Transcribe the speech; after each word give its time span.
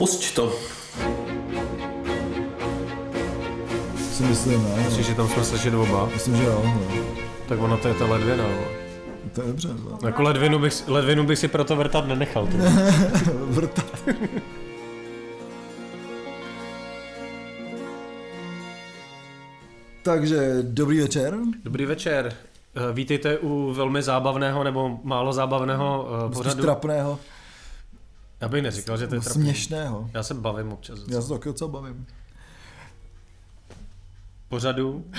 Pusť 0.00 0.22
to. 0.32 0.48
Si 4.00 4.24
myslím, 4.24 4.64
ne? 4.64 4.84
Myslíš, 4.88 5.06
že 5.06 5.14
tam 5.14 5.28
jsme 5.28 5.44
slyšeli 5.44 5.76
oba? 5.76 6.08
Myslím, 6.14 6.36
že 6.36 6.44
jo. 6.44 6.62
No. 6.64 7.04
Tak 7.48 7.60
ono 7.60 7.76
to 7.76 7.88
je 7.88 7.94
ta 7.94 8.06
ledvina. 8.06 8.44
vole. 8.44 8.68
To 9.32 9.40
je 9.42 9.46
dobře. 9.46 9.68
No. 9.68 9.98
Jako 10.06 10.22
ledvinu 10.22 10.58
bych, 10.58 10.88
ledvinu 10.88 11.24
bych 11.24 11.38
si 11.38 11.48
proto 11.48 11.76
vrtat 11.76 12.06
nenechal. 12.06 12.46
Ty. 12.46 12.56
Vrtat. 13.52 14.04
Takže 20.02 20.58
dobrý 20.62 21.00
večer. 21.00 21.34
Dobrý 21.64 21.86
večer. 21.86 22.32
Eh, 22.74 22.92
Vítejte 22.92 23.38
u 23.38 23.72
velmi 23.72 24.02
zábavného 24.02 24.64
nebo 24.64 24.98
málo 25.02 25.32
zábavného 25.32 26.08
uh, 26.10 26.26
Spíš 26.26 26.36
pořadu. 26.38 26.62
trapného, 26.62 27.18
Já 28.40 28.48
bych 28.48 28.62
neříkal, 28.62 28.96
že 28.96 29.06
to 29.06 29.14
je 29.14 29.20
trapný. 29.20 29.42
směšného. 29.42 30.10
Já 30.14 30.22
se 30.22 30.34
bavím 30.34 30.72
občas. 30.72 30.98
Já 31.08 31.22
se 31.22 31.28
taky 31.28 31.44
docela 31.48 31.70
bavím. 31.70 32.06
Pořadu. 34.48 35.04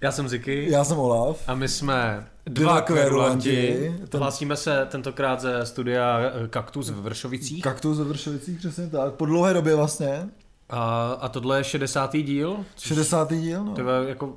Já 0.00 0.12
jsem 0.12 0.28
Ziky. 0.28 0.70
Já 0.70 0.84
jsem 0.84 0.98
Olaf. 0.98 1.48
A 1.48 1.54
my 1.54 1.68
jsme 1.68 2.26
Dva 2.46 2.80
kverulanti. 2.80 3.94
Ten- 4.08 4.20
Hlásíme 4.20 4.56
se 4.56 4.86
tentokrát 4.90 5.40
ze 5.40 5.66
studia 5.66 6.18
eh, 6.20 6.48
Kaktus 6.48 6.88
v 6.90 7.02
Vršovicích. 7.02 7.62
Kaktus 7.62 7.98
ve 7.98 8.04
Vršovicích, 8.04 8.58
přesně 8.58 8.86
tak. 8.86 9.14
Po 9.14 9.26
dlouhé 9.26 9.54
době 9.54 9.74
vlastně. 9.74 10.28
A, 10.70 11.12
a 11.20 11.28
tohle 11.28 11.58
je 11.60 11.64
60. 11.64 12.12
díl. 12.16 12.56
což 12.74 12.88
60. 12.88 13.32
díl, 13.32 13.64
no. 13.64 13.74
To 13.74 13.80
je 13.90 14.08
jako, 14.08 14.36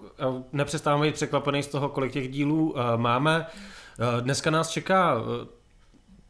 nepřestávám 0.54 1.02
být 1.02 1.16
překvapený 1.16 1.64
z 1.64 1.68
toho, 1.68 1.90
kolik 1.90 2.12
těch 2.14 2.32
dílů 2.32 2.72
uh, 2.72 2.78
máme. 2.96 3.46
Uh, 4.00 4.22
dneska 4.22 4.50
nás 4.52 4.70
čeká 4.70 5.16
uh, 5.16 5.24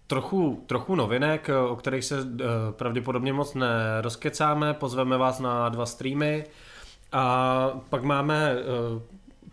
trochu, 0.08 0.64
trochu 0.68 0.96
novinek, 0.96 1.50
o 1.70 1.76
kterých 1.76 2.06
se 2.06 2.22
uh, 2.22 2.28
pravděpodobně 2.72 3.34
moc 3.34 3.54
nerozkecáme. 3.54 4.74
Pozveme 4.74 5.18
vás 5.18 5.40
na 5.40 5.70
dva 5.70 5.86
streamy. 5.86 6.46
A 7.12 7.70
pak 7.90 8.04
máme 8.04 8.56
uh, 8.56 9.02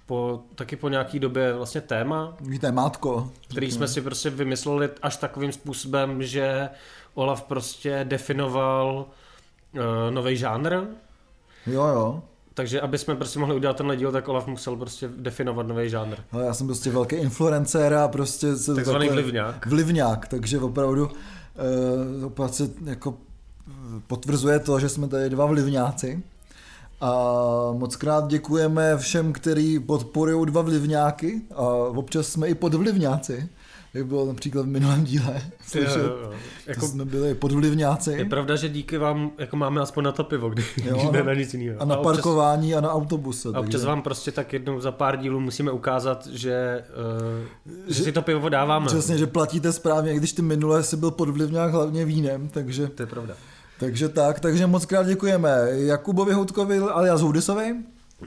po, 0.06 0.42
taky 0.54 0.76
po 0.76 0.88
nějaký 0.88 1.18
době 1.18 1.52
vlastně 1.52 1.80
téma, 1.80 2.34
Víte, 2.40 2.72
mátko. 2.72 3.30
který 3.50 3.70
jsme 3.70 3.88
si 3.88 4.00
prostě 4.00 4.30
vymysleli 4.30 4.88
až 5.02 5.16
takovým 5.16 5.52
způsobem, 5.52 6.22
že 6.22 6.68
Olaf 7.14 7.42
prostě 7.42 8.00
definoval 8.08 9.06
uh, 9.74 9.80
nový 10.10 10.36
žánr, 10.36 10.76
Jo, 11.66 11.86
jo. 11.86 12.22
Takže 12.54 12.80
aby 12.80 12.98
jsme 12.98 13.16
prostě 13.16 13.38
mohli 13.38 13.54
udělat 13.54 13.76
tenhle 13.76 13.96
díl, 13.96 14.12
tak 14.12 14.28
Olaf 14.28 14.46
musel 14.46 14.76
prostě 14.76 15.10
definovat 15.16 15.66
nový 15.66 15.90
žánr. 15.90 16.16
Ale 16.32 16.46
já 16.46 16.54
jsem 16.54 16.66
prostě 16.66 16.90
velký 16.90 17.16
influencer 17.16 17.94
a 17.94 18.08
prostě... 18.08 18.56
Se 18.56 18.74
Takzvaný 18.74 19.06
takhle- 19.06 19.22
vlivňák. 19.22 19.66
Vlivňák, 19.66 20.28
takže 20.28 20.58
opravdu 20.60 21.06
uh, 21.06 22.24
opravdu 22.24 22.54
se 22.54 22.70
jako 22.84 23.14
potvrzuje 24.06 24.58
to, 24.58 24.80
že 24.80 24.88
jsme 24.88 25.08
tady 25.08 25.30
dva 25.30 25.46
vlivňáci. 25.46 26.22
A 27.00 27.12
moc 27.72 27.96
krát 27.96 28.28
děkujeme 28.28 28.96
všem, 28.98 29.32
kteří 29.32 29.78
podporují 29.78 30.46
dva 30.46 30.62
vlivňáky 30.62 31.42
a 31.54 31.62
občas 31.74 32.26
jsme 32.26 32.48
i 32.48 32.54
podvlivňáci. 32.54 33.48
Jak 33.94 34.06
bylo 34.06 34.26
například 34.26 34.62
v 34.62 34.68
minulém 34.68 35.04
díle. 35.04 35.42
Slyšet, 35.66 35.96
Jo, 35.96 36.02
jo, 36.04 36.18
jo. 36.22 36.32
jako, 36.66 36.80
to 36.80 36.86
jsme 36.86 37.04
byli 37.04 37.34
podvlivňáci. 37.34 38.12
je 38.12 38.24
pravda, 38.24 38.56
že 38.56 38.68
díky 38.68 38.98
vám 38.98 39.30
jako 39.38 39.56
máme 39.56 39.80
aspoň 39.80 40.04
na 40.04 40.12
to 40.12 40.24
pivo, 40.24 40.48
kdy, 40.50 40.64
Jo, 40.84 41.10
ne 41.12 41.22
na 41.22 41.34
nic 41.34 41.54
jiného. 41.54 41.82
A 41.82 41.84
na 41.84 41.96
občas, 41.96 42.12
parkování 42.12 42.74
a 42.74 42.80
na 42.80 42.92
autobuse. 42.92 43.48
a 43.48 43.60
občas 43.60 43.72
takže- 43.72 43.86
vám 43.86 44.02
prostě 44.02 44.32
tak 44.32 44.52
jednou 44.52 44.80
za 44.80 44.92
pár 44.92 45.16
dílů 45.16 45.40
musíme 45.40 45.70
ukázat, 45.70 46.26
že, 46.26 46.84
uh, 47.66 47.84
že 47.94 48.02
si 48.04 48.12
to 48.12 48.22
pivo 48.22 48.48
dáváme. 48.48 48.86
Přesně, 48.86 49.18
že 49.18 49.26
platíte 49.26 49.72
správně, 49.72 50.12
i 50.12 50.16
když 50.16 50.32
ty 50.32 50.42
minule 50.42 50.82
si 50.82 50.96
byl 50.96 51.10
podvlivňák 51.10 51.72
hlavně 51.72 52.04
vínem, 52.04 52.48
takže, 52.48 52.86
To 52.86 53.02
je 53.02 53.06
pravda. 53.06 53.34
takže 53.80 54.08
tak, 54.08 54.40
takže 54.40 54.66
moc 54.66 54.86
krát 54.86 55.06
děkujeme 55.06 55.50
Jakubovi 55.70 56.32
Houtkovi 56.32 56.78
alias 56.78 57.20
Houdisovi, 57.20 57.74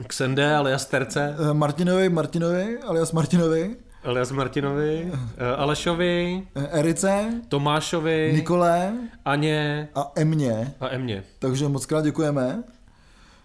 Xende 0.06 0.54
alias 0.56 0.86
Terce, 0.86 1.36
eh, 1.50 1.54
Martinovi 1.54 2.08
Martinovi 2.08 2.78
alias 2.78 3.12
Martinovi, 3.12 3.76
alias 4.04 4.30
Martinovi, 4.32 5.12
eh, 5.36 5.56
Alešovi, 5.56 6.42
eh, 6.54 6.68
Erice, 6.78 7.40
Tomášovi, 7.48 8.30
Nikolé 8.34 8.92
Aně 9.24 9.88
a 9.94 10.12
Emě. 10.16 10.74
a 10.80 10.88
Emě. 10.88 11.24
Takže 11.38 11.68
moc 11.68 11.86
krát 11.86 12.04
děkujeme 12.04 12.62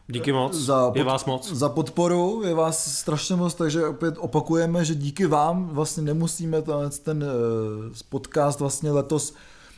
Díky 0.07 0.31
moc, 0.31 0.53
Za 0.53 0.91
je 0.95 1.03
pod- 1.03 1.11
vás 1.11 1.25
moc. 1.25 1.51
za 1.53 1.69
podporu, 1.69 2.41
je 2.45 2.53
vás 2.53 2.97
strašně 2.99 3.35
moc, 3.35 3.53
takže 3.53 3.85
opět 3.87 4.15
opakujeme, 4.17 4.85
že 4.85 4.95
díky 4.95 5.25
vám 5.25 5.67
vlastně 5.69 6.03
nemusíme 6.03 6.57
ten 7.03 7.23
eh, 7.23 8.03
podcast 8.09 8.59
vlastně 8.59 8.91
letos 8.91 9.33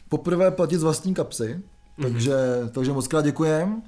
poprvé 0.10 0.52
platit 0.52 0.78
z 0.78 0.84
vlastní 0.84 1.14
kapsy, 1.14 1.60
takže, 2.02 2.34
takže 2.72 2.92
moc 2.94 3.08
krát 3.08 3.22
děkujeme. 3.26 3.82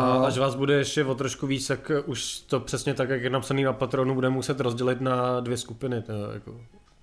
A 0.00 0.26
až 0.26 0.38
vás 0.38 0.54
bude 0.54 0.74
ještě 0.74 1.04
o 1.04 1.14
trošku 1.14 1.46
víc, 1.46 1.66
tak 1.66 1.90
eh, 1.90 2.00
už 2.00 2.40
to 2.40 2.60
přesně 2.60 2.94
tak, 2.94 3.08
jak 3.08 3.22
je 3.22 3.30
napsaný 3.30 3.62
na 3.64 3.72
patronu, 3.72 4.14
budeme 4.14 4.34
muset 4.34 4.60
rozdělit 4.60 5.00
na 5.00 5.40
dvě 5.40 5.56
skupiny, 5.56 6.02
to, 6.02 6.12
jako, 6.32 6.60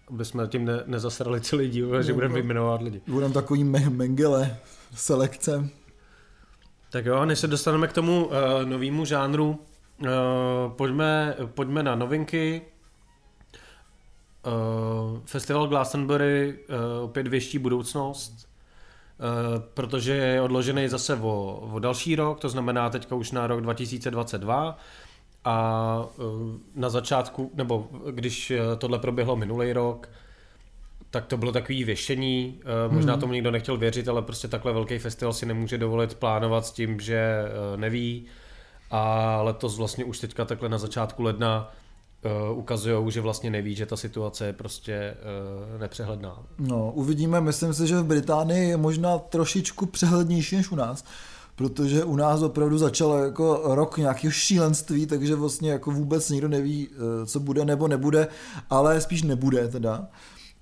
aby 0.09 0.25
jsme 0.25 0.47
tím 0.47 0.65
ne, 0.65 0.83
nezasrali 0.85 1.41
celý 1.41 1.69
díl, 1.69 2.03
že 2.03 2.11
No, 2.11 2.15
budeme 2.15 2.29
no. 2.31 2.35
vyjmenovat 2.35 2.81
lidi. 2.81 3.01
Budeme 3.07 3.33
takový 3.33 3.63
me- 3.63 3.89
mengele, 3.89 4.57
selekce. 4.95 5.69
Tak 6.91 7.05
jo, 7.05 7.25
než 7.25 7.39
se 7.39 7.47
dostaneme 7.47 7.87
k 7.87 7.93
tomu 7.93 8.25
uh, 8.25 8.33
novému 8.65 9.05
žánru, 9.05 9.59
uh, 10.01 10.07
pojďme, 10.75 11.35
pojďme 11.45 11.83
na 11.83 11.95
novinky. 11.95 12.61
Uh, 14.45 15.19
Festival 15.25 15.67
Glastonbury 15.67 16.59
uh, 16.69 17.03
opět 17.03 17.27
věští 17.27 17.57
budoucnost, 17.59 18.48
protože 19.73 20.13
je 20.13 20.41
odložený 20.41 20.87
zase 20.87 21.15
o, 21.15 21.59
o 21.73 21.79
další 21.79 22.15
rok, 22.15 22.39
to 22.39 22.49
znamená 22.49 22.89
teďka 22.89 23.15
už 23.15 23.31
na 23.31 23.47
rok 23.47 23.61
2022. 23.61 24.77
A 25.45 26.05
uh, 26.17 26.25
na 26.75 26.89
začátku, 26.89 27.51
nebo 27.53 27.89
když 28.11 28.51
eh, 28.51 28.59
tohle 28.77 28.99
proběhlo 28.99 29.35
minulý 29.35 29.73
rok, 29.73 30.09
tak 31.09 31.25
to 31.25 31.37
bylo 31.37 31.51
takový 31.51 31.83
věšení, 31.83 32.59
eh, 32.61 32.93
možná 32.93 33.17
tomu 33.17 33.33
nikdo 33.33 33.51
nechtěl 33.51 33.77
věřit, 33.77 34.07
ale 34.07 34.21
prostě 34.21 34.47
takhle 34.47 34.73
velký 34.73 34.97
festival 34.97 35.33
si 35.33 35.45
nemůže 35.45 35.77
dovolit 35.77 36.13
plánovat 36.13 36.65
s 36.65 36.71
tím, 36.71 36.99
že 36.99 37.15
eh, 37.15 37.77
neví. 37.77 38.25
A 38.91 39.41
letos 39.41 39.77
vlastně 39.77 40.05
už 40.05 40.19
teďka 40.19 40.45
takhle 40.45 40.69
na 40.69 40.77
začátku 40.77 41.23
ledna 41.23 41.71
ukazují, 42.53 43.11
že 43.11 43.21
vlastně 43.21 43.49
neví, 43.49 43.75
že 43.75 43.85
ta 43.85 43.97
situace 43.97 44.45
je 44.45 44.53
prostě 44.53 44.93
eh, 44.93 45.79
nepřehledná. 45.79 46.39
No, 46.57 46.91
uvidíme, 46.91 47.41
myslím 47.41 47.73
si, 47.73 47.87
že 47.87 47.99
v 47.99 48.03
Británii 48.03 48.69
je 48.69 48.77
možná 48.77 49.17
trošičku 49.17 49.85
přehlednější 49.85 50.55
než 50.55 50.71
u 50.71 50.75
nás, 50.75 51.03
protože 51.55 52.03
u 52.03 52.15
nás 52.15 52.41
opravdu 52.41 52.77
začalo 52.77 53.17
jako 53.17 53.61
rok 53.63 53.97
nějakého 53.97 54.31
šílenství, 54.31 55.05
takže 55.05 55.35
vlastně 55.35 55.71
jako 55.71 55.91
vůbec 55.91 56.29
nikdo 56.29 56.47
neví, 56.47 56.89
eh, 56.91 57.25
co 57.25 57.39
bude 57.39 57.65
nebo 57.65 57.87
nebude, 57.87 58.27
ale 58.69 59.01
spíš 59.01 59.23
nebude 59.23 59.67
teda. 59.67 60.07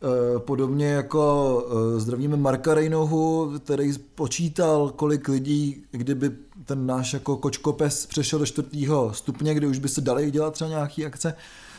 Eh, 0.01 0.39
Podobně 0.39 0.87
jako 0.87 1.67
eh, 1.69 1.99
zdravíme 1.99 2.37
Marka 2.37 2.73
Rejnohu, 2.73 3.53
který 3.59 3.93
počítal, 4.15 4.89
kolik 4.95 5.27
lidí, 5.27 5.83
kdyby 5.91 6.31
ten 6.65 6.85
náš 6.85 7.13
jako 7.13 7.37
kočkopes 7.37 8.05
přešel 8.05 8.39
do 8.39 8.45
čtvrtého 8.45 9.13
stupně, 9.13 9.53
kde 9.53 9.67
už 9.67 9.79
by 9.79 9.89
se 9.89 10.01
dali 10.01 10.31
dělat 10.31 10.53
třeba 10.53 10.69
nějaký 10.69 11.05
akce, 11.05 11.33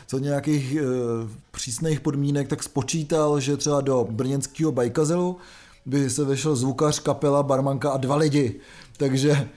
za 0.09 0.19
nějakých 0.19 0.75
e, 0.75 0.81
přísných 1.51 1.99
podmínek, 1.99 2.47
tak 2.47 2.63
spočítal, 2.63 3.39
že 3.39 3.57
třeba 3.57 3.81
do 3.81 4.07
brněnského 4.11 4.71
bajkazelu 4.71 5.37
by 5.85 6.09
se 6.09 6.23
vešel 6.23 6.55
zvukař, 6.55 6.99
kapela, 6.99 7.43
barmanka 7.43 7.91
a 7.91 7.97
dva 7.97 8.15
lidi. 8.15 8.59
Takže 8.97 9.31
e, 9.31 9.47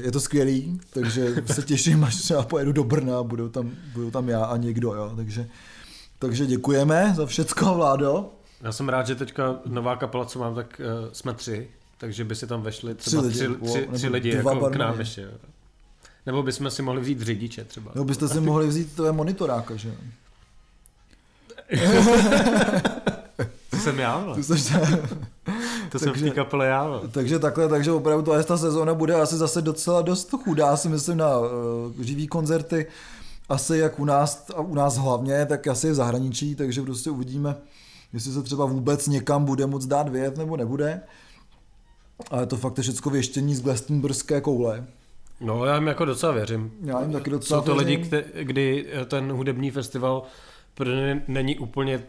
je 0.00 0.12
to 0.12 0.20
skvělý, 0.20 0.80
takže 0.90 1.34
se 1.52 1.62
těším, 1.62 2.04
až 2.04 2.16
třeba 2.16 2.42
pojedu 2.42 2.72
do 2.72 2.84
Brna 2.84 3.18
a 3.18 3.22
budou 3.22 3.48
tam, 3.48 3.70
budou 3.92 4.10
tam 4.10 4.28
já 4.28 4.44
a 4.44 4.56
někdo. 4.56 4.94
Jo. 4.94 5.12
Takže, 5.16 5.48
takže 6.18 6.46
děkujeme 6.46 7.12
za 7.16 7.26
všecko, 7.26 7.74
Vládo. 7.74 8.30
Já 8.62 8.72
jsem 8.72 8.88
rád, 8.88 9.06
že 9.06 9.14
teďka 9.14 9.56
nová 9.66 9.96
kapela, 9.96 10.24
co 10.24 10.38
mám, 10.38 10.54
tak 10.54 10.80
uh, 11.04 11.12
jsme 11.12 11.34
tři, 11.34 11.68
takže 11.98 12.24
by 12.24 12.34
si 12.36 12.46
tam 12.46 12.62
vešli 12.62 12.94
třeba 12.94 13.22
Tři 13.22 13.46
lidi, 13.46 13.56
tři, 13.62 13.70
tři, 13.72 13.80
nebo 13.80 13.92
tři 13.96 14.08
lidi 14.08 14.36
dva 14.36 14.52
jako 14.54 14.70
k 14.70 14.76
nám 14.76 14.98
ještě. 14.98 15.20
jo. 15.22 15.28
Nebo 16.26 16.42
bychom 16.42 16.70
si 16.70 16.82
mohli 16.82 17.00
vzít 17.00 17.20
řidiče 17.20 17.64
třeba. 17.64 17.92
No 17.94 18.04
byste 18.04 18.28
si 18.28 18.40
mohli 18.40 18.66
vzít 18.66 18.92
tvoje 18.92 19.12
monitoráka, 19.12 19.76
že 19.76 19.88
jo? 19.88 19.94
To 23.70 23.76
jsem 23.76 23.98
já. 23.98 24.24
Ty 24.34 24.42
jsi- 24.44 24.72
to 25.90 25.98
jsem 25.98 26.12
v 26.12 26.20
té 26.22 26.30
kapele 26.30 26.66
já. 26.66 26.84
vole. 26.86 27.00
Takže 27.08 27.38
takhle, 27.38 27.68
takže 27.68 27.92
opravdu 27.92 28.22
to, 28.24 28.44
ta 28.44 28.56
sezóna 28.56 28.94
bude 28.94 29.14
asi 29.14 29.36
zase 29.36 29.62
docela 29.62 30.02
dost 30.02 30.30
chudá, 30.44 30.76
si 30.76 30.88
myslím, 30.88 31.16
na 31.16 31.38
uh, 31.38 31.46
živý 32.00 32.26
koncerty, 32.28 32.86
asi 33.48 33.78
jak 33.78 33.98
u 33.98 34.04
nás, 34.04 34.50
a 34.56 34.60
u 34.60 34.74
nás 34.74 34.96
hlavně, 34.96 35.46
tak 35.46 35.66
asi 35.66 35.90
v 35.90 35.94
zahraničí, 35.94 36.54
takže 36.54 36.82
prostě 36.82 37.10
uvidíme, 37.10 37.56
jestli 38.12 38.32
se 38.32 38.42
třeba 38.42 38.66
vůbec 38.66 39.06
někam 39.06 39.44
bude 39.44 39.66
moc 39.66 39.86
dát 39.86 40.08
vyjet 40.08 40.36
nebo 40.36 40.56
nebude. 40.56 41.00
Ale 42.30 42.46
to 42.46 42.56
fakt 42.56 42.78
je 42.78 42.82
všechno 42.82 43.10
věštění 43.10 43.54
z 43.54 43.62
Glastonburské 43.62 44.40
koule. 44.40 44.86
No 45.40 45.64
já 45.64 45.74
jim 45.74 45.86
jako 45.86 46.04
docela 46.04 46.32
věřím. 46.32 46.72
Já 46.82 47.00
jim 47.00 47.12
taky 47.12 47.30
docela 47.30 47.60
Jsou 47.60 47.66
to 47.66 47.76
lidi, 47.76 47.96
věřím. 47.96 48.06
kte, 48.06 48.44
kdy 48.44 48.86
ten 49.06 49.32
hudební 49.32 49.70
festival 49.70 50.22
pro 50.74 50.90
ně 50.90 51.22
není 51.28 51.58
úplně 51.58 52.02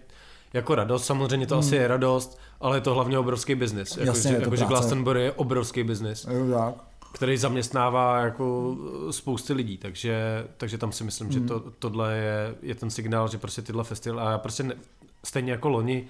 jako 0.53 0.75
radost, 0.75 1.05
samozřejmě 1.05 1.47
to 1.47 1.55
hmm. 1.55 1.59
asi 1.59 1.75
je 1.75 1.87
radost, 1.87 2.39
ale 2.61 2.77
je 2.77 2.81
to 2.81 2.93
hlavně 2.93 3.19
obrovský 3.19 3.55
biznis. 3.55 3.97
Jako, 3.97 4.07
Jasně, 4.07 4.29
že, 4.29 4.35
je 4.35 4.39
to 4.39 4.45
jako, 4.45 4.55
že 4.55 4.65
práce. 4.65 4.69
Glastonbury 4.69 5.23
je 5.23 5.31
obrovský 5.31 5.83
biznis, 5.83 6.27
Jo, 6.31 6.57
tak. 6.57 6.75
Který 7.15 7.37
zaměstnává 7.37 8.19
jako 8.19 8.75
spousty 9.11 9.53
lidí, 9.53 9.77
takže, 9.77 10.47
takže 10.57 10.77
tam 10.77 10.91
si 10.91 11.03
myslím, 11.03 11.31
že 11.31 11.39
to, 11.39 11.63
tohle 11.79 12.17
je, 12.17 12.55
je 12.61 12.75
ten 12.75 12.89
signál, 12.89 13.27
že 13.27 13.37
prostě 13.37 13.61
tyhle 13.61 13.83
festivaly, 13.83 14.27
a 14.27 14.31
já 14.31 14.37
prostě 14.37 14.63
ne, 14.63 14.75
stejně 15.23 15.51
jako 15.51 15.69
loni, 15.69 16.07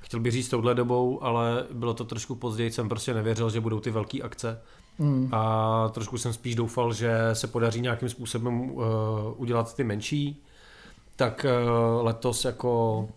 chtěl 0.00 0.20
bych 0.20 0.32
říct 0.32 0.48
touhle 0.48 0.74
dobou, 0.74 1.24
ale 1.24 1.66
bylo 1.72 1.94
to 1.94 2.04
trošku 2.04 2.34
později, 2.34 2.70
jsem 2.70 2.88
prostě 2.88 3.14
nevěřil, 3.14 3.50
že 3.50 3.60
budou 3.60 3.80
ty 3.80 3.90
velké 3.90 4.22
akce. 4.22 4.60
Mm. 4.98 5.28
A 5.32 5.88
trošku 5.94 6.18
jsem 6.18 6.32
spíš 6.32 6.54
doufal, 6.54 6.92
že 6.92 7.18
se 7.32 7.46
podaří 7.46 7.80
nějakým 7.80 8.08
způsobem 8.08 8.60
uh, 8.60 8.82
udělat 9.36 9.76
ty 9.76 9.84
menší. 9.84 10.42
Tak 11.16 11.46
uh, 11.48 12.04
letos 12.04 12.44
jako 12.44 13.08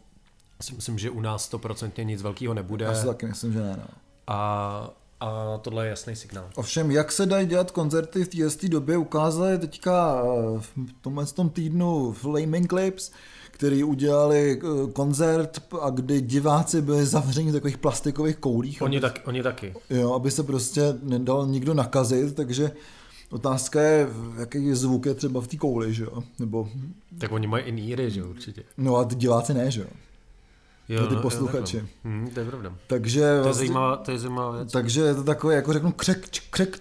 si 0.61 0.75
myslím, 0.75 0.99
že 0.99 1.09
u 1.09 1.21
nás 1.21 1.51
100% 1.51 2.05
nic 2.05 2.21
velkého 2.21 2.53
nebude. 2.53 2.85
Já 2.85 2.93
si 2.93 3.05
taky 3.05 3.25
myslím, 3.25 3.53
že 3.53 3.59
ne. 3.59 3.75
No. 3.77 3.87
A, 4.27 4.89
a 5.19 5.57
tohle 5.61 5.85
je 5.85 5.89
jasný 5.89 6.15
signál. 6.15 6.49
Ovšem, 6.55 6.91
jak 6.91 7.11
se 7.11 7.25
dají 7.25 7.47
dělat 7.47 7.71
koncerty 7.71 8.23
v 8.25 8.29
této 8.29 8.67
době, 8.67 8.97
ukázali 8.97 9.57
teďka 9.59 10.23
eh, 10.25 10.59
v 10.59 10.73
tomhle 11.01 11.25
tom 11.25 11.49
týdnu 11.49 12.11
Flaming 12.13 12.69
Clips, 12.69 13.11
který 13.51 13.83
udělali 13.83 14.61
eh, 14.63 14.91
koncert 14.91 15.61
a 15.81 15.89
kdy 15.89 16.21
diváci 16.21 16.81
byli 16.81 17.05
zavřeni 17.05 17.49
v 17.49 17.53
takových 17.53 17.77
plastikových 17.77 18.35
koulích. 18.37 18.81
Oni, 18.81 18.97
aby, 18.97 19.01
tak, 19.01 19.21
oni 19.25 19.43
taky. 19.43 19.73
jo, 19.89 20.13
aby 20.13 20.31
se 20.31 20.43
prostě 20.43 20.81
nedal 21.03 21.47
nikdo 21.47 21.73
nakazit, 21.73 22.35
takže 22.35 22.71
otázka 23.29 23.81
je, 23.81 24.07
jaký 24.39 24.73
zvuk 24.73 25.05
je 25.05 25.13
třeba 25.13 25.41
v 25.41 25.47
té 25.47 25.57
kouli, 25.57 25.93
že 25.93 26.03
jo? 26.03 26.23
Nebo, 26.39 26.69
Tak 27.17 27.31
oni 27.31 27.47
mají 27.47 27.63
i 27.65 27.71
níry, 27.71 28.11
že 28.11 28.19
jo, 28.19 28.29
určitě. 28.29 28.63
no 28.77 28.95
a 28.97 29.03
ty 29.05 29.15
diváci 29.15 29.53
ne, 29.53 29.71
že 29.71 29.81
jo? 29.81 29.87
Jo, 30.89 30.97
Pro 30.99 31.07
ty 31.07 31.15
no, 31.15 31.21
posluchači. 31.21 31.77
Jo, 31.77 31.83
takhle. 31.83 32.11
hm, 32.11 32.29
to 32.33 32.39
je 32.39 32.45
pravda. 32.45 32.73
Takže 32.87 33.19
To 33.19 33.25
je 33.25 33.41
vlastně- 33.41 33.59
zajímavá, 33.59 33.95
to 33.95 34.11
je 34.11 34.19
zajímavá 34.19 34.51
věc. 34.51 34.71
Takže 34.71 35.01
je 35.01 35.15
to 35.15 35.23
takový, 35.23 35.55
jako 35.55 35.73
řeknu, 35.73 35.91
křek, 35.91 36.27
křek, 36.49 36.77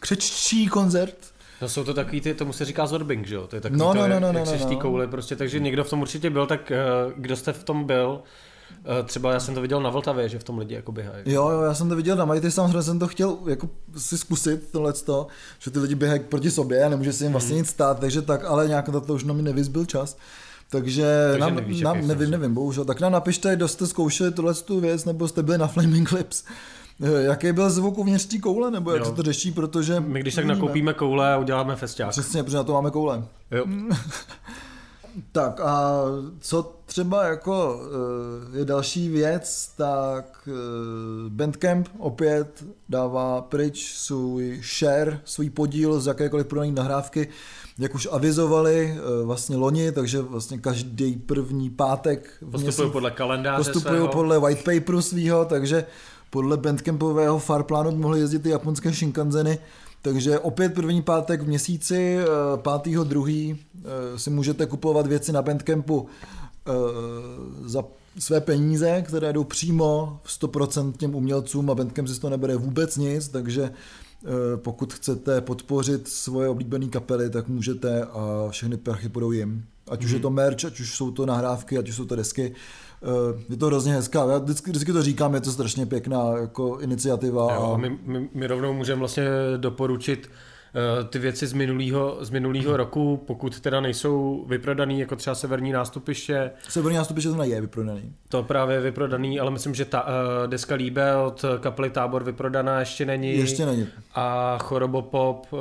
křeččí 0.00 0.66
koncert. 0.66 1.14
No 1.62 1.68
jsou 1.68 1.84
to 1.84 1.94
takový, 1.94 2.20
ty, 2.20 2.34
tomu 2.34 2.52
se 2.52 2.64
říká 2.64 2.86
zorbing, 2.86 3.26
že 3.26 3.34
jo? 3.34 3.46
To 3.46 3.56
je 3.56 3.60
takový 3.60 3.78
No, 3.80 3.86
to, 3.94 3.94
no, 3.94 4.08
no, 4.08 4.20
no, 4.20 4.26
jak 4.38 4.46
no, 4.48 4.52
v 4.58 4.64
té 4.64 4.74
no. 4.74 4.80
kouli 4.80 5.06
prostě, 5.06 5.36
takže 5.36 5.60
někdo 5.60 5.84
v 5.84 5.90
tom 5.90 6.00
určitě 6.02 6.30
byl, 6.30 6.46
tak 6.46 6.70
eh, 6.70 6.78
kdo 7.16 7.36
jste 7.36 7.52
v 7.52 7.64
tom 7.64 7.84
byl, 7.84 8.20
eh, 9.00 9.02
třeba 9.04 9.32
já 9.32 9.40
jsem 9.40 9.54
to 9.54 9.60
viděl 9.60 9.80
na 9.80 9.90
Vltavě, 9.90 10.28
že 10.28 10.38
v 10.38 10.44
tom 10.44 10.58
lidi 10.58 10.74
jako 10.74 10.92
běhají. 10.92 11.22
Jo, 11.26 11.48
jo, 11.50 11.60
já 11.60 11.74
jsem 11.74 11.88
to 11.88 11.96
viděl 11.96 12.16
na 12.16 12.24
Mighty, 12.24 12.50
samozřejmě 12.50 12.82
jsem 12.82 12.98
to 12.98 13.08
chtěl 13.08 13.38
jako 13.46 13.68
si 13.96 14.18
zkusit 14.18 14.70
tohleto, 14.72 15.26
že 15.58 15.70
ty 15.70 15.78
lidi 15.78 15.94
běhají 15.94 16.20
proti 16.20 16.50
sobě 16.50 16.84
a 16.84 16.88
nemůže 16.88 17.12
se 17.12 17.24
jim 17.24 17.32
vlastně 17.32 17.56
nic 17.56 17.68
stát, 17.68 18.00
takže 18.00 18.22
tak, 18.22 18.44
ale 18.44 18.68
nějak 18.68 18.88
na 18.88 19.00
to 19.00 19.14
už 19.14 19.24
na 19.24 19.34
mě 19.34 19.42
nevyzbyl 19.42 19.84
čas. 19.84 20.16
Takže, 20.70 21.26
Takže 21.30 21.40
nám, 21.40 21.54
nevíš, 21.54 21.80
nám, 21.80 22.06
nevím, 22.06 22.26
jsi. 22.26 22.30
nevím, 22.30 22.54
bohužel. 22.54 22.84
Tak 22.84 23.00
nám 23.00 23.12
napište, 23.12 23.56
kdo 23.56 23.68
jste 23.68 23.86
zkoušeli 23.86 24.32
tohle 24.32 24.54
tu 24.54 24.80
věc, 24.80 25.04
nebo 25.04 25.28
jste 25.28 25.42
byli 25.42 25.58
na 25.58 25.66
Flaming 25.66 26.08
Clips. 26.08 26.44
Eh, 27.02 27.22
Jaký 27.22 27.52
byl 27.52 27.70
zvuk 27.70 27.98
uvnitř 27.98 28.24
té 28.26 28.38
koule, 28.38 28.70
nebo 28.70 28.90
jak 28.90 28.98
Jo. 29.00 29.04
se 29.06 29.12
to 29.12 29.22
řeší, 29.22 29.52
protože... 29.52 30.00
My 30.00 30.20
když 30.20 30.34
tak 30.34 30.44
nevíme. 30.44 30.60
nakoupíme 30.60 30.92
koule 30.94 31.32
a 31.34 31.38
uděláme 31.38 31.76
festiák. 31.76 32.10
Přesně, 32.10 32.42
protože 32.42 32.56
na 32.56 32.64
to 32.64 32.72
máme 32.72 32.90
koule. 32.90 33.24
Jo. 33.50 33.64
Tak 35.32 35.60
a 35.60 35.92
co 36.40 36.72
třeba 36.86 37.24
jako 37.24 37.80
eh, 38.54 38.58
je 38.58 38.64
další 38.64 39.08
věc, 39.08 39.72
tak 39.76 40.48
eh, 40.48 40.52
Bandcamp 41.28 41.88
opět 41.98 42.64
dává 42.88 43.40
pryč 43.42 43.92
svůj 43.94 44.60
share, 44.78 45.20
svůj 45.24 45.50
podíl 45.50 46.00
z 46.00 46.06
jakékoliv 46.06 46.46
prodané 46.46 46.72
nahrávky, 46.72 47.28
jak 47.78 47.94
už 47.94 48.08
avizovali 48.10 48.96
eh, 48.96 49.24
vlastně 49.24 49.56
loni, 49.56 49.92
takže 49.92 50.20
vlastně 50.20 50.58
každý 50.58 51.16
první 51.16 51.70
pátek 51.70 52.30
v 52.40 52.50
Postupují 52.50 52.90
podle 52.90 53.10
kalendáře 53.10 53.72
postupují 53.72 54.08
podle 54.12 54.38
white 54.38 54.64
paperu 54.64 55.02
svýho, 55.02 55.44
takže 55.44 55.84
podle 56.30 56.56
bandcampového 56.56 57.38
farplánu 57.38 57.90
by 57.90 57.96
mohly 57.96 58.20
jezdit 58.20 58.42
ty 58.42 58.48
japonské 58.48 58.92
Shinkanzeny, 58.92 59.58
takže 60.02 60.38
opět 60.38 60.74
první 60.74 61.02
pátek 61.02 61.42
v 61.42 61.46
měsíci, 61.46 62.18
eh, 62.18 62.26
pátýho 62.56 63.04
druhý 63.04 63.58
eh, 63.84 64.18
si 64.18 64.30
můžete 64.30 64.66
kupovat 64.66 65.06
věci 65.06 65.32
na 65.32 65.42
Bandcampu 65.42 66.06
eh, 66.68 66.72
za 67.64 67.84
své 68.18 68.40
peníze, 68.40 69.02
které 69.02 69.32
jdou 69.32 69.44
přímo 69.44 70.20
100% 70.26 70.92
těm 70.92 71.14
umělcům 71.14 71.70
a 71.70 71.74
Bandcamp 71.74 72.08
si 72.08 72.14
z 72.14 72.18
toho 72.18 72.30
nebere 72.30 72.56
vůbec 72.56 72.96
nic, 72.96 73.28
takže 73.28 73.62
eh, 73.62 74.07
pokud 74.56 74.94
chcete 74.94 75.40
podpořit 75.40 76.08
svoje 76.08 76.48
oblíbené 76.48 76.86
kapely, 76.86 77.30
tak 77.30 77.48
můžete 77.48 78.02
a 78.02 78.46
všechny 78.50 78.76
prachy 78.76 79.08
půjdou 79.08 79.32
jim. 79.32 79.64
Ať 79.90 80.04
už 80.04 80.10
je 80.10 80.20
to 80.20 80.30
merch, 80.30 80.64
ať 80.64 80.80
už 80.80 80.94
jsou 80.96 81.10
to 81.10 81.26
nahrávky, 81.26 81.78
ať 81.78 81.88
už 81.88 81.96
jsou 81.96 82.04
to 82.04 82.16
desky. 82.16 82.54
Eh, 83.02 83.42
Je 83.48 83.56
to 83.56 83.66
hrozně 83.66 83.92
hezká. 83.92 84.26
Já 84.30 84.38
vždycky, 84.38 84.70
vždycky 84.70 84.92
to 84.92 85.02
říkám, 85.02 85.34
je 85.34 85.40
to 85.40 85.52
strašně 85.52 85.86
pěkná 85.86 86.36
jako 86.36 86.78
iniciativa. 86.78 87.54
Jo, 87.54 87.72
a... 87.74 87.76
my, 87.76 87.98
my, 88.04 88.28
my 88.34 88.46
rovnou 88.46 88.72
můžeme 88.72 88.98
vlastně 88.98 89.24
doporučit 89.56 90.30
eh, 90.30 90.57
ty 91.08 91.18
věci 91.18 91.46
z 91.46 91.52
minulého, 91.52 92.18
z 92.20 92.30
minulého 92.30 92.76
roku, 92.76 93.16
pokud 93.26 93.60
teda 93.60 93.80
nejsou 93.80 94.44
vyprodaný, 94.48 95.00
jako 95.00 95.16
třeba 95.16 95.34
severní 95.34 95.72
nástupiště, 95.72 96.50
Severní 96.68 96.96
nástupiště 96.98 97.30
to 97.30 97.42
je 97.42 97.60
vyprodaný. 97.60 98.12
to 98.28 98.42
právě 98.42 98.76
je 98.76 98.80
vyprodaný, 98.80 99.40
ale 99.40 99.50
myslím, 99.50 99.74
že 99.74 99.84
ta 99.84 100.02
uh, 100.02 100.08
deska 100.46 100.74
Líbe 100.74 101.16
od 101.16 101.44
kapely 101.60 101.90
Tábor 101.90 102.24
vyprodaná 102.24 102.80
ještě 102.80 103.06
není. 103.06 103.36
Ještě 103.38 103.66
není. 103.66 103.86
A 104.14 104.58
Chorobopop, 104.62 105.46
uh, 105.52 105.58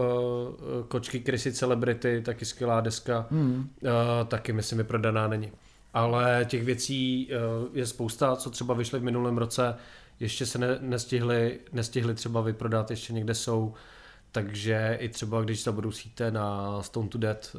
Kočky 0.88 1.20
Krysy 1.20 1.52
Celebrity, 1.54 2.22
taky 2.26 2.46
skvělá 2.46 2.82
deska, 2.82 3.26
Hmm. 3.32 3.70
uh, 3.84 3.90
taky 4.28 4.54
myslím 4.54 4.78
vyprodaná 4.78 5.28
není. 5.28 5.52
Ale 5.94 6.46
těch 6.50 6.64
věcí 6.64 7.30
uh, 7.62 7.68
je 7.78 7.86
spousta, 7.86 8.36
co 8.36 8.50
třeba 8.50 8.74
vyšly 8.74 9.00
v 9.00 9.04
minulém 9.04 9.38
roce, 9.38 9.76
ještě 10.20 10.46
se 10.46 10.58
ne, 10.58 10.68
nestihly, 10.82 11.60
nestihly 11.74 12.14
třeba 12.14 12.42
vyprodat, 12.42 12.92
ještě 12.92 13.14
někde 13.14 13.34
jsou. 13.36 13.74
Takže 14.38 14.98
i 15.02 15.10
třeba, 15.10 15.42
když 15.42 15.64
zabrousíte 15.64 16.32
na 16.32 16.78
Stone 16.82 17.08
to 17.08 17.18
Dead, 17.18 17.56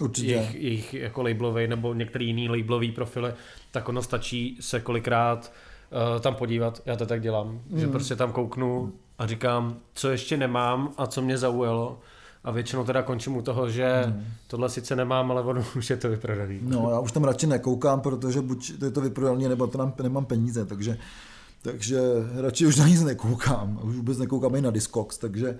uh, 0.00 0.10
jejich, 0.18 0.54
jejich 0.54 0.94
jako 0.94 1.22
labelový 1.22 1.68
nebo 1.68 1.94
některý 1.94 2.26
jiný 2.26 2.48
labelový 2.48 2.92
profily, 2.92 3.32
tak 3.70 3.88
ono 3.88 4.02
stačí 4.02 4.56
se 4.60 4.80
kolikrát 4.80 5.52
uh, 6.14 6.20
tam 6.20 6.34
podívat. 6.34 6.82
Já 6.86 6.96
to 6.96 7.06
tak 7.06 7.22
dělám, 7.22 7.60
mm. 7.70 7.80
že 7.80 7.86
prostě 7.86 8.16
tam 8.16 8.32
kouknu 8.32 8.92
a 9.18 9.26
říkám, 9.26 9.76
co 9.94 10.10
ještě 10.10 10.36
nemám 10.36 10.92
a 10.96 11.06
co 11.06 11.22
mě 11.22 11.38
zaujalo. 11.38 11.98
A 12.44 12.50
většinou 12.50 12.84
teda 12.84 13.02
končím 13.02 13.36
u 13.36 13.42
toho, 13.42 13.70
že 13.70 14.02
mm. 14.06 14.24
tohle 14.46 14.68
sice 14.68 14.96
nemám, 14.96 15.30
ale 15.30 15.42
ono 15.42 15.64
už 15.76 15.90
je 15.90 15.96
to 15.96 16.08
vyprodaný. 16.08 16.58
No, 16.62 16.90
já 16.90 16.98
už 16.98 17.12
tam 17.12 17.24
radši 17.24 17.46
nekoukám, 17.46 18.00
protože 18.00 18.40
buď 18.40 18.78
to 18.78 18.84
je 18.84 18.90
to 18.90 19.00
vyprodaný, 19.00 19.48
nebo 19.48 19.66
to 19.66 19.78
nám, 19.78 19.94
nemám 20.02 20.24
peníze, 20.24 20.66
takže, 20.66 20.98
takže 21.62 22.00
radši 22.40 22.66
už 22.66 22.76
na 22.76 22.88
nic 22.88 23.02
nekoukám. 23.02 23.80
Už 23.82 23.96
vůbec 23.96 24.18
nekoukám 24.18 24.54
i 24.54 24.60
na 24.60 24.70
Discogs, 24.70 25.18
takže, 25.18 25.58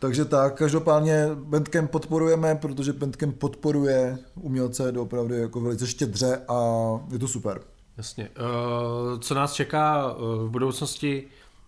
takže 0.00 0.24
tak, 0.24 0.54
každopádně 0.54 1.28
Bandcamp 1.34 1.90
podporujeme, 1.90 2.54
protože 2.54 2.92
Bandcamp 2.92 3.38
podporuje 3.38 4.18
umělce 4.34 4.92
opravdu 4.92 5.34
jako 5.34 5.60
velice 5.60 5.86
štědře 5.86 6.40
a 6.48 6.90
je 7.12 7.18
to 7.18 7.28
super. 7.28 7.60
Jasně. 7.96 8.28
Uh, 8.28 9.20
co 9.20 9.34
nás 9.34 9.52
čeká 9.52 10.12
uh, 10.12 10.48
v 10.48 10.50
budoucnosti 10.50 11.24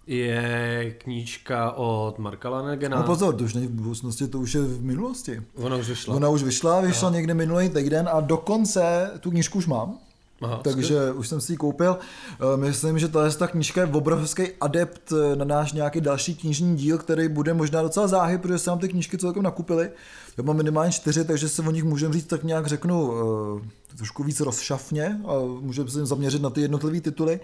je 0.06 0.94
knížka 0.98 1.72
od 1.72 2.18
Marka 2.18 2.50
Lanegena. 2.50 2.96
No 2.96 3.02
pozor, 3.02 3.34
to 3.34 3.44
už 3.44 3.54
není 3.54 3.66
v 3.66 3.70
budoucnosti, 3.70 4.28
to 4.28 4.38
už 4.38 4.54
je 4.54 4.60
v 4.60 4.82
minulosti. 4.82 5.42
Ona 5.56 5.76
už 5.76 5.88
vyšla. 5.88 6.14
Ona 6.14 6.28
už 6.28 6.42
vyšla, 6.42 6.80
vyšla 6.80 7.08
Aha. 7.08 7.16
někde 7.16 7.34
minulý 7.34 7.68
týden 7.68 8.08
a 8.12 8.20
dokonce 8.20 9.10
tu 9.20 9.30
knížku 9.30 9.58
už 9.58 9.66
mám. 9.66 9.98
Aha, 10.42 10.60
Takže 10.64 11.12
už 11.12 11.28
jsem 11.28 11.40
si 11.40 11.52
ji 11.52 11.56
koupil. 11.56 11.98
Eh, 12.32 12.56
Myslím, 12.56 12.98
že 12.98 13.08
tahle 13.08 13.30
ta 13.30 13.46
knížka 13.46 13.80
je 13.80 13.86
obrovský 13.86 14.42
adept 14.60 15.12
eh, 15.12 15.36
na 15.36 15.44
náš 15.44 15.72
nějaký 15.72 16.00
další 16.00 16.34
knižní 16.34 16.76
díl, 16.76 16.98
který 16.98 17.28
bude 17.28 17.54
možná 17.54 17.82
docela 17.82 18.06
záhy, 18.08 18.38
protože 18.38 18.58
se 18.58 18.70
nám 18.70 18.78
ty 18.78 18.88
knížky 18.88 19.18
celkem 19.18 19.42
nakupily. 19.42 19.90
Já 20.38 20.44
mám 20.44 20.56
minimálně 20.56 20.92
čtyři, 20.92 21.24
takže 21.24 21.48
se 21.48 21.62
o 21.62 21.70
nich 21.70 21.84
můžeme 21.84 22.14
říct 22.14 22.26
tak 22.26 22.44
nějak 22.44 22.66
řeknu 22.66 23.12
eh, 23.12 23.96
trošku 23.96 24.24
víc 24.24 24.40
rozšafně 24.40 25.20
a 25.24 25.32
můžeme 25.60 25.90
se 25.90 26.06
zaměřit 26.06 26.42
na 26.42 26.50
ty 26.50 26.60
jednotlivé 26.60 27.00
tituly, 27.00 27.40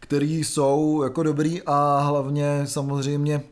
které 0.00 0.26
jsou 0.26 1.02
jako 1.02 1.22
dobrý 1.22 1.62
a 1.62 2.00
hlavně 2.00 2.62
samozřejmě 2.64 3.42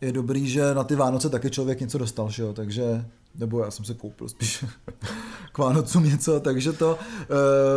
je 0.00 0.12
dobrý, 0.12 0.48
že 0.48 0.74
na 0.74 0.84
ty 0.84 0.94
Vánoce 0.94 1.28
taky 1.28 1.50
člověk 1.50 1.80
něco 1.80 1.98
dostal, 1.98 2.30
že 2.30 2.42
jo? 2.42 2.52
takže 2.52 3.04
nebo 3.38 3.64
já 3.64 3.70
jsem 3.70 3.84
se 3.84 3.94
koupil 3.94 4.28
spíš 4.28 4.64
k 5.52 5.58
Vánocům 5.58 6.04
něco, 6.04 6.40
takže 6.40 6.72
to, 6.72 6.98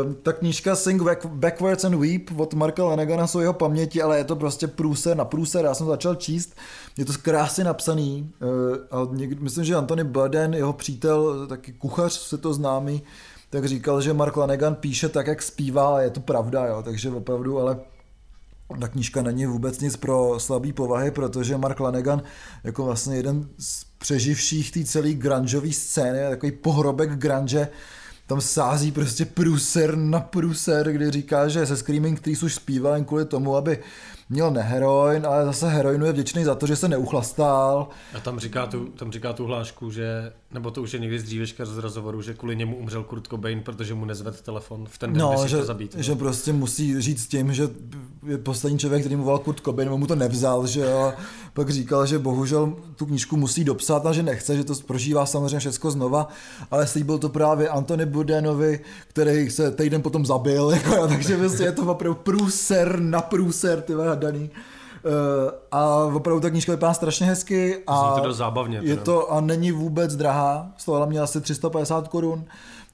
uh, 0.05 0.13
ta 0.13 0.33
knížka 0.33 0.75
Sing 0.75 1.01
Back, 1.01 1.25
Backwards 1.25 1.83
and 1.83 1.95
Weep 1.95 2.39
od 2.39 2.53
Marka 2.53 2.83
Lanagana 2.83 3.27
jsou 3.27 3.39
jeho 3.39 3.53
paměti, 3.53 4.01
ale 4.01 4.17
je 4.17 4.23
to 4.23 4.35
prostě 4.35 4.67
průser 4.67 5.17
na 5.17 5.25
průser, 5.25 5.65
já 5.65 5.73
jsem 5.73 5.87
začal 5.87 6.15
číst, 6.15 6.55
je 6.97 7.05
to 7.05 7.13
krásně 7.21 7.63
napsaný 7.63 8.31
uh, 8.41 9.01
a 9.01 9.15
někdy, 9.15 9.41
myslím, 9.41 9.65
že 9.65 9.75
Anthony 9.75 10.03
Burden, 10.03 10.53
jeho 10.53 10.73
přítel, 10.73 11.47
taky 11.47 11.73
kuchař, 11.73 12.13
se 12.13 12.37
to 12.37 12.53
známý, 12.53 13.01
tak 13.49 13.65
říkal, 13.65 14.01
že 14.01 14.13
Mark 14.13 14.37
Lanegan 14.37 14.75
píše 14.75 15.09
tak, 15.09 15.27
jak 15.27 15.41
zpívá 15.41 15.95
a 15.95 15.99
je 15.99 16.09
to 16.09 16.19
pravda, 16.19 16.65
jo, 16.65 16.83
takže 16.83 17.09
opravdu, 17.09 17.59
ale 17.59 17.79
ta 18.77 18.88
knížka 18.88 19.21
není 19.21 19.45
vůbec 19.45 19.79
nic 19.79 19.97
pro 19.97 20.39
slabý 20.39 20.73
povahy, 20.73 21.11
protože 21.11 21.57
Mark 21.57 21.79
Lanegan 21.79 22.23
jako 22.63 22.85
vlastně 22.85 23.15
jeden 23.15 23.49
z 23.57 23.83
přeživších 23.83 24.71
té 24.71 24.83
celé 24.83 25.13
grungeové 25.13 25.71
scény, 25.71 26.19
takový 26.29 26.51
pohrobek 26.51 27.09
grunge, 27.09 27.67
tam 28.27 28.41
sází 28.41 28.91
prostě 28.91 29.25
pruser 29.25 29.97
na 29.97 30.19
pruser, 30.19 30.91
kdy 30.91 31.11
říká, 31.11 31.47
že 31.47 31.65
se 31.65 31.77
Screaming 31.77 32.19
Trees 32.19 32.43
už 32.43 32.55
zpívá 32.55 32.95
jen 32.95 33.05
kvůli 33.05 33.25
tomu, 33.25 33.55
aby 33.55 33.79
měl 34.29 34.51
neheroin, 34.51 35.25
ale 35.25 35.45
zase 35.45 35.69
heroinu 35.69 36.05
je 36.05 36.12
vděčný 36.12 36.43
za 36.43 36.55
to, 36.55 36.67
že 36.67 36.75
se 36.75 36.88
neuchlastal. 36.88 37.88
A 38.15 38.19
tam 38.19 38.39
říká 38.39 38.65
tu, 38.67 38.86
tam 38.86 39.12
říká 39.12 39.33
tu 39.33 39.45
hlášku, 39.45 39.91
že, 39.91 40.31
nebo 40.51 40.71
to 40.71 40.81
už 40.81 40.93
je 40.93 41.00
někdy 41.00 41.19
z 41.19 41.24
dřívěžka 41.24 41.65
z 41.65 41.77
rozhovoru, 41.77 42.21
že 42.21 42.33
kvůli 42.33 42.55
němu 42.55 42.77
umřel 42.77 43.03
Kurt 43.03 43.27
Cobain, 43.27 43.62
protože 43.63 43.93
mu 43.93 44.05
nezved 44.05 44.41
telefon 44.41 44.86
v 44.89 44.98
ten 44.98 45.13
den, 45.13 45.21
No, 45.21 45.48
že, 45.48 45.57
to 45.57 45.65
zabít. 45.65 45.95
no. 45.95 46.01
že 46.03 46.15
prostě 46.15 46.53
musí 46.53 47.01
říct 47.01 47.24
s 47.24 47.27
tím, 47.27 47.53
že 47.53 47.67
je 48.27 48.38
poslední 48.38 48.79
člověk, 48.79 49.01
který 49.01 49.15
mu 49.15 49.24
volal 49.24 49.39
Kurt 49.39 49.59
Cobain, 49.59 49.89
mu 49.89 50.07
to 50.07 50.15
nevzal, 50.15 50.67
že 50.67 50.81
jo. 50.81 51.13
Pak 51.53 51.69
říkal, 51.69 52.05
že 52.05 52.19
bohužel 52.19 52.74
tu 52.95 53.05
knížku 53.05 53.38
musí 53.38 53.63
dopsat 53.63 54.05
a 54.05 54.13
že 54.13 54.24
nechce, 54.24 54.55
že 54.57 54.63
to 54.63 54.74
prožívá 54.88 55.25
samozřejmě 55.25 55.59
všechno 55.59 55.91
znova, 55.91 56.27
ale 56.71 56.88
slíbil 56.88 57.17
to 57.17 57.29
právě 57.29 57.69
Antony 57.69 58.05
Bourdenovi, 58.05 58.79
který 59.07 59.50
se 59.50 59.71
týden 59.71 60.01
potom 60.01 60.25
zabil, 60.25 60.69
jako, 60.74 61.07
takže 61.07 61.38
vlastně 61.38 61.65
je 61.65 61.71
to 61.71 61.81
opravdu 61.81 62.19
průser 62.24 63.00
na 63.00 63.21
průser, 63.21 63.81
ty 63.81 63.93
daný. 64.19 64.49
Uh, 65.05 65.11
a 65.71 65.95
opravdu 65.97 66.41
ta 66.41 66.49
knížka 66.49 66.71
vypadá 66.71 66.93
strašně 66.93 67.25
hezky 67.25 67.83
a 67.88 68.11
Zní 68.11 68.21
to 68.21 68.27
dost 68.27 68.38
zábavně, 68.38 68.79
je 68.83 68.97
to 68.97 69.31
a 69.31 69.41
není 69.41 69.71
vůbec 69.71 70.15
drahá, 70.15 70.71
stovala 70.77 71.05
mě 71.05 71.19
asi 71.19 71.41
350 71.41 72.07
korun. 72.07 72.45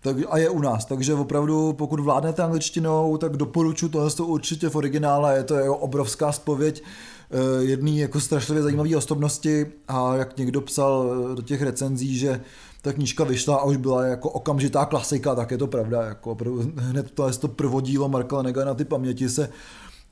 Tak, 0.06 0.16
a 0.30 0.38
je 0.38 0.50
u 0.50 0.60
nás, 0.60 0.86
takže 0.86 1.14
opravdu 1.14 1.74
pokud 1.74 2.00
vládnete 2.00 2.44
angličtinou, 2.44 3.18
tak 3.18 3.38
doporučuji 3.38 3.90
tohle 3.90 4.12
to 4.12 4.26
určitě 4.26 4.70
v 4.70 4.76
originále, 4.76 5.36
je 5.36 5.44
to 5.44 5.56
jako 5.56 5.78
obrovská 5.78 6.32
spověď 6.32 6.84
eh, 7.32 7.64
jedný 7.64 8.00
jako 8.00 8.20
strašlivě 8.20 8.64
zajímavé 8.64 8.98
osobnosti. 8.98 9.66
A 9.88 10.16
jak 10.16 10.38
někdo 10.38 10.62
psal 10.62 11.12
eh, 11.32 11.36
do 11.36 11.42
těch 11.42 11.62
recenzí, 11.62 12.18
že 12.18 12.42
ta 12.82 12.94
knížka 12.94 13.24
vyšla 13.24 13.56
a 13.56 13.64
už 13.64 13.78
byla 13.78 14.06
jako 14.06 14.30
okamžitá 14.30 14.86
klasika, 14.86 15.36
tak 15.36 15.52
je 15.52 15.58
to 15.58 15.68
pravda, 15.68 16.02
jako 16.02 16.38
hned 16.76 17.12
to, 17.12 17.32
to 17.32 17.48
prvodílo 17.48 18.10
Marka 18.10 18.38
Lenega 18.38 18.66
na 18.66 18.74
ty 18.74 18.86
paměti 18.86 19.30
se 19.30 19.50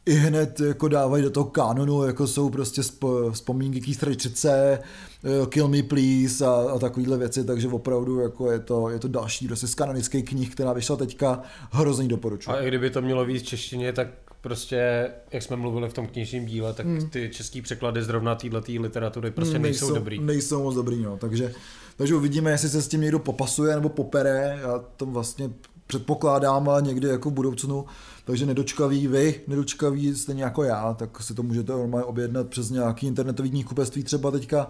i 0.06 0.14
hned 0.14 0.60
jako 0.60 0.88
dávají 0.88 1.24
do 1.24 1.30
toho 1.30 1.46
kanonu, 1.46 2.04
jako 2.04 2.28
jsou 2.28 2.50
prostě 2.50 2.82
sp- 2.82 3.32
vzpomínky 3.32 3.82
Keith 3.82 4.04
Richardse, 4.04 4.80
eh, 5.24 5.46
Kill 5.50 5.68
Me 5.68 5.84
Please 5.84 6.46
a, 6.46 6.52
a 6.52 6.80
takovýhle 6.80 7.18
věci, 7.18 7.44
takže 7.46 7.68
opravdu 7.68 8.20
jako 8.20 8.52
je 8.52 8.60
to, 8.60 8.90
je 8.90 9.00
to 9.00 9.08
další 9.08 9.48
prostě 9.48 9.68
z 9.68 9.76
kanonických 9.76 10.26
knih, 10.26 10.50
která 10.56 10.74
vyšla 10.74 10.96
teďka, 10.96 11.42
hrozně 11.72 12.08
doporučuji. 12.08 12.52
A 12.52 12.62
i 12.62 12.68
kdyby 12.68 12.90
to 12.90 13.02
mělo 13.02 13.26
víc 13.26 13.44
v 13.44 13.46
češtině, 13.46 13.94
tak 13.94 14.08
prostě, 14.42 15.10
jak 15.32 15.44
jsme 15.44 15.56
mluvili 15.56 15.90
v 15.90 15.94
tom 15.94 16.08
knižním 16.08 16.46
díle, 16.46 16.74
tak 16.74 16.86
Hmm. 16.86 17.10
ty 17.10 17.30
český 17.34 17.62
překlady 17.62 18.04
zrovna 18.04 18.36
této 18.36 18.58
literatury 18.80 19.32
prostě 19.32 19.60
nejsou, 19.60 19.94
dobrý. 19.94 20.20
Nejsou 20.20 20.64
moc 20.64 20.76
dobrý, 20.76 21.04
no. 21.04 21.18
Takže, 21.18 21.54
takže 21.98 22.16
uvidíme, 22.16 22.52
jestli 22.52 22.70
se 22.70 22.82
s 22.82 22.88
tím 22.88 23.02
někdo 23.02 23.20
popasuje 23.20 23.76
nebo 23.76 23.90
popere. 23.90 24.60
Já 24.62 24.84
to 24.98 25.06
vlastně 25.06 25.50
předpokládám, 25.88 26.70
ale 26.70 26.82
někdy 26.82 27.08
jako 27.08 27.30
v 27.30 27.34
budoucnu. 27.34 27.86
Takže 28.26 28.46
nedočkaví 28.46 29.08
vy, 29.08 29.42
nedočkaví 29.48 30.16
stejně 30.16 30.44
jako 30.44 30.64
já, 30.64 30.94
tak 30.94 31.24
si 31.24 31.34
to 31.34 31.44
můžete 31.44 31.72
normálně 31.72 32.06
objednat 32.06 32.48
přes 32.48 32.70
nějaký 32.70 33.08
internetový 33.08 33.50
knihkupectví 33.50 34.04
třeba 34.04 34.32
teďka 34.32 34.68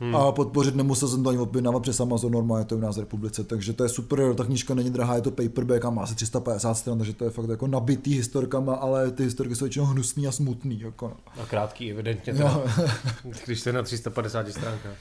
hmm. 0.00 0.16
a 0.16 0.32
podpořit. 0.32 0.74
Nemusel 0.74 1.08
jsem 1.08 1.22
to 1.22 1.30
ani 1.30 1.38
objednávat 1.38 1.82
přes 1.82 2.00
Amazon, 2.00 2.32
normálně 2.32 2.64
to 2.64 2.74
je 2.74 2.78
u 2.78 2.80
nás 2.80 2.96
v 2.96 3.00
republice. 3.00 3.44
Takže 3.44 3.72
to 3.72 3.82
je 3.82 3.88
super, 3.88 4.34
ta 4.34 4.44
knížka 4.44 4.74
není 4.74 4.90
drahá, 4.90 5.14
je 5.14 5.22
to 5.22 5.30
paperback 5.30 5.84
a 5.84 5.90
má 5.90 6.02
asi 6.02 6.14
350 6.14 6.74
stran, 6.74 6.98
takže 6.98 7.12
to 7.12 7.24
je 7.24 7.30
fakt 7.30 7.48
jako 7.48 7.66
nabitý 7.66 8.14
historkama, 8.14 8.74
ale 8.74 9.10
ty 9.10 9.22
historky 9.24 9.56
jsou 9.56 9.64
většinou 9.64 9.84
hnusný 9.84 10.26
a 10.26 10.32
smutný. 10.32 10.80
Jako 10.80 11.08
no. 11.08 11.42
A 11.42 11.46
krátký, 11.46 11.90
evidentně. 11.90 12.32
Teda, 12.32 12.62
když 13.44 13.60
jste 13.60 13.72
na 13.72 13.82
350 13.82 14.48
stránkách. 14.48 14.96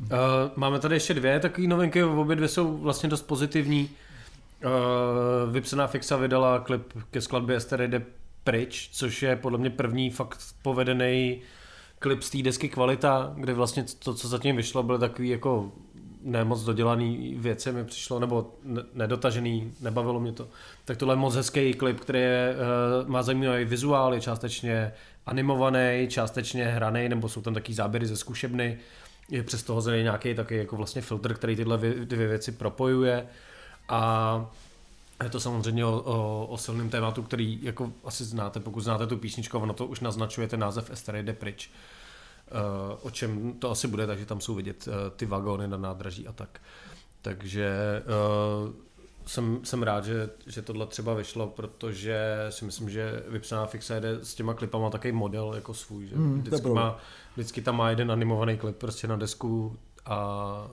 Uh, 0.00 0.08
máme 0.56 0.78
tady 0.78 0.96
ještě 0.96 1.14
dvě 1.14 1.40
takové 1.40 1.66
novinky, 1.66 2.04
obě 2.04 2.36
dvě 2.36 2.48
jsou 2.48 2.76
vlastně 2.76 3.08
dost 3.08 3.22
pozitivní. 3.22 3.90
Uh, 4.66 5.52
Vypsaná 5.52 5.86
Fixa 5.86 6.16
vydala 6.16 6.58
klip 6.58 6.92
ke 7.10 7.20
skladbě 7.20 7.56
Estery 7.56 7.88
jde 7.88 8.02
pryč, 8.44 8.90
což 8.92 9.22
je 9.22 9.36
podle 9.36 9.58
mě 9.58 9.70
první 9.70 10.10
fakt 10.10 10.38
povedený 10.62 11.40
klip 11.98 12.22
z 12.22 12.30
té 12.30 12.42
desky 12.42 12.68
Kvalita, 12.68 13.32
kde 13.36 13.54
vlastně 13.54 13.84
to, 13.98 14.14
co 14.14 14.28
zatím 14.28 14.56
vyšlo, 14.56 14.82
byly 14.82 14.98
takový 14.98 15.28
jako 15.28 15.72
nemoc 16.22 16.64
dodělaný 16.64 17.34
věci 17.38 17.72
mi 17.72 17.84
přišlo, 17.84 18.18
nebo 18.18 18.54
ne- 18.64 18.82
nedotažený, 18.94 19.72
nebavilo 19.80 20.20
mě 20.20 20.32
to. 20.32 20.48
Tak 20.84 20.96
tohle 20.96 21.12
je 21.12 21.18
moc 21.18 21.34
hezký 21.34 21.74
klip, 21.74 22.00
který 22.00 22.18
je, 22.18 22.54
uh, 23.02 23.08
má 23.08 23.22
zajímavý 23.22 23.64
vizuál, 23.64 24.14
je 24.14 24.20
částečně 24.20 24.92
animovaný, 25.26 26.06
částečně 26.08 26.64
hraný, 26.64 27.08
nebo 27.08 27.28
jsou 27.28 27.42
tam 27.42 27.54
taky 27.54 27.74
záběry 27.74 28.06
ze 28.06 28.16
zkušebny. 28.16 28.78
Je 29.30 29.42
přes 29.42 29.62
toho 29.62 29.90
nějaký 29.90 30.34
taky 30.34 30.56
jako 30.56 30.76
vlastně 30.76 31.02
filtr, 31.02 31.34
který 31.34 31.56
tyhle 31.56 31.78
vě- 31.78 32.04
dvě 32.04 32.28
věci 32.28 32.52
propojuje. 32.52 33.26
A 33.88 34.50
je 35.24 35.30
to 35.30 35.40
samozřejmě 35.40 35.84
o, 35.84 36.02
o, 36.02 36.46
o 36.46 36.58
silném 36.58 36.90
tématu, 36.90 37.22
který 37.22 37.58
jako 37.62 37.92
asi 38.04 38.24
znáte, 38.24 38.60
pokud 38.60 38.80
znáte 38.80 39.06
tu 39.06 39.16
písničku, 39.16 39.58
ono 39.58 39.74
to 39.74 39.86
už 39.86 40.00
naznačuje 40.00 40.48
ten 40.48 40.60
název 40.60 40.90
Estery 40.90 41.22
jde 41.22 41.32
pryč. 41.32 41.70
Uh, 42.50 42.98
o 43.02 43.10
čem 43.10 43.52
to 43.52 43.70
asi 43.70 43.88
bude, 43.88 44.06
takže 44.06 44.26
tam 44.26 44.40
jsou 44.40 44.54
vidět 44.54 44.88
uh, 44.88 44.94
ty 45.16 45.26
vagóny 45.26 45.68
na 45.68 45.76
nádraží 45.76 46.28
a 46.28 46.32
tak. 46.32 46.60
Takže 47.22 48.02
uh, 48.06 48.72
jsem, 49.26 49.60
jsem 49.64 49.82
rád, 49.82 50.04
že, 50.04 50.30
že 50.46 50.62
tohle 50.62 50.86
třeba 50.86 51.14
vyšlo, 51.14 51.46
protože 51.46 52.46
si 52.50 52.64
myslím, 52.64 52.90
že 52.90 53.22
vypsaná 53.28 53.66
fixa 53.66 53.94
jede 53.94 54.24
s 54.24 54.34
těma 54.34 54.54
klipama 54.54 54.90
takový 54.90 55.12
model 55.12 55.52
jako 55.54 55.74
svůj, 55.74 56.06
že 56.06 56.16
Hmm, 56.16 56.40
vždycky, 56.40 56.68
má, 56.68 56.98
vždycky 57.34 57.62
tam 57.62 57.76
má 57.76 57.90
jeden 57.90 58.12
animovaný 58.12 58.56
klip 58.56 58.76
prostě 58.76 59.08
na 59.08 59.16
desku 59.16 59.76
a, 60.06 60.68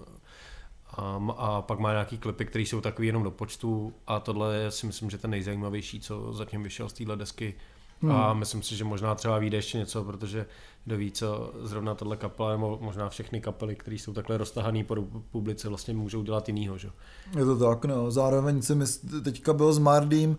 a, 0.94 1.22
a 1.38 1.62
pak 1.62 1.80
má 1.80 1.92
nějaký 1.92 2.18
klipy, 2.18 2.46
které 2.46 2.64
jsou 2.64 2.82
takový 2.82 3.08
jenom 3.08 3.24
do 3.24 3.32
počtu 3.32 3.94
a 4.08 4.20
tohle 4.20 4.56
je 4.56 4.72
si 4.72 4.86
myslím, 4.88 5.10
že 5.10 5.18
ten 5.18 5.32
nejzajímavější, 5.32 6.00
co 6.00 6.34
zatím 6.34 6.64
vyšel 6.64 6.90
z 6.90 6.94
téhle 6.94 7.16
desky 7.16 7.56
Hmm. 8.04 8.12
a 8.12 8.34
myslím 8.34 8.62
si, 8.62 8.76
že 8.76 8.84
možná 8.84 9.16
třeba 9.16 9.38
vyjde 9.38 9.58
ještě 9.58 9.78
něco, 9.78 10.04
protože 10.04 10.46
kdo 10.86 10.98
ví, 10.98 11.12
co 11.12 11.54
zrovna 11.62 11.96
tahle 11.96 12.18
kapela, 12.18 12.52
nebo 12.52 12.80
možná 12.82 13.10
všechny 13.10 13.42
kapely, 13.42 13.76
které 13.76 13.96
jsou 13.96 14.14
takhle 14.14 14.38
roztahané 14.38 14.84
po 14.84 14.96
publice, 15.32 15.70
vlastně 15.70 15.94
můžou 15.94 16.24
dělat 16.24 16.50
jinýho, 16.50 16.78
že? 16.78 16.90
Je 17.38 17.46
to 17.46 17.58
tak, 17.58 17.86
no. 17.86 18.12
Zároveň 18.12 18.62
si 18.62 18.76
mysl, 18.76 19.22
teďka 19.22 19.54
byl 19.54 19.74
s 19.74 19.80
Mardím 19.80 20.30
uh, 20.30 20.36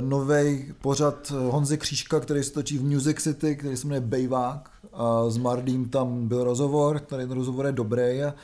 nový 0.00 0.74
pořad 0.80 1.32
eh, 1.34 1.50
Honzy 1.50 1.78
Křížka, 1.78 2.20
který 2.20 2.42
se 2.42 2.52
točí 2.52 2.78
v 2.78 2.84
Music 2.84 3.22
City, 3.22 3.56
který 3.56 3.76
se 3.76 3.86
jmenuje 3.86 4.00
Bejvák. 4.00 4.70
A 4.92 5.30
s 5.30 5.36
Mardím 5.36 5.88
tam 5.88 6.28
byl 6.28 6.44
rozhovor, 6.44 6.98
tady 6.98 7.26
ten 7.26 7.36
rozhovor 7.36 7.66
je 7.66 7.72
dobrý 7.72 8.22
a 8.22 8.34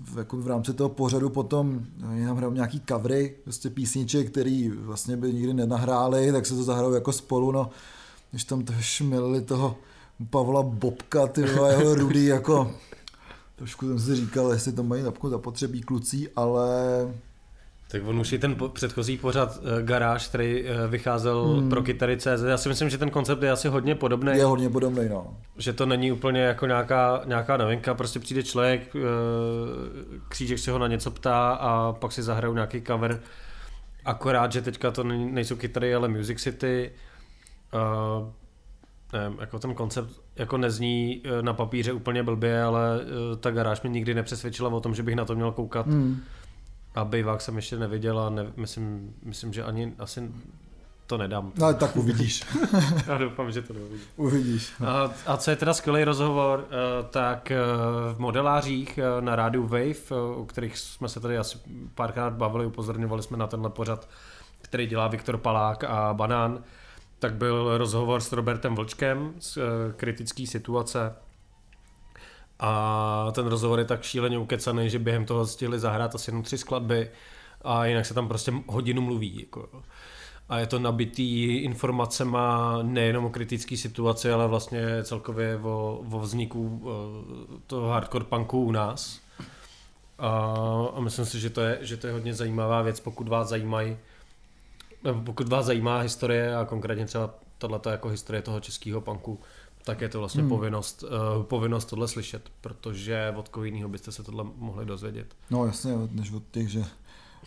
v, 0.00 0.18
jako 0.18 0.36
v 0.36 0.46
rámci 0.46 0.74
toho 0.74 0.88
pořadu 0.88 1.30
potom 1.30 1.86
eh, 2.02 2.18
já 2.18 2.32
hrál 2.32 2.52
nějaký 2.52 2.82
covery, 2.88 3.36
prostě 3.44 3.70
písniček, 3.70 4.30
který 4.30 4.68
vlastně 4.70 5.16
by 5.16 5.32
nikdy 5.32 5.54
nenahráli, 5.54 6.32
tak 6.32 6.46
se 6.46 6.54
to 6.54 6.62
zahrál 6.62 6.94
jako 6.94 7.12
spolu, 7.12 7.52
no, 7.52 7.70
když 8.30 8.44
tam 8.44 8.64
to 8.64 8.72
šmelili 8.80 9.40
toho 9.40 9.76
Pavla 10.30 10.62
Bobka, 10.62 11.26
ty 11.26 11.40
jeho 11.68 11.94
Rudy, 11.94 12.24
jako 12.24 12.72
trošku 13.56 13.86
jsem 13.86 14.00
si 14.00 14.16
říkal, 14.16 14.52
jestli 14.52 14.72
to 14.72 14.82
mají 14.82 15.02
napku 15.02 15.28
zapotřebí 15.28 15.80
klucí, 15.80 16.28
ale 16.36 16.68
Tak 17.90 18.02
on 18.06 18.20
už 18.20 18.32
i 18.32 18.38
ten 18.38 18.54
po- 18.54 18.68
předchozí 18.68 19.16
pořad 19.18 19.58
uh, 19.58 19.82
Garáž, 19.82 20.28
který 20.28 20.62
uh, 20.64 20.70
vycházel 20.90 21.44
Hmm. 21.48 21.68
pro 21.68 21.82
kytary.cz, 21.82 22.42
já 22.46 22.56
si 22.56 22.68
myslím, 22.68 22.90
že 22.90 22.98
ten 22.98 23.10
koncept 23.10 23.42
je 23.42 23.50
asi 23.50 23.68
hodně 23.68 23.94
podobný. 23.94 24.32
je 24.36 24.44
hodně 24.44 24.70
podobný, 24.70 25.08
no. 25.08 25.36
že 25.56 25.72
to 25.72 25.86
není 25.86 26.12
úplně 26.12 26.40
jako 26.40 26.66
nějaká, 26.66 27.22
nějaká 27.26 27.56
novinka, 27.56 27.94
prostě 27.94 28.18
přijde 28.20 28.42
člověk, 28.42 28.96
eh, 28.96 29.00
křížek 30.28 30.58
se 30.58 30.70
ho 30.70 30.78
na 30.78 30.86
něco 30.86 31.10
ptá 31.10 31.50
a 31.50 31.92
pak 31.92 32.12
si 32.12 32.22
zahrajou 32.22 32.54
nějaký 32.54 32.82
cover. 32.82 33.20
Akorát, 34.04 34.52
že 34.52 34.62
teďka 34.62 34.90
to 34.90 35.04
nejsou 35.04 35.56
kytary, 35.56 35.94
ale 35.94 36.08
Music 36.08 36.42
City. 36.42 36.90
Uh, 37.74 38.28
nevím, 39.12 39.38
jako 39.40 39.58
ten 39.58 39.74
koncept 39.74 40.10
jako 40.36 40.56
nezní 40.58 41.22
na 41.40 41.52
papíře 41.52 41.92
úplně 41.92 42.22
blbě, 42.22 42.62
ale 42.62 43.00
ta 43.40 43.50
garáž 43.50 43.82
mě 43.82 43.90
nikdy 43.90 44.14
nepřesvědčila 44.14 44.68
o 44.70 44.80
tom, 44.80 44.94
že 44.94 45.02
bych 45.02 45.16
na 45.16 45.24
to 45.24 45.34
měl 45.34 45.52
koukat. 45.52 45.86
Hmm. 45.86 46.20
A 46.94 47.04
Bejvák 47.04 47.40
jsem 47.40 47.56
ještě 47.56 47.76
neviděl 47.78 48.20
a 48.20 48.30
ne, 48.30 48.52
myslím, 48.56 49.14
myslím, 49.22 49.52
že 49.52 49.62
ani 49.64 49.94
asi 49.98 50.30
to 51.06 51.18
nedám. 51.18 51.52
No 51.56 51.74
tak 51.74 51.96
uvidíš, 51.96 52.44
Já 53.06 53.18
doufám, 53.18 53.52
že 53.52 53.62
to 53.62 53.72
neuvidím. 53.72 54.06
uvidíš. 54.16 54.72
A, 54.86 55.10
a 55.26 55.36
co 55.36 55.50
je 55.50 55.56
teda 55.56 55.74
skvělý 55.74 56.04
rozhovor, 56.04 56.66
eh, 56.70 57.02
tak 57.10 57.50
eh, 57.50 57.56
v 58.14 58.18
modelářích 58.18 58.98
eh, 58.98 59.20
na 59.20 59.36
rádiu 59.36 59.62
Wave, 59.66 60.10
o 60.36 60.44
kterých 60.44 60.78
jsme 60.78 61.08
se 61.08 61.20
tady 61.20 61.38
asi 61.38 61.58
párkrát 61.94 62.32
bavili, 62.32 62.66
upozorňovali 62.66 63.22
jsme 63.22 63.36
na 63.36 63.46
tenhle 63.46 63.70
pořad, 63.70 64.08
který 64.62 64.86
dělá 64.86 65.08
Viktor 65.08 65.38
Palák 65.38 65.84
a 65.84 66.14
Banán, 66.14 66.62
tak 67.18 67.34
byl 67.34 67.78
rozhovor 67.78 68.20
s 68.20 68.32
Robertem 68.32 68.74
Vlčkem 68.74 69.32
z 69.38 69.58
kritické 69.96 70.46
situace. 70.46 71.14
A 72.58 73.32
ten 73.32 73.46
rozhovor 73.46 73.78
je 73.78 73.84
tak 73.84 74.02
šíleně 74.02 74.38
ukecaný, 74.38 74.90
že 74.90 74.98
během 74.98 75.24
toho 75.24 75.46
stihli 75.46 75.78
zahrát 75.78 76.14
asi 76.14 76.30
jenom 76.30 76.42
tři 76.42 76.58
skladby 76.58 77.10
a 77.62 77.86
jinak 77.86 78.06
se 78.06 78.14
tam 78.14 78.28
prostě 78.28 78.52
hodinu 78.66 79.02
mluví. 79.02 79.40
Jako. 79.40 79.68
A 80.48 80.58
je 80.58 80.66
to 80.66 80.78
nabitý 80.78 81.56
informacema 81.56 82.78
nejenom 82.82 83.24
o 83.24 83.30
kritické 83.30 83.76
situaci, 83.76 84.32
ale 84.32 84.48
vlastně 84.48 85.04
celkově 85.04 85.56
o, 85.62 86.04
o 86.12 86.20
vzniku 86.20 86.82
eh, 86.84 87.60
toho 87.66 87.88
hardcore 87.88 88.24
punku 88.24 88.64
u 88.64 88.72
nás. 88.72 89.20
A, 90.18 90.30
a 90.94 91.00
myslím 91.00 91.26
si, 91.26 91.40
že 91.40 91.50
to, 91.50 91.60
je, 91.60 91.78
že 91.80 91.96
to 91.96 92.06
je 92.06 92.12
hodně 92.12 92.34
zajímavá 92.34 92.82
věc, 92.82 93.00
pokud 93.00 93.28
vás 93.28 93.48
zajímají 93.48 93.96
nebo 95.04 95.20
pokud 95.20 95.48
vás 95.48 95.66
zajímá 95.66 95.98
historie 95.98 96.56
a 96.56 96.64
konkrétně 96.64 97.06
třeba 97.06 97.34
tato 97.58 97.90
jako 97.90 98.08
historie 98.08 98.42
toho 98.42 98.60
českého 98.60 99.00
punku, 99.00 99.40
tak 99.88 100.00
je 100.00 100.08
to 100.08 100.18
vlastně 100.18 100.40
hmm. 100.40 100.48
povinnost, 100.48 101.02
uh, 101.02 101.42
povinnost 101.42 101.84
tohle 101.84 102.08
slyšet, 102.08 102.42
protože 102.60 103.34
od 103.36 103.48
koho 103.48 103.64
jiného 103.64 103.88
byste 103.88 104.12
se 104.12 104.22
tohle 104.22 104.44
mohli 104.56 104.86
dozvědět. 104.86 105.26
No 105.50 105.66
jasně, 105.66 105.92
než 106.10 106.32
od 106.32 106.42
těch, 106.50 106.68
že 106.68 106.84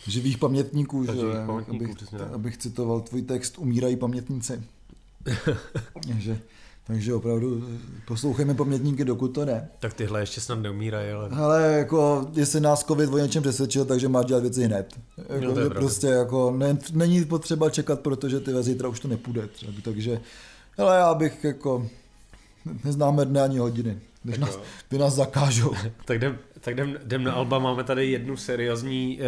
živých 0.06 0.38
pamětníků, 0.38 1.04
že, 1.04 1.12
živých 1.12 1.46
pamětníků 1.46 1.84
abych, 1.84 2.20
abych 2.34 2.56
citoval 2.56 3.00
tvůj 3.00 3.22
text 3.22 3.58
Umírají 3.58 3.96
pamětníci. 3.96 4.62
že 6.18 6.40
takže 6.86 7.14
opravdu 7.14 7.68
poslouchejme 8.06 8.54
pamětníky, 8.54 9.04
dokud 9.04 9.28
to 9.28 9.44
ne. 9.44 9.68
Tak 9.78 9.94
tyhle 9.94 10.20
ještě 10.20 10.40
snad 10.40 10.58
neumírají, 10.58 11.10
ale... 11.10 11.28
Ale 11.28 11.62
jako, 11.62 12.30
jestli 12.32 12.60
nás 12.60 12.84
covid 12.84 13.10
o 13.10 13.18
něčem 13.18 13.42
přesvědčil, 13.42 13.84
takže 13.84 14.08
má 14.08 14.22
dělat 14.22 14.42
věci 14.42 14.64
hned. 14.64 14.98
Jako, 15.28 15.44
no, 15.44 15.54
to 15.54 15.60
je 15.60 15.70
prostě 15.70 16.06
jako, 16.06 16.50
ne, 16.50 16.78
není 16.92 17.24
potřeba 17.24 17.70
čekat, 17.70 18.00
protože 18.00 18.40
ty 18.40 18.62
zítra 18.62 18.88
už 18.88 19.00
to 19.00 19.08
nepůjde. 19.08 19.46
Třeba, 19.46 19.72
takže, 19.82 20.20
ale 20.78 20.96
já 20.96 21.14
bych 21.14 21.44
jako, 21.44 21.86
neznáme 22.84 23.24
dne 23.24 23.42
ani 23.42 23.58
hodiny. 23.58 23.98
Když 24.22 24.38
nás, 24.38 24.58
ty 24.88 24.98
nás 24.98 25.14
zakážou. 25.14 25.72
tak 26.04 26.16
jdem, 26.16 26.38
tak 26.60 26.74
jdem, 26.74 26.98
jdem 27.04 27.24
na 27.24 27.32
Alba, 27.32 27.58
máme 27.58 27.84
tady 27.84 28.10
jednu 28.10 28.36
seriózní 28.36 29.18
uh, 29.20 29.26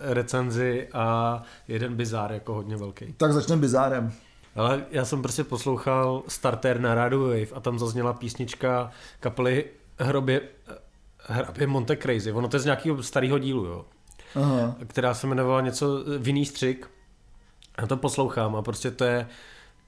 recenzi 0.00 0.88
a 0.92 1.42
jeden 1.68 1.96
bizár 1.96 2.32
jako 2.32 2.54
hodně 2.54 2.76
velký. 2.76 3.14
Tak 3.16 3.32
začneme 3.32 3.60
bizárem. 3.60 4.12
Ale 4.56 4.84
já 4.90 5.04
jsem 5.04 5.22
prostě 5.22 5.44
poslouchal 5.44 6.22
starter 6.28 6.80
na 6.80 6.94
Radio 6.94 7.20
Wave 7.20 7.46
a 7.54 7.60
tam 7.60 7.78
zazněla 7.78 8.12
písnička 8.12 8.90
kapely 9.20 9.64
Hrobě, 9.98 10.40
Hrabě 11.18 11.66
Monte 11.66 11.96
Crazy. 11.96 12.32
Ono 12.32 12.48
to 12.48 12.56
je 12.56 12.60
z 12.60 12.64
nějakého 12.64 13.02
starého 13.02 13.38
dílu, 13.38 13.64
jo. 13.64 13.84
Aha. 14.34 14.74
Která 14.86 15.14
se 15.14 15.26
jmenovala 15.26 15.60
něco 15.60 16.04
Vinný 16.18 16.46
střik. 16.46 16.90
Já 17.80 17.86
to 17.86 17.96
poslouchám 17.96 18.56
a 18.56 18.62
prostě 18.62 18.90
to 18.90 19.04
je, 19.04 19.26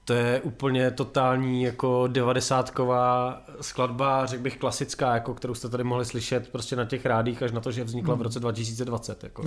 to 0.05 0.13
je 0.13 0.41
úplně 0.41 0.91
totální 0.91 1.63
jako 1.63 2.07
devadesátková 2.07 3.41
skladba, 3.61 4.25
řekl 4.25 4.43
bych 4.43 4.57
klasická, 4.57 5.13
jako 5.13 5.33
kterou 5.33 5.53
jste 5.53 5.69
tady 5.69 5.83
mohli 5.83 6.05
slyšet 6.05 6.49
prostě 6.49 6.75
na 6.75 6.85
těch 6.85 7.05
rádích 7.05 7.43
až 7.43 7.51
na 7.51 7.61
to, 7.61 7.71
že 7.71 7.83
vznikla 7.83 8.15
v 8.15 8.21
roce 8.21 8.39
2020. 8.39 9.23
Jako. 9.23 9.43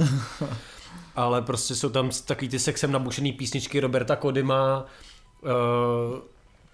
Ale 1.16 1.42
prostě 1.42 1.74
jsou 1.74 1.88
tam 1.88 2.10
takový 2.24 2.48
ty 2.48 2.58
sexem 2.58 2.92
nabušený 2.92 3.32
písničky 3.32 3.80
Roberta 3.80 4.16
Kodima, 4.16 4.84
uh, 5.42 6.18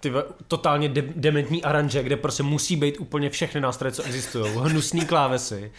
ty 0.01 0.13
totálně 0.49 0.89
de- 0.89 1.13
dementní 1.17 1.65
aranže, 1.65 2.03
kde 2.03 2.17
prostě 2.17 2.43
musí 2.43 2.77
být 2.77 3.01
úplně 3.01 3.31
všechny 3.31 3.61
nástroje, 3.61 3.93
co 3.93 4.03
existují, 4.03 4.53
hnusný 4.57 5.07
klávesy. 5.07 5.73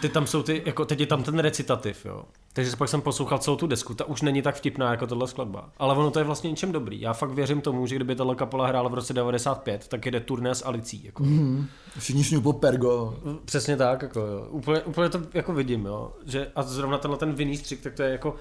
Ty 0.00 0.08
tam 0.08 0.26
jsou 0.26 0.42
ty, 0.42 0.62
jako 0.66 0.84
teď 0.84 1.00
je 1.00 1.06
tam 1.06 1.22
ten 1.22 1.38
recitativ, 1.38 2.04
jo. 2.04 2.24
Takže 2.58 2.76
pak 2.76 2.88
jsem 2.88 3.00
poslouchal 3.00 3.38
celou 3.38 3.56
tu 3.56 3.66
desku, 3.66 3.94
ta 3.94 4.04
už 4.04 4.22
není 4.22 4.42
tak 4.42 4.54
vtipná 4.54 4.90
jako 4.90 5.06
tohle 5.06 5.28
skladba. 5.28 5.70
Ale 5.78 5.94
ono 5.94 6.10
to 6.10 6.18
je 6.18 6.24
vlastně 6.24 6.50
něčem 6.50 6.72
dobrý. 6.72 7.00
Já 7.00 7.12
fakt 7.12 7.30
věřím 7.30 7.60
tomu, 7.60 7.86
že 7.86 7.96
kdyby 7.96 8.14
tahle 8.14 8.34
kapela 8.34 8.66
hrála 8.66 8.88
v 8.88 8.94
roce 8.94 9.12
95, 9.12 9.88
tak 9.88 10.06
jde 10.06 10.20
turné 10.20 10.54
s 10.54 10.66
Alicí. 10.66 11.04
Jako. 11.04 11.22
Mm, 11.22 11.66
všichni 11.98 12.24
šňupo 12.24 12.52
pergo. 12.52 13.14
Přesně 13.44 13.76
tak, 13.76 14.02
jako 14.02 14.20
jo. 14.20 14.46
Úplně, 14.50 14.80
úplně, 14.80 15.08
to 15.08 15.20
jako 15.34 15.52
vidím, 15.52 15.86
jo. 15.86 16.12
Že, 16.26 16.50
a 16.56 16.62
zrovna 16.62 16.98
tenhle 16.98 17.18
ten 17.18 17.32
vinný 17.32 17.56
střik, 17.56 17.80
tak 17.80 17.94
to 17.94 18.02
je 18.02 18.10
jako 18.10 18.34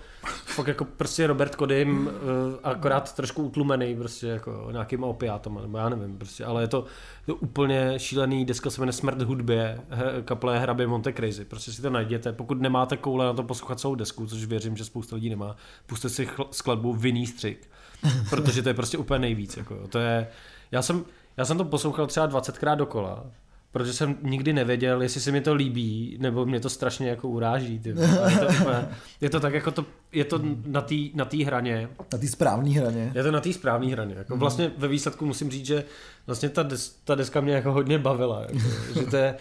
fakt 0.46 0.68
jako 0.68 0.86
prostě 0.86 1.28
Robert 1.28 1.56
Kodym, 1.56 2.10
eh, 2.10 2.60
akorát 2.64 3.16
trošku 3.16 3.44
utlumený 3.44 3.96
prostě 3.96 4.28
jako 4.28 4.68
nějakým 4.72 5.04
opiátom, 5.04 5.60
nebo 5.62 5.78
já 5.78 5.90
nevím 5.90 6.18
prostě, 6.18 6.46
ale 6.46 6.64
je 6.64 6.68
to, 6.68 6.86
to 7.26 7.36
úplně 7.36 7.94
šílený, 7.98 8.46
deska 8.46 8.70
se 8.70 8.82
jmenuje 8.82 8.94
Smrt 8.94 9.22
hudbě, 9.22 9.80
kaple 10.26 10.60
Hrabě 10.60 10.88
Monte 10.88 11.14
Crazy, 11.14 11.46
prostě 11.46 11.72
si 11.72 11.82
to 11.82 11.90
najděte, 11.90 12.34
pokud 12.34 12.62
nemáte 12.62 12.98
koule 12.98 13.26
na 13.26 13.34
to 13.34 13.44
poslouchat 13.44 13.80
celou 13.80 13.96
desku, 13.96 14.07
což 14.14 14.46
věřím, 14.46 14.78
že 14.78 14.86
spousta 14.86 15.16
lidí 15.16 15.30
nemá, 15.30 15.56
puste 15.86 16.10
si 16.10 16.28
skladbu 16.52 16.94
Vinný 16.94 17.28
střik, 17.28 17.70
protože 18.30 18.62
to 18.62 18.70
je 18.70 18.74
prostě 18.74 18.98
úplně 18.98 19.20
nejvíc, 19.20 19.58
jako, 19.58 19.88
to 19.88 20.00
je, 20.00 20.28
já 20.72 20.82
jsem, 20.82 21.06
já 21.38 21.46
jsem 21.46 21.58
to 21.58 21.66
poslouchal 21.66 22.08
třeba 22.08 22.28
20krát 22.28 22.76
dokola, 22.76 23.26
protože 23.72 23.94
jsem 23.94 24.18
nikdy 24.22 24.54
nevěděl, 24.54 25.02
jestli 25.02 25.22
se 25.22 25.32
mi 25.32 25.42
to 25.42 25.54
líbí, 25.54 26.18
nebo 26.20 26.46
mě 26.46 26.60
to 26.60 26.70
strašně 26.70 27.10
jako 27.10 27.28
uráží. 27.30 27.80
Ty. 27.80 27.90
Je, 27.90 27.96
to, 27.96 28.88
je 29.22 29.30
to 29.30 29.40
tak 29.40 29.54
jako 29.54 29.72
to, 29.72 29.86
je 30.12 30.26
to 30.26 30.42
na 30.66 30.82
té 30.82 30.96
na 31.14 31.26
tý 31.26 31.44
hraně. 31.44 31.90
Na 32.14 32.18
té 32.18 32.28
správné 32.28 32.70
hraně. 32.70 33.12
Je 33.16 33.24
to 33.24 33.32
na 33.32 33.42
té 33.42 33.54
správné 33.54 33.88
hraně. 33.88 34.16
Jako 34.18 34.34
mm. 34.34 34.40
Vlastně 34.40 34.72
ve 34.78 34.88
výsledku 34.88 35.26
musím 35.26 35.52
říct, 35.52 35.66
že 35.66 35.84
vlastně 36.28 36.50
ta, 36.50 36.64
des, 36.64 37.00
ta 37.04 37.16
deska 37.16 37.42
mě 37.42 37.54
jako 37.54 37.72
hodně 37.72 38.00
bavila. 38.00 38.42
Jako, 38.42 38.60
že 39.00 39.06
to 39.06 39.16
je, 39.16 39.36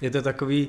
je 0.00 0.10
to 0.10 0.22
takový, 0.22 0.68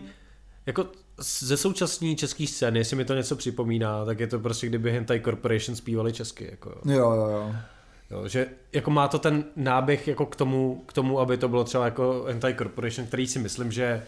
jako 0.66 0.88
ze 1.18 1.58
současné 1.58 2.16
české 2.16 2.48
scény, 2.48 2.80
jestli 2.80 2.96
mi 2.96 3.06
to 3.06 3.16
něco 3.16 3.36
připomíná, 3.36 4.06
tak 4.06 4.20
je 4.20 4.28
to 4.28 4.40
prostě, 4.40 4.68
kdyby 4.68 4.92
Hentai 4.92 5.20
Corporation 5.20 5.76
zpívali 5.76 6.14
česky. 6.14 6.48
Jako. 6.52 6.70
Jo, 6.86 7.12
jo, 7.12 7.30
jo. 7.30 7.56
Jo, 8.12 8.28
že 8.28 8.48
jako 8.74 8.92
má 8.92 9.08
to 9.08 9.20
ten 9.20 9.44
náběh 9.56 10.08
jako 10.08 10.26
k 10.26 10.36
tomu, 10.36 10.84
k 10.86 10.94
tomu, 10.94 11.20
aby 11.20 11.38
to 11.38 11.48
bylo 11.48 11.64
třeba 11.64 11.86
jako 11.86 12.26
Hentai 12.28 12.54
Corporation, 12.54 13.08
který 13.08 13.28
si 13.28 13.40
myslím, 13.40 13.72
že 13.72 14.04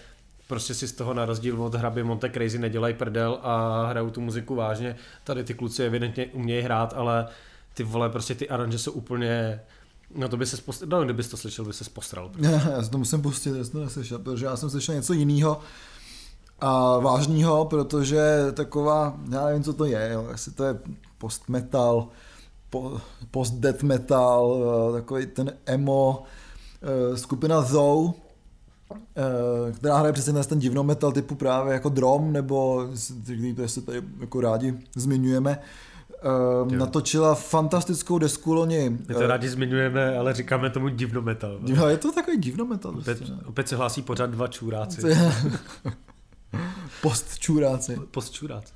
prostě 0.47 0.73
si 0.73 0.87
z 0.87 0.91
toho 0.91 1.13
na 1.13 1.25
rozdíl 1.25 1.63
od 1.63 1.75
hraby 1.75 2.03
Monte 2.03 2.29
Crazy 2.29 2.59
nedělají 2.59 2.93
prdel 2.93 3.39
a 3.41 3.85
hrajou 3.87 4.09
tu 4.09 4.21
muziku 4.21 4.55
vážně. 4.55 4.95
Tady 5.23 5.43
ty 5.43 5.53
kluci 5.53 5.83
evidentně 5.83 6.25
umějí 6.25 6.61
hrát, 6.61 6.93
ale 6.97 7.27
ty 7.73 7.83
vole, 7.83 8.09
prostě 8.09 8.35
ty 8.35 8.49
aranže 8.49 8.79
jsou 8.79 8.91
úplně 8.91 9.61
No 10.15 10.29
to 10.29 10.37
by 10.37 10.45
se 10.45 10.61
postral, 10.61 10.89
no, 10.99 11.03
kdybys 11.03 11.27
to 11.27 11.37
slyšel, 11.37 11.65
by 11.65 11.73
se 11.73 11.83
postral. 11.89 12.31
Já 12.41 12.81
to 12.91 12.97
musím 12.97 13.21
pustit, 13.21 13.55
já 13.57 13.63
to 13.63 13.83
neslyšel, 13.83 14.19
protože 14.19 14.45
já 14.45 14.55
jsem 14.55 14.69
slyšel 14.69 14.95
něco 14.95 15.13
jiného 15.13 15.61
a 16.59 16.99
vážného, 16.99 17.65
protože 17.65 18.45
taková, 18.53 19.17
já 19.31 19.45
nevím, 19.45 19.63
co 19.63 19.73
to 19.73 19.85
je, 19.85 20.09
jo, 20.13 20.27
jestli 20.31 20.51
to 20.51 20.63
je 20.63 20.79
post 21.17 21.49
metal, 21.49 22.07
post 23.31 23.53
death 23.53 23.83
metal, 23.83 24.63
eh, 24.89 24.93
takový 24.93 25.25
ten 25.25 25.53
emo, 25.65 26.23
eh, 26.81 27.17
skupina 27.17 27.61
Zou, 27.61 28.13
eh, 28.91 29.71
která 29.71 29.97
hraje 29.97 30.13
přesně 30.13 30.43
ten 30.43 30.59
divno 30.59 30.83
metal 30.83 31.11
typu 31.11 31.35
právě 31.35 31.73
jako 31.73 31.89
Drom, 31.89 32.33
nebo 32.33 32.87
který 33.23 33.55
se 33.65 33.81
tady 33.81 34.01
jako 34.19 34.41
rádi 34.41 34.73
zmiňujeme, 34.95 35.59
Uh, 36.65 36.71
natočila 36.71 37.35
fantastickou 37.35 38.19
desku 38.19 38.53
loni. 38.53 38.97
My 39.07 39.13
to 39.13 39.27
rádi 39.27 39.49
zmiňujeme, 39.49 40.17
ale 40.17 40.33
říkáme 40.33 40.69
tomu 40.69 40.87
divno 40.87 41.21
metal. 41.21 41.57
No. 41.59 41.87
Je 41.87 41.97
to 41.97 42.11
takový 42.11 42.37
divno 42.37 42.65
metal. 42.65 42.95
Opět, 42.97 43.21
opět 43.45 43.67
se 43.67 43.75
hlásí 43.75 44.01
pořád 44.01 44.29
dva 44.29 44.47
čůráci. 44.47 45.01
Post 47.01 47.39
čůráci. 47.39 47.99
Post 48.11 48.31
čůráci. 48.31 48.73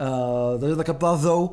Uh, 0.00 0.60
takže 0.60 0.76
ta 0.76 0.84
kapela 0.84 1.16
Zou 1.16 1.50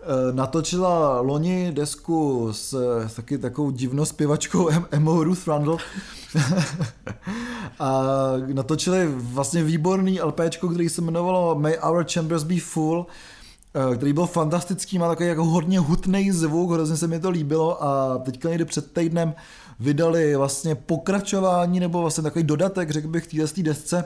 Eh, 0.00 0.32
natočila 0.32 1.20
loni 1.20 1.72
desku 1.72 2.48
s, 2.52 2.74
s 3.06 3.14
taky 3.14 3.38
takovou 3.38 3.70
divnou 3.70 4.04
zpěvačkou 4.04 4.68
Emo 4.90 5.24
Ruth 5.24 5.46
Rundle 5.46 5.76
a 7.78 8.02
natočili 8.52 9.08
vlastně 9.12 9.64
výborný 9.64 10.20
LPčko, 10.20 10.68
který 10.68 10.88
se 10.88 11.02
jmenovalo 11.02 11.54
May 11.54 11.78
Our 11.88 12.04
Chambers 12.12 12.42
Be 12.42 12.60
Full 12.60 13.06
eh, 13.74 13.96
který 13.96 14.12
byl 14.12 14.26
fantastický, 14.26 14.98
má 14.98 15.08
takový 15.08 15.28
jako 15.28 15.44
hodně 15.44 15.78
hutný 15.78 16.32
zvuk, 16.32 16.70
hrozně 16.70 16.96
se 16.96 17.06
mi 17.06 17.20
to 17.20 17.30
líbilo 17.30 17.84
a 17.84 18.18
teďka 18.18 18.48
někdy 18.48 18.64
před 18.64 18.92
týdnem 18.92 19.34
vydali 19.80 20.36
vlastně 20.36 20.74
pokračování 20.74 21.80
nebo 21.80 22.00
vlastně 22.00 22.22
takový 22.22 22.44
dodatek, 22.44 22.90
řekl 22.90 23.08
bych, 23.08 23.26
k 23.26 23.30
této 23.30 23.62
desce 23.62 24.04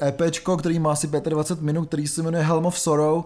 EPčko, 0.00 0.52
eh, 0.52 0.54
e 0.54 0.58
který 0.58 0.78
má 0.78 0.92
asi 0.92 1.06
25 1.06 1.64
minut, 1.64 1.88
který 1.88 2.06
se 2.06 2.22
jmenuje 2.22 2.44
Helm 2.44 2.66
of 2.66 2.78
Sorrow 2.78 3.24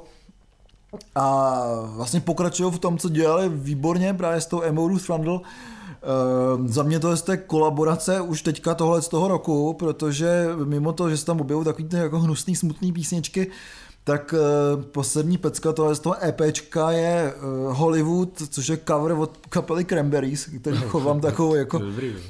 a 1.14 1.60
vlastně 1.86 2.20
pokračují 2.20 2.72
v 2.72 2.78
tom, 2.78 2.98
co 2.98 3.08
dělali 3.08 3.48
výborně 3.48 4.14
právě 4.14 4.40
s 4.40 4.46
tou 4.46 4.62
Emoru 4.62 4.98
Thrundle. 4.98 5.34
Uh, 5.34 6.66
za 6.66 6.82
mě 6.82 7.00
to 7.00 7.10
je 7.10 7.16
z 7.16 7.22
té 7.22 7.36
kolaborace 7.36 8.20
už 8.20 8.42
teďka 8.42 8.74
tohle 8.74 9.02
z 9.02 9.08
toho 9.08 9.28
roku, 9.28 9.72
protože 9.72 10.48
mimo 10.64 10.92
to, 10.92 11.10
že 11.10 11.16
se 11.16 11.26
tam 11.26 11.40
objevují 11.40 11.64
takový 11.64 11.88
ty 11.88 11.96
jako 11.96 12.20
hnusný, 12.20 12.56
smutný 12.56 12.92
písničky, 12.92 13.50
tak 14.04 14.34
uh, 14.34 14.82
poslední 14.82 15.38
pecka 15.38 15.72
tohle 15.72 15.94
z 15.94 16.00
toho 16.00 16.16
EPčka 16.24 16.90
je 16.90 17.34
uh, 17.34 17.76
Hollywood, 17.76 18.42
což 18.50 18.68
je 18.68 18.78
cover 18.88 19.12
od 19.12 19.38
kapely 19.48 19.84
Cranberries, 19.84 20.44
který 20.60 20.76
chovám 20.76 21.20
takovou 21.20 21.54
jako 21.54 21.80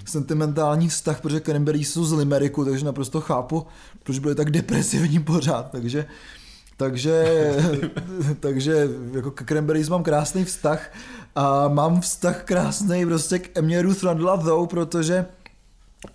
sentimentální 0.06 0.88
vztah, 0.88 1.20
protože 1.20 1.40
Cranberries 1.40 1.92
jsou 1.92 2.04
z 2.04 2.12
Limeriku, 2.12 2.64
takže 2.64 2.84
naprosto 2.84 3.20
chápu, 3.20 3.66
proč 4.02 4.18
byli 4.18 4.34
tak 4.34 4.50
depresivní 4.50 5.20
pořád, 5.22 5.70
takže 5.70 6.06
takže, 6.76 7.24
takže 8.40 8.88
jako 9.12 9.30
k 9.30 9.44
Cranberries 9.48 9.88
mám 9.88 10.02
krásný 10.02 10.44
vztah 10.44 10.92
a 11.34 11.68
mám 11.68 12.00
vztah 12.00 12.42
krásný 12.42 13.06
prostě 13.06 13.38
k 13.38 13.58
Eměru 13.58 13.94
Thrandla 13.94 14.36
Thou, 14.36 14.66
protože 14.66 15.26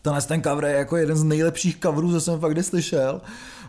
Tenhle 0.01 0.21
ten 0.21 0.41
cover 0.43 0.65
je 0.65 0.71
jako 0.71 0.97
jeden 0.97 1.17
z 1.17 1.23
nejlepších 1.23 1.79
coverů, 1.79 2.11
co 2.11 2.21
jsem 2.21 2.39
fakt 2.39 2.51
kdy 2.51 2.63
slyšel. 2.63 3.21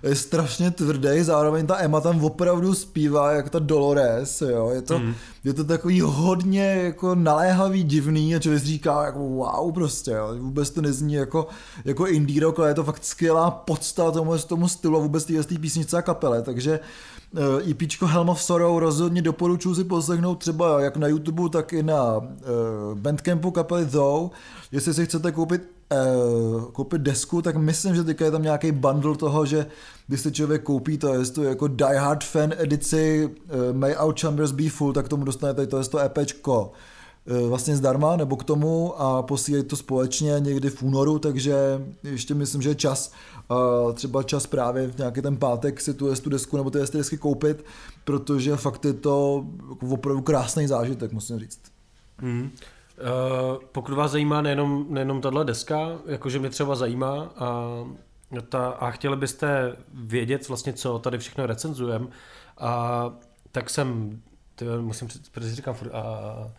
Je 0.03 0.15
strašně 0.15 0.71
tvrdý, 0.71 1.23
zároveň 1.23 1.67
ta 1.67 1.79
Emma 1.79 2.01
tam 2.01 2.25
opravdu 2.25 2.75
zpívá 2.75 3.33
jak 3.33 3.51
ta 3.51 3.59
Dolores, 3.59 4.41
jo. 4.41 4.71
Je 4.75 4.83
to, 4.83 4.99
mm. 4.99 5.15
je 5.45 5.55
to 5.55 5.65
takový 5.65 6.01
hodně 6.01 6.65
jako 6.65 7.15
naléhavý, 7.15 7.83
divný 7.83 8.35
a 8.35 8.39
člověk 8.39 8.63
říká 8.63 9.05
jako 9.05 9.19
wow 9.19 9.73
prostě, 9.73 10.11
jo. 10.11 10.35
Vůbec 10.39 10.71
to 10.71 10.81
nezní 10.81 11.15
jako, 11.15 11.47
jako 11.85 12.07
indie 12.07 12.41
rock, 12.41 12.59
ale 12.59 12.69
je 12.69 12.75
to 12.75 12.85
fakt 12.85 13.05
skvělá 13.05 13.51
podsta 13.51 14.11
tomu, 14.11 14.39
tomu 14.39 14.69
stylu 14.69 14.97
a 14.97 15.01
vůbec 15.01 15.25
té 15.25 15.59
písničce 15.61 15.97
a 15.97 16.03
kapele, 16.03 16.43
takže 16.43 16.81
EPčko 17.71 18.07
eh, 18.07 18.09
Helm 18.09 18.29
of 18.29 18.43
Sorrow 18.43 18.79
rozhodně 18.79 19.23
doporučuji 19.23 19.75
si 19.75 19.85
poslechnout 19.85 20.35
třeba 20.35 20.81
jak 20.81 20.97
na 20.97 21.09
YouTube, 21.09 21.49
tak 21.49 21.73
i 21.73 21.83
na 21.83 22.17
uh, 22.17 22.25
Bandcampu 22.95 23.51
kapely 23.51 23.87
Though. 23.87 24.33
Jestli 24.73 24.95
si 24.95 25.07
chcete 25.07 25.33
koupit 25.33 25.80
uh, 25.93 26.65
koupit 26.65 27.01
desku, 27.01 27.43
tak 27.43 27.57
myslím, 27.57 27.95
že 27.95 28.05
teďka 28.05 28.25
je 28.25 28.31
tam 28.31 28.43
nějaký 28.43 28.73
bundle 28.73 29.17
toho, 29.17 29.47
že 29.47 29.67
když 30.07 30.21
si 30.21 30.33
člověk 30.33 30.63
koupí 30.63 30.99
to, 30.99 31.15
je 31.15 31.27
to 31.27 31.43
jako 31.43 31.69
Die 31.69 31.99
Hard 31.99 32.25
fan 32.25 32.53
edici 32.57 33.27
uh, 33.27 33.77
May 33.77 33.97
Our 34.03 34.15
Chambers 34.21 34.53
Be 34.53 34.69
Full, 34.69 34.93
tak 34.93 35.09
tomu 35.09 35.25
dostanete 35.25 35.67
to, 35.67 35.79
je 35.79 35.85
to 35.85 35.99
EPčko 35.99 36.73
vlastně 37.49 37.77
zdarma 37.77 38.17
nebo 38.17 38.37
k 38.37 38.45
tomu 38.45 39.01
a 39.01 39.23
posílají 39.23 39.65
to 39.65 39.77
společně 39.77 40.37
někdy 40.39 40.71
v 40.71 40.83
únoru, 40.83 41.19
takže 41.19 41.55
ještě 42.03 42.35
myslím, 42.35 42.63
že 42.63 42.69
je 42.69 42.75
čas 42.75 43.13
třeba 43.95 44.23
čas 44.23 44.47
právě 44.47 44.87
v 44.87 44.99
nějaký 44.99 45.23
ten 45.23 45.37
pátek 45.37 45.81
si 45.81 45.95
tu, 45.95 46.15
tu 46.15 46.31
desku 46.31 46.57
nebo 46.57 46.71
ty 46.71 46.79
desky 46.93 47.19
koupit, 47.19 47.65
protože 48.05 48.57
fakt 48.57 48.85
je 48.85 48.93
to 48.93 49.47
jako 49.71 49.87
opravdu 49.87 50.23
krásný 50.23 50.67
zážitek, 50.67 51.13
musím 51.13 51.39
říct. 51.39 51.61
Mm. 52.23 52.51
Uh, 53.01 53.59
pokud 53.73 53.95
vás 53.95 54.11
zajímá 54.11 54.43
nejenom, 54.43 54.87
nejenom 54.89 55.21
tahle 55.21 55.45
deska, 55.45 55.89
jakože 56.07 56.39
mě 56.39 56.51
třeba 56.51 56.75
zajímá 56.75 57.33
a, 57.37 57.65
ta, 58.49 58.69
a 58.69 58.91
chtěli 58.91 59.17
byste 59.17 59.77
vědět 59.95 60.49
vlastně, 60.49 60.73
co 60.73 60.99
tady 60.99 61.19
všechno 61.19 61.47
recenzujeme, 61.47 62.07
a 62.59 63.11
tak 63.53 63.71
jsem, 63.71 64.21
ty, 64.55 64.65
musím, 64.81 65.09
protože 65.33 65.55
říkám 65.55 65.75
furt, 65.75 65.91
a, 65.93 66.05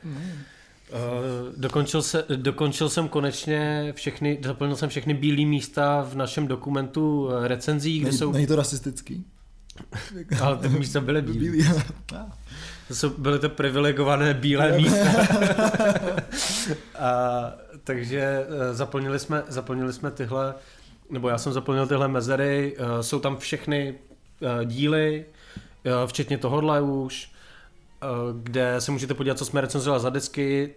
mm. 0.04 0.32
Uh, 0.92 1.56
dokončil, 1.58 2.02
se, 2.02 2.26
dokončil 2.36 2.90
jsem 2.90 3.08
konečně 3.08 3.94
všechny, 3.96 4.40
zaplnil 4.46 4.76
jsem 4.76 4.90
všechny 4.90 5.14
bílé 5.14 5.46
místa 5.46 6.02
v 6.02 6.16
našem 6.16 6.48
dokumentu 6.48 7.30
eh, 7.32 7.48
recenzí, 7.48 8.00
kde 8.00 8.06
není, 8.06 8.18
jsou... 8.18 8.32
Není 8.32 8.48
to 8.48 8.56
rasistický? 8.56 9.26
Ale 10.42 10.58
ty 10.58 10.70
místa 10.70 11.02
byly 11.02 11.22
bílé. 11.22 11.40
Bílý. 11.40 11.68
To 12.92 12.96
jsou, 12.96 13.10
byly 13.10 13.40
to 13.40 13.50
privilegované 13.50 14.34
bílé 14.34 14.72
místa. 14.78 15.08
A, 17.00 17.52
takže 17.84 18.46
uh, 18.48 18.76
zaplnili 18.76 19.20
jsme, 19.20 19.44
zaplnili 19.48 19.94
jsme 19.94 20.12
tyhle, 20.12 20.54
nebo 21.10 21.30
já 21.30 21.38
jsem 21.38 21.54
zaplnil 21.54 21.88
tyhle 21.88 22.08
mezery, 22.08 22.78
uh, 22.80 23.02
jsou 23.02 23.20
tam 23.20 23.38
všechny 23.38 23.96
uh, 24.40 24.66
díly, 24.66 25.26
včetně 26.06 26.38
tohohle 26.38 26.82
už, 26.82 27.32
kde 28.42 28.76
se 28.82 28.92
můžete 28.92 29.14
podívat, 29.14 29.38
co 29.38 29.46
jsme 29.46 29.62
recenzovali 29.62 30.02
za 30.02 30.10
desky, 30.10 30.74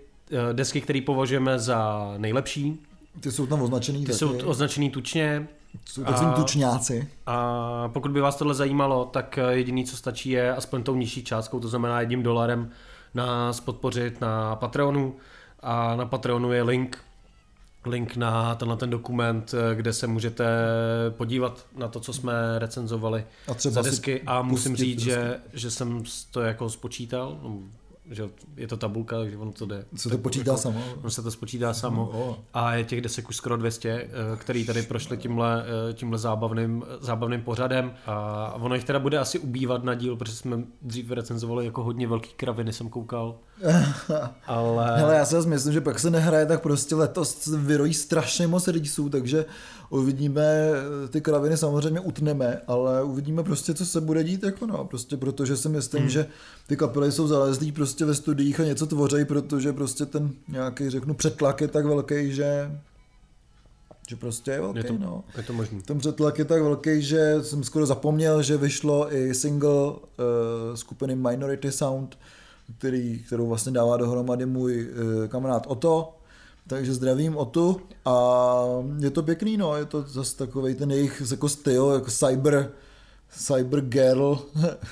desky, 0.53 0.81
které 0.81 1.01
považujeme 1.07 1.59
za 1.59 2.15
nejlepší. 2.19 2.81
Ty 3.21 3.33
jsou 3.33 3.47
tam 3.47 3.63
označený 3.63 4.01
Ty 4.01 4.07
taky. 4.07 4.19
jsou 4.19 4.39
označený 4.45 4.91
tučně. 4.91 5.49
Jsou 5.85 6.05
takzvaní 6.05 6.35
tučňáci. 6.35 7.09
A 7.27 7.91
pokud 7.93 8.11
by 8.11 8.21
vás 8.21 8.37
tohle 8.37 8.55
zajímalo, 8.55 9.05
tak 9.05 9.39
eh, 9.39 9.53
jediný, 9.53 9.85
co 9.85 9.97
stačí, 9.97 10.31
je 10.31 10.55
aspoň 10.55 10.83
tou 10.83 10.95
nižší 10.97 11.25
částkou, 11.25 11.61
to 11.61 11.69
znamená 11.69 12.01
jedním 12.01 12.23
dolarem 12.23 12.71
nás 13.15 13.61
podpořit 13.61 14.21
na 14.21 14.57
Patreonu. 14.57 15.15
A 15.61 15.97
na 15.97 16.07
Patreonu 16.07 16.53
je 16.53 16.63
link 16.63 16.99
link 17.87 18.17
na 18.17 18.55
tenhle 18.55 18.77
ten 18.77 18.91
dokument, 18.91 19.55
eh, 19.55 19.75
kde 19.75 19.93
se 19.93 20.07
můžete 20.07 20.47
podívat 21.11 21.67
na 21.77 21.89
to, 21.89 22.01
co 22.01 22.13
jsme 22.13 22.33
recenzovali 22.59 23.25
a 23.49 23.55
třeba 23.55 23.73
za 23.73 23.83
desky 23.83 24.23
a 24.27 24.43
musím 24.43 24.77
říct, 24.77 25.01
že, 25.01 25.41
že 25.53 25.71
jsem 25.71 26.03
to 26.31 26.41
jako 26.41 26.71
spočítal, 26.71 27.39
že 28.11 28.29
je 28.57 28.69
to 28.69 28.77
tabulka, 28.77 29.19
takže 29.19 29.37
ono 29.37 29.53
to 29.53 29.67
jde. 29.67 29.85
Se 29.97 30.09
to 30.09 30.19
počítá 30.19 30.51
jako, 30.51 30.63
samo. 30.63 30.81
On 31.03 31.11
se 31.11 31.23
to 31.23 31.31
spočítá 31.31 31.75
samo. 31.75 32.11
Oh. 32.13 32.37
A 32.55 32.75
je 32.75 32.85
těch 32.85 33.01
desek 33.01 33.29
už 33.29 33.37
skoro 33.37 33.57
200, 33.57 33.91
eh, 33.91 34.09
který 34.37 34.67
tady 34.67 34.83
prošli 34.83 35.17
tímhle, 35.17 35.65
eh, 35.91 35.93
tímhle 35.93 36.19
zábavným, 36.19 36.85
zábavným 37.01 37.43
pořadem. 37.43 37.95
A 38.07 38.55
ono 38.55 38.75
jich 38.75 38.85
teda 38.85 38.99
bude 38.99 39.19
asi 39.19 39.39
ubývat 39.39 39.85
na 39.85 39.95
díl, 39.95 40.17
protože 40.17 40.33
jsme 40.33 40.65
dřív 40.83 41.11
recenzovali 41.11 41.65
jako 41.65 41.85
hodně 41.85 42.07
velký 42.07 42.31
kraviny, 42.37 42.73
jsem 42.73 42.89
koukal. 42.89 43.39
Ale... 44.47 44.99
Hele, 44.99 45.15
já 45.15 45.25
si 45.25 45.37
myslím, 45.37 45.73
že 45.73 45.81
pak 45.81 45.99
se 45.99 46.11
nehraje, 46.11 46.47
tak 46.47 46.63
prostě 46.63 46.95
letos 46.95 47.47
vyrojí 47.47 47.95
strašně 47.95 48.47
moc 48.47 48.69
rýsů, 48.69 49.09
takže 49.09 49.45
uvidíme, 49.91 50.71
ty 51.11 51.21
kraviny 51.21 51.57
samozřejmě 51.57 52.01
utneme, 52.01 52.61
ale 52.67 53.03
uvidíme 53.03 53.43
prostě, 53.43 53.75
co 53.75 53.87
se 53.87 54.01
bude 54.01 54.25
dít, 54.25 54.43
jako 54.43 54.67
no, 54.67 54.85
prostě 54.85 55.17
protože 55.17 55.57
si 55.57 55.69
myslím, 55.69 56.01
hmm. 56.01 56.11
že 56.11 56.27
ty 56.67 56.77
kapely 56.77 57.13
jsou 57.13 57.29
zalezlí 57.29 57.73
prostě 57.73 58.05
ve 58.05 58.15
studiích 58.15 58.61
a 58.61 58.65
něco 58.65 58.87
tvoří, 58.87 59.25
protože 59.25 59.73
prostě 59.73 60.07
ten 60.07 60.31
nějaký, 60.49 60.91
řeknu, 60.91 61.15
přetlak 61.15 61.61
je 61.61 61.69
tak 61.69 61.87
velký, 61.87 62.33
že 62.33 62.71
že 64.09 64.17
prostě 64.17 64.51
je 64.51 64.61
velký, 64.61 64.79
je 64.79 64.85
to, 64.85 64.99
no. 64.99 65.25
Je 65.37 65.43
to 65.43 65.53
možný. 65.53 65.83
Ten 65.83 65.99
přetlak 65.99 66.39
je 66.39 66.45
tak 66.45 66.63
velký, 66.63 67.03
že 67.03 67.37
jsem 67.43 67.65
skoro 67.65 67.87
zapomněl, 67.87 68.43
že 68.43 68.57
vyšlo 68.57 69.15
i 69.15 69.35
single 69.35 69.71
uh, 69.71 69.97
skupiny 70.75 71.17
Minority 71.17 71.73
Sound, 71.73 72.19
který, 72.79 73.19
kterou 73.19 73.47
vlastně 73.47 73.73
dává 73.73 73.97
dohromady 73.97 74.47
můj 74.47 74.89
uh, 74.89 75.29
kamarád 75.29 75.67
Oto, 75.67 76.17
takže 76.67 76.95
zdravím 76.95 77.37
Otu 77.37 77.81
a 78.05 78.65
je 78.99 79.11
to 79.11 79.23
pěkný, 79.23 79.57
no, 79.57 79.77
je 79.77 79.85
to 79.85 80.03
zase 80.03 80.37
takový 80.37 80.75
ten 80.75 80.91
jejich 80.91 81.23
jako 81.31 81.49
styl, 81.49 81.91
jako 81.95 82.11
cyber, 82.11 82.71
cyber 83.31 83.81
girl, 83.81 84.43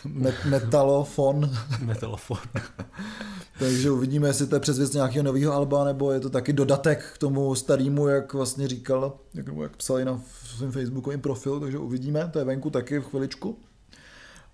metalofon. 0.44 1.50
metalofon. 1.84 2.38
Takže 3.58 3.90
uvidíme, 3.90 4.28
jestli 4.28 4.46
to 4.46 4.56
je 4.56 4.60
předzvěst 4.60 4.94
nějakého 4.94 5.22
nového 5.22 5.52
alba, 5.52 5.84
nebo 5.84 6.12
je 6.12 6.20
to 6.20 6.30
taky 6.30 6.52
dodatek 6.52 7.04
k 7.14 7.18
tomu 7.18 7.54
starému, 7.54 8.08
jak 8.08 8.34
vlastně 8.34 8.68
říkal, 8.68 9.18
jak, 9.34 9.46
jak 9.62 9.76
psali 9.76 10.04
na 10.04 10.20
svém 10.56 10.72
facebookovém 10.72 11.20
profilu, 11.20 11.60
takže 11.60 11.78
uvidíme, 11.78 12.30
to 12.32 12.38
je 12.38 12.44
venku 12.44 12.70
taky 12.70 12.98
v 12.98 13.04
chviličku. 13.04 13.58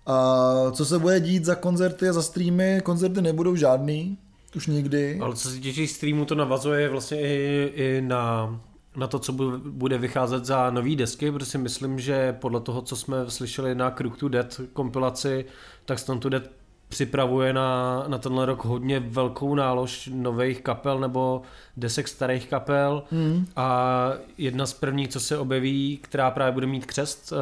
A 0.08 0.70
co 0.72 0.84
se 0.84 0.98
bude 0.98 1.20
dít 1.20 1.44
za 1.44 1.54
koncerty 1.54 2.08
a 2.08 2.12
za 2.12 2.22
streamy? 2.22 2.80
Koncerty 2.84 3.22
nebudou 3.22 3.56
žádný, 3.56 4.18
už 4.56 4.66
nikdy. 4.66 5.18
Ale 5.20 5.36
co 5.36 5.48
se 5.48 5.60
týče 5.60 5.86
streamu, 5.86 6.24
to 6.24 6.34
navazuje 6.34 6.88
vlastně 6.88 7.20
i, 7.20 7.72
i 7.74 8.00
na, 8.00 8.60
na 8.96 9.06
to, 9.06 9.18
co 9.18 9.32
bude 9.58 9.98
vycházet 9.98 10.44
za 10.44 10.70
nový 10.70 10.96
desky, 10.96 11.32
protože 11.32 11.46
si 11.46 11.58
myslím, 11.58 12.00
že 12.00 12.32
podle 12.32 12.60
toho, 12.60 12.82
co 12.82 12.96
jsme 12.96 13.16
slyšeli 13.28 13.74
na 13.74 13.90
Crook 13.90 14.16
to 14.16 14.28
Dead 14.28 14.60
kompilaci, 14.72 15.44
tak 15.84 15.98
Stone 15.98 16.20
to 16.20 16.28
Dead 16.28 16.42
připravuje 16.88 17.52
na, 17.52 18.04
na 18.08 18.18
tenhle 18.18 18.46
rok 18.46 18.64
hodně 18.64 19.00
velkou 19.00 19.54
nálož 19.54 20.10
nových 20.14 20.60
kapel 20.60 21.00
nebo 21.00 21.42
desek 21.76 22.08
starých 22.08 22.48
kapel 22.48 23.02
hmm. 23.10 23.46
a 23.56 24.10
jedna 24.38 24.66
z 24.66 24.72
prvních, 24.72 25.08
co 25.08 25.20
se 25.20 25.38
objeví, 25.38 25.98
která 26.02 26.30
právě 26.30 26.52
bude 26.52 26.66
mít 26.66 26.86
křest 26.86 27.32
uh, 27.32 27.38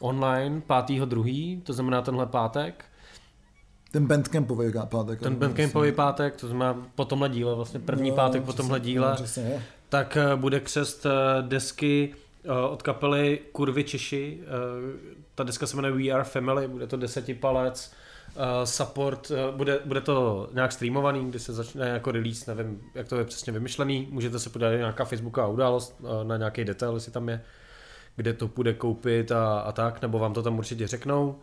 online 0.00 0.62
5.2., 0.68 1.62
to 1.62 1.72
znamená 1.72 2.02
tenhle 2.02 2.26
pátek, 2.26 2.84
ten 3.94 4.06
bandcampový 4.06 4.72
pátek. 4.88 5.20
Ten 5.20 5.34
bandcampový 5.34 5.72
vlastně. 5.72 5.92
pátek, 5.92 6.36
to 6.36 6.46
znamená 6.46 6.86
po 6.94 7.04
tomhle 7.04 7.28
díle, 7.28 7.54
vlastně 7.54 7.80
první 7.80 8.10
no, 8.10 8.16
pátek 8.16 8.42
po 8.42 8.52
tomhle 8.52 8.80
díle, 8.80 9.10
no, 9.10 9.14
přesně, 9.14 9.62
tak 9.88 10.18
uh, 10.32 10.40
bude 10.40 10.60
křest 10.60 11.06
uh, 11.06 11.12
desky 11.48 12.14
uh, 12.44 12.72
od 12.72 12.82
kapely 12.82 13.40
Kurvy 13.52 13.84
Češi. 13.84 14.40
Ta 15.34 15.44
deska 15.44 15.66
se 15.66 15.76
jmenuje 15.76 15.94
We 15.94 16.14
Are 16.14 16.24
Family, 16.24 16.68
bude 16.68 16.86
to 16.86 16.96
desetipalec. 16.96 17.92
Support, 18.64 19.32
bude, 19.56 19.80
bude 19.84 20.00
to 20.00 20.48
nějak 20.52 20.72
streamovaný, 20.72 21.30
kdy 21.30 21.38
se 21.38 21.52
začne 21.52 21.88
jako 21.88 22.10
release, 22.10 22.54
nevím, 22.54 22.80
jak 22.94 23.08
to 23.08 23.16
je 23.16 23.24
přesně 23.24 23.52
vymyšlený, 23.52 24.08
můžete 24.10 24.38
se 24.38 24.50
podívat 24.50 24.70
nějaká 24.70 25.04
Facebooková 25.04 25.46
událost 25.46 26.00
na 26.22 26.36
nějaký 26.36 26.64
detail, 26.64 26.94
jestli 26.94 27.12
tam 27.12 27.28
je, 27.28 27.40
kde 28.16 28.32
to 28.32 28.48
půjde 28.48 28.74
koupit 28.74 29.32
a, 29.32 29.60
a 29.60 29.72
tak, 29.72 30.02
nebo 30.02 30.18
vám 30.18 30.34
to 30.34 30.42
tam 30.42 30.58
určitě 30.58 30.86
řeknou. 30.86 31.36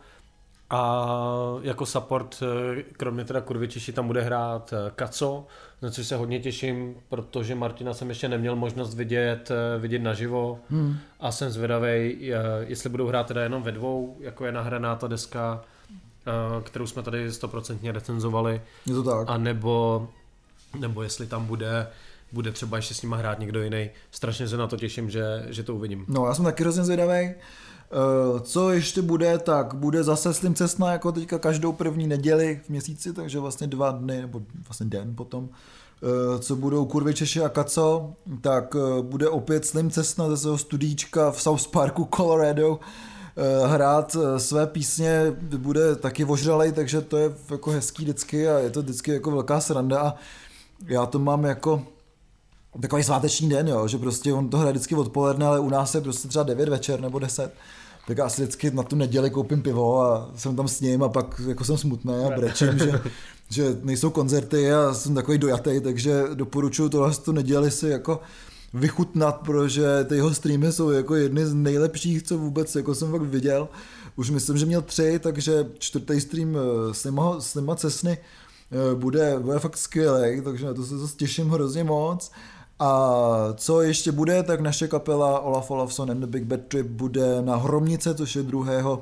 A 0.74 1.06
jako 1.62 1.86
support, 1.86 2.42
eh, 2.42 2.82
kromě 2.82 3.24
teda 3.24 3.40
Kurvičiši, 3.40 3.92
tam 3.92 4.06
bude 4.06 4.22
hrát 4.22 4.72
eh, 4.72 4.90
Kaco, 4.96 5.46
na 5.82 5.90
což 5.90 6.06
se 6.06 6.16
hodně 6.16 6.40
těším, 6.40 6.94
protože 7.08 7.54
Martina 7.54 7.94
jsem 7.94 8.08
ještě 8.08 8.28
neměl 8.28 8.56
možnost 8.56 8.94
vidět, 8.94 9.50
eh, 9.50 9.78
vidět 9.78 9.98
naživo 9.98 10.58
hmm. 10.70 10.96
a 11.20 11.32
jsem 11.32 11.50
zvědavý, 11.50 12.16
jestli 12.60 12.90
budou 12.90 13.06
hrát 13.06 13.26
teda 13.26 13.42
jenom 13.42 13.62
ve 13.62 13.72
dvou, 13.72 14.16
jako 14.20 14.46
je 14.46 14.52
nahraná 14.52 14.96
ta 14.96 15.06
deska, 15.06 15.64
kterou 16.62 16.86
jsme 16.86 17.02
tady 17.02 17.32
stoprocentně 17.32 17.92
recenzovali. 17.92 18.62
Je 18.86 18.94
to 18.94 19.02
tak. 19.02 19.30
A 19.30 19.38
nebo, 19.38 20.08
nebo 20.78 21.02
jestli 21.02 21.26
tam 21.26 21.46
bude 21.46 21.86
bude 22.32 22.52
třeba 22.52 22.76
ještě 22.76 22.94
s 22.94 23.02
nima 23.02 23.16
hrát 23.16 23.38
někdo 23.38 23.62
jiný. 23.62 23.90
Strašně 24.10 24.48
se 24.48 24.56
na 24.56 24.66
to 24.66 24.76
těším, 24.76 25.10
že, 25.10 25.46
že 25.48 25.62
to 25.62 25.74
uvidím. 25.74 26.04
No, 26.08 26.26
já 26.26 26.34
jsem 26.34 26.44
taky 26.44 26.62
hrozně 26.62 26.84
zvědavý. 26.84 27.34
Eh, 27.92 28.40
co 28.40 28.70
ještě 28.70 29.02
bude, 29.02 29.38
tak 29.38 29.74
bude 29.74 30.04
zase 30.04 30.34
Slim 30.34 30.54
Cessna 30.54 30.92
jako 30.92 31.12
teďka 31.12 31.38
každou 31.38 31.72
první 31.72 32.06
neděli 32.06 32.60
v 32.64 32.68
měsíci, 32.68 33.12
takže 33.12 33.38
vlastně 33.38 33.66
dva 33.66 33.90
dny, 33.90 34.20
nebo 34.20 34.42
vlastně 34.68 34.86
den 34.86 35.14
potom 35.14 35.48
co 36.38 36.56
budou 36.56 36.84
Kurvy 36.84 37.14
Češi 37.14 37.40
a 37.40 37.48
Kaco, 37.48 38.12
tak 38.40 38.76
bude 39.02 39.28
opět 39.28 39.66
Slim 39.66 39.90
Cessna 39.90 40.28
ze 40.28 40.36
svého 40.36 40.58
studíčka 40.58 41.30
v 41.30 41.42
South 41.42 41.68
Parku, 41.68 42.08
Colorado, 42.16 42.80
hrát 43.66 44.16
své 44.36 44.66
písně, 44.66 45.36
bude 45.56 45.96
taky 45.96 46.24
ožralej, 46.24 46.72
takže 46.72 47.00
to 47.00 47.16
je 47.16 47.32
jako 47.50 47.70
hezký 47.70 48.02
vždycky 48.02 48.48
a 48.48 48.58
je 48.58 48.70
to 48.70 48.82
vždycky 48.82 49.10
jako 49.10 49.30
velká 49.30 49.60
sranda 49.60 50.00
a 50.00 50.14
já 50.86 51.06
to 51.06 51.18
mám 51.18 51.44
jako 51.44 51.82
takový 52.80 53.02
sváteční 53.02 53.48
den, 53.48 53.68
jo, 53.68 53.88
že 53.88 53.98
prostě 53.98 54.32
on 54.32 54.48
to 54.48 54.58
hraje 54.58 54.72
vždycky 54.72 54.94
odpoledne, 54.94 55.46
ale 55.46 55.60
u 55.60 55.70
nás 55.70 55.94
je 55.94 56.00
prostě 56.00 56.28
třeba 56.28 56.44
9 56.44 56.68
večer 56.68 57.00
nebo 57.00 57.18
10 57.18 57.52
tak 58.06 58.18
já 58.18 58.28
si 58.28 58.42
vždycky 58.42 58.70
na 58.70 58.82
tu 58.82 58.96
neděli 58.96 59.30
koupím 59.30 59.62
pivo 59.62 60.00
a 60.02 60.30
jsem 60.36 60.56
tam 60.56 60.68
s 60.68 60.80
ním 60.80 61.02
a 61.02 61.08
pak 61.08 61.40
jako 61.48 61.64
jsem 61.64 61.76
smutný 61.76 62.14
a 62.14 62.36
brečím, 62.36 62.78
že, 62.78 63.00
že 63.50 63.78
nejsou 63.82 64.10
koncerty 64.10 64.72
a 64.72 64.94
jsem 64.94 65.14
takový 65.14 65.38
dojatý, 65.38 65.80
takže 65.80 66.24
doporučuji 66.34 66.88
tohle 66.88 67.14
tu 67.14 67.32
neděli 67.32 67.70
si 67.70 67.88
jako 67.88 68.20
vychutnat, 68.74 69.40
protože 69.40 70.04
ty 70.04 70.14
jeho 70.14 70.34
streamy 70.34 70.72
jsou 70.72 70.90
jako 70.90 71.14
jedny 71.14 71.46
z 71.46 71.54
nejlepších, 71.54 72.22
co 72.22 72.38
vůbec 72.38 72.76
jako 72.76 72.94
jsem 72.94 73.10
fakt 73.10 73.22
viděl. 73.22 73.68
Už 74.16 74.30
myslím, 74.30 74.58
že 74.58 74.66
měl 74.66 74.82
tři, 74.82 75.18
takže 75.18 75.66
čtvrtý 75.78 76.20
stream 76.20 76.56
eh, 76.56 76.94
s 76.94 77.04
nima, 77.04 77.40
s 77.40 77.54
nima 77.54 77.76
Cesny 77.76 78.18
eh, 78.18 78.94
bude, 78.94 79.38
bude 79.38 79.58
fakt 79.58 79.76
skvělý, 79.76 80.40
takže 80.40 80.66
na 80.66 80.74
to 80.74 80.84
se 80.84 80.98
zase 80.98 81.16
těším 81.16 81.50
hrozně 81.50 81.84
moc. 81.84 82.32
A 82.78 83.54
co 83.56 83.82
ještě 83.82 84.12
bude, 84.12 84.42
tak 84.42 84.60
naše 84.60 84.88
kapela 84.88 85.40
Olaf 85.40 85.70
Olafson 85.70 86.10
and 86.10 86.20
the 86.20 86.26
Big 86.26 86.44
Bad 86.44 86.60
Trip 86.68 86.86
bude 86.86 87.42
na 87.42 87.56
Hromnice, 87.56 88.14
což 88.14 88.36
je 88.36 88.42
2. 88.42 89.00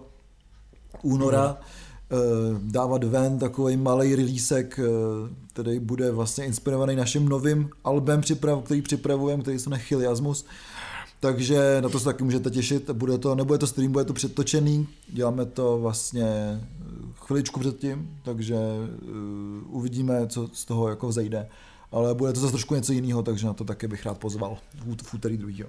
února. 1.02 1.48
Mm. 1.48 2.70
dávat 2.72 3.04
ven 3.04 3.38
takový 3.38 3.76
malý 3.76 4.16
releasek, 4.16 4.78
eh, 4.78 5.34
který 5.52 5.78
bude 5.78 6.10
vlastně 6.10 6.44
inspirovaný 6.44 6.96
naším 6.96 7.28
novým 7.28 7.70
albem, 7.84 8.22
který 8.64 8.82
připravujeme, 8.82 9.42
který 9.42 9.58
se 9.58 9.70
jmenuje 9.70 9.84
Chiliasmus. 9.84 10.46
Takže 11.20 11.80
na 11.80 11.88
to 11.88 11.98
se 11.98 12.04
taky 12.04 12.24
můžete 12.24 12.50
těšit. 12.50 12.90
Bude 12.90 13.18
to, 13.18 13.34
nebude 13.34 13.58
to 13.58 13.66
stream, 13.66 13.92
bude 13.92 14.04
to 14.04 14.12
předtočený. 14.12 14.88
Děláme 15.08 15.46
to 15.46 15.78
vlastně 15.78 16.24
eh, 16.24 16.60
chviličku 17.14 17.60
předtím, 17.60 18.10
takže 18.22 18.56
uvidíme, 19.66 20.26
co 20.26 20.48
z 20.52 20.64
toho 20.64 20.88
jako 20.88 21.08
vzejde 21.08 21.48
ale 21.92 22.14
bude 22.14 22.32
to 22.32 22.40
zase 22.40 22.52
trošku 22.52 22.74
něco 22.74 22.92
jiného, 22.92 23.22
takže 23.22 23.46
na 23.46 23.52
to 23.52 23.64
taky 23.64 23.88
bych 23.88 24.06
rád 24.06 24.18
pozval 24.18 24.58
v 25.02 25.14
úterý 25.14 25.36
druhý. 25.36 25.64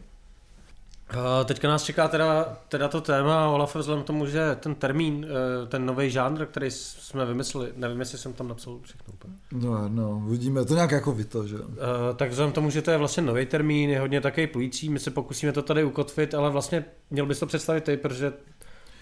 Teďka 1.45 1.67
nás 1.67 1.83
čeká 1.83 2.07
teda, 2.07 2.57
teda 2.67 2.87
to 2.87 3.01
téma, 3.01 3.49
Olaf, 3.49 3.75
vzhledem 3.75 4.03
k 4.03 4.07
tomu, 4.07 4.25
že 4.25 4.55
ten 4.59 4.75
termín, 4.75 5.25
eh, 5.25 5.67
ten 5.67 5.85
nový 5.85 6.09
žánr, 6.09 6.45
který 6.45 6.71
jsme 6.71 7.25
vymysleli, 7.25 7.71
nevím, 7.75 7.99
jestli 7.99 8.17
jsem 8.17 8.33
tam 8.33 8.47
napsal 8.47 8.79
všechno 8.81 9.13
úplně. 9.13 9.33
No, 9.51 9.89
no, 9.89 10.21
uvidíme, 10.25 10.65
to 10.65 10.73
nějak 10.73 10.91
jako 10.91 11.11
vy 11.11 11.25
to, 11.25 11.47
že? 11.47 11.55
Uh, 11.55 11.65
tak 12.15 12.29
vzhledem 12.29 12.51
k 12.51 12.55
tomu, 12.55 12.69
že 12.69 12.81
to 12.81 12.91
je 12.91 12.97
vlastně 12.97 13.23
nový 13.23 13.45
termín, 13.45 13.89
je 13.89 13.99
hodně 13.99 14.21
také 14.21 14.47
plující, 14.47 14.89
my 14.89 14.99
se 14.99 15.11
pokusíme 15.11 15.51
to 15.51 15.61
tady 15.61 15.83
ukotvit, 15.83 16.33
ale 16.33 16.49
vlastně 16.49 16.85
měl 17.09 17.25
bys 17.25 17.39
to 17.39 17.45
představit 17.45 17.83
ty, 17.83 17.97
protože 17.97 18.33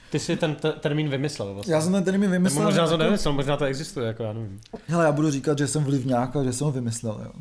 ty 0.10 0.19
jsi 0.19 0.36
ten 0.36 0.56
t- 0.56 0.72
termín 0.72 1.10
vymyslel 1.10 1.54
vlastně. 1.54 1.74
Já 1.74 1.82
jsem 1.82 1.91
ten 1.91 2.04
termín 2.04 2.32
vymyslel. 2.32 2.60
Nebo 2.60 2.72
možná 2.72 2.88
to 2.88 2.98
nevymyslel, 2.98 3.34
možná 3.34 3.58
to 3.58 3.65
existuje, 3.65 4.08
jako 4.08 4.24
já 4.24 4.34
nevím. 4.34 4.60
Hele, 4.88 5.06
já 5.06 5.12
budu 5.12 5.32
říkat, 5.32 5.58
že 5.58 5.67
jsem 5.67 5.84
vlivňák 5.84 6.36
a 6.36 6.43
že 6.43 6.54
jsem 6.54 6.65
ho 6.65 6.72
vymyslel, 6.72 7.22
jo. 7.26 7.32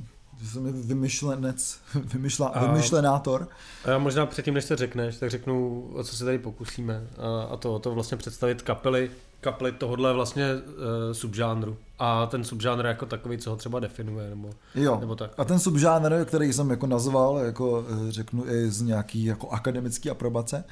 Že 0.43 0.49
jsem 0.49 0.83
vymyšlenec, 0.83 1.79
vymyšla, 1.95 2.49
a, 2.49 2.67
vymyšlenátor. 2.67 3.49
A 3.85 3.91
já 3.91 3.99
možná 3.99 4.27
předtím, 4.27 4.55
než 4.55 4.65
to 4.65 4.77
řekneš, 4.77 5.17
tak 5.17 5.31
řeknu, 5.31 5.89
o 5.95 6.05
co 6.05 6.17
se 6.17 6.25
tady 6.25 6.39
pokusíme. 6.39 7.07
A, 7.19 7.43
a 7.43 7.57
to, 7.57 7.79
to 7.79 7.95
vlastně 7.95 8.17
představit 8.17 8.63
kapely, 8.63 9.11
kapely 9.40 9.72
tohohle 9.72 10.12
vlastně 10.12 10.55
uh, 10.55 11.12
subžánru. 11.12 11.77
A 11.98 12.27
ten 12.27 12.44
subžánr 12.44 12.87
jako 12.87 13.07
takový, 13.07 13.38
co 13.38 13.51
ho 13.51 13.57
třeba 13.57 13.81
definuje, 13.81 14.31
nebo, 14.31 14.51
jo. 14.74 14.96
nebo 15.01 15.16
tak. 15.16 15.31
A 15.38 15.44
ten 15.44 15.59
subžánr, 15.59 16.24
který 16.24 16.53
jsem 16.53 16.70
jako 16.70 16.87
nazval, 16.87 17.38
jako 17.38 17.85
eh, 17.88 18.12
řeknu 18.12 18.44
i 18.48 18.70
z 18.70 18.83
nějaký 18.83 19.24
jako 19.24 19.51
akademický 19.51 20.11
aprobace, 20.11 20.64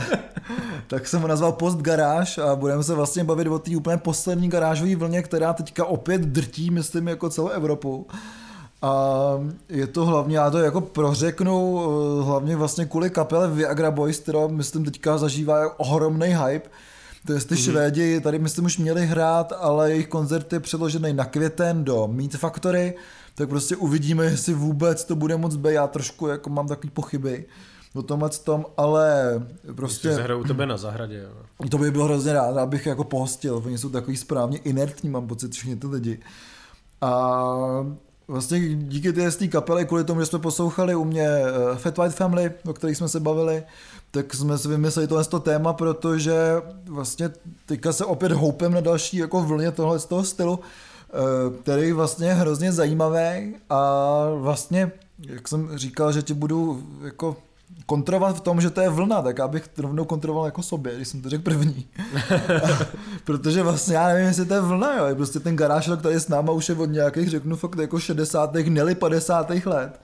tak 0.86 1.08
jsem 1.08 1.22
ho 1.22 1.28
nazval 1.28 1.52
Post 1.52 1.78
Garáž 1.78 2.38
a 2.38 2.56
budeme 2.56 2.82
se 2.82 2.94
vlastně 2.94 3.24
bavit 3.24 3.48
o 3.48 3.58
té 3.58 3.76
úplně 3.76 3.96
poslední 3.96 4.48
garážové 4.48 4.96
vlně, 4.96 5.22
která 5.22 5.52
teďka 5.52 5.84
opět 5.84 6.20
drtí, 6.20 6.70
myslím, 6.70 7.08
jako 7.08 7.30
celou 7.30 7.48
Evropu. 7.48 8.06
A 8.82 9.14
je 9.68 9.86
to 9.86 10.06
hlavně, 10.06 10.38
já 10.38 10.50
to 10.50 10.58
jako 10.58 10.80
prořeknu, 10.80 11.80
eh, 11.80 12.24
hlavně 12.24 12.56
vlastně 12.56 12.84
kvůli 12.84 13.10
kapele 13.10 13.48
Viagra 13.48 13.90
Boys, 13.90 14.20
která 14.20 14.46
myslím 14.46 14.84
teďka 14.84 15.18
zažívá 15.18 15.80
ohromný 15.80 16.26
hype, 16.26 16.68
to 17.26 17.32
je 17.32 17.40
ty 17.40 17.54
mm-hmm. 17.54 17.64
Švédi, 17.64 18.20
tady 18.20 18.38
myslím 18.38 18.64
už 18.64 18.78
měli 18.78 19.06
hrát, 19.06 19.52
ale 19.58 19.90
jejich 19.90 20.08
koncert 20.08 20.52
je 20.52 20.60
předložený 20.60 21.12
na 21.12 21.24
květen 21.24 21.84
do 21.84 22.08
Meat 22.08 22.32
Factory, 22.32 22.94
tak 23.34 23.48
prostě 23.48 23.76
uvidíme, 23.76 24.24
jestli 24.24 24.54
vůbec 24.54 25.04
to 25.04 25.16
bude 25.16 25.36
moc 25.36 25.56
být. 25.56 25.72
Já 25.72 25.86
trošku 25.86 26.26
jako 26.26 26.50
mám 26.50 26.68
takový 26.68 26.90
pochyby 26.90 27.44
o 27.94 28.02
tomhle 28.02 28.30
tom, 28.30 28.66
ale 28.76 29.32
prostě... 29.74 30.08
Když 30.08 30.20
hrajou 30.20 30.44
tebe 30.44 30.66
na 30.66 30.76
zahradě. 30.76 31.18
Jo. 31.18 31.68
To 31.68 31.78
by 31.78 31.90
bylo 31.90 32.04
hrozně 32.04 32.32
rád, 32.32 32.56
abych 32.56 32.86
jako 32.86 33.04
pohostil. 33.04 33.62
Oni 33.66 33.78
jsou 33.78 33.88
takový 33.88 34.16
správně 34.16 34.58
inertní, 34.58 35.10
mám 35.10 35.26
pocit, 35.26 35.52
všichni 35.52 35.76
ty 35.76 35.86
lidi. 35.86 36.18
A 37.00 37.42
vlastně 38.28 38.74
díky 38.74 39.12
té 39.12 39.48
kapely, 39.48 39.86
kvůli 39.86 40.04
tomu, 40.04 40.20
že 40.20 40.26
jsme 40.26 40.38
poslouchali 40.38 40.94
u 40.94 41.04
mě 41.04 41.28
eh, 41.28 41.76
Fat 41.76 41.98
White 41.98 42.14
Family, 42.14 42.52
o 42.66 42.72
kterých 42.72 42.96
jsme 42.96 43.08
se 43.08 43.20
bavili, 43.20 43.62
tak 44.10 44.34
jsme 44.34 44.58
si 44.58 44.68
vymysleli 44.68 45.08
tohle 45.08 45.24
to 45.24 45.40
téma, 45.40 45.72
protože 45.72 46.62
vlastně 46.84 47.30
teďka 47.66 47.92
se 47.92 48.04
opět 48.04 48.32
houpem 48.32 48.72
na 48.72 48.80
další 48.80 49.16
jako 49.16 49.42
vlně 49.42 49.72
tohle 49.72 49.98
z 49.98 50.04
toho 50.04 50.24
stylu, 50.24 50.60
eh, 50.60 51.62
který 51.62 51.92
vlastně 51.92 52.26
je 52.28 52.34
hrozně 52.34 52.72
zajímavý 52.72 53.54
a 53.70 53.80
vlastně, 54.34 54.92
jak 55.18 55.48
jsem 55.48 55.78
říkal, 55.78 56.12
že 56.12 56.22
ti 56.22 56.34
budu 56.34 56.82
jako 57.04 57.36
kontrovat 57.86 58.36
v 58.36 58.40
tom, 58.40 58.60
že 58.60 58.70
to 58.70 58.80
je 58.80 58.88
vlna, 58.88 59.22
tak 59.22 59.38
já 59.38 59.48
bych 59.48 59.68
rovnou 59.78 60.04
kontroval 60.04 60.44
jako 60.44 60.62
sobě, 60.62 60.96
když 60.96 61.08
jsem 61.08 61.22
to 61.22 61.28
řekl 61.28 61.42
první. 61.42 61.86
Protože 63.24 63.62
vlastně 63.62 63.96
já 63.96 64.08
nevím, 64.08 64.26
jestli 64.26 64.46
to 64.46 64.54
je 64.54 64.60
vlna, 64.60 64.96
jo. 64.96 65.14
Prostě 65.16 65.40
ten 65.40 65.56
garáž, 65.56 65.90
který 65.98 66.14
je 66.14 66.20
s 66.20 66.28
náma 66.28 66.52
už 66.52 66.68
je 66.68 66.74
od 66.74 66.86
nějakých, 66.86 67.30
řeknu 67.30 67.56
fakt 67.56 67.78
jako 67.78 67.98
60. 67.98 68.54
neli 68.54 68.94
50. 68.94 69.50
let. 69.50 70.00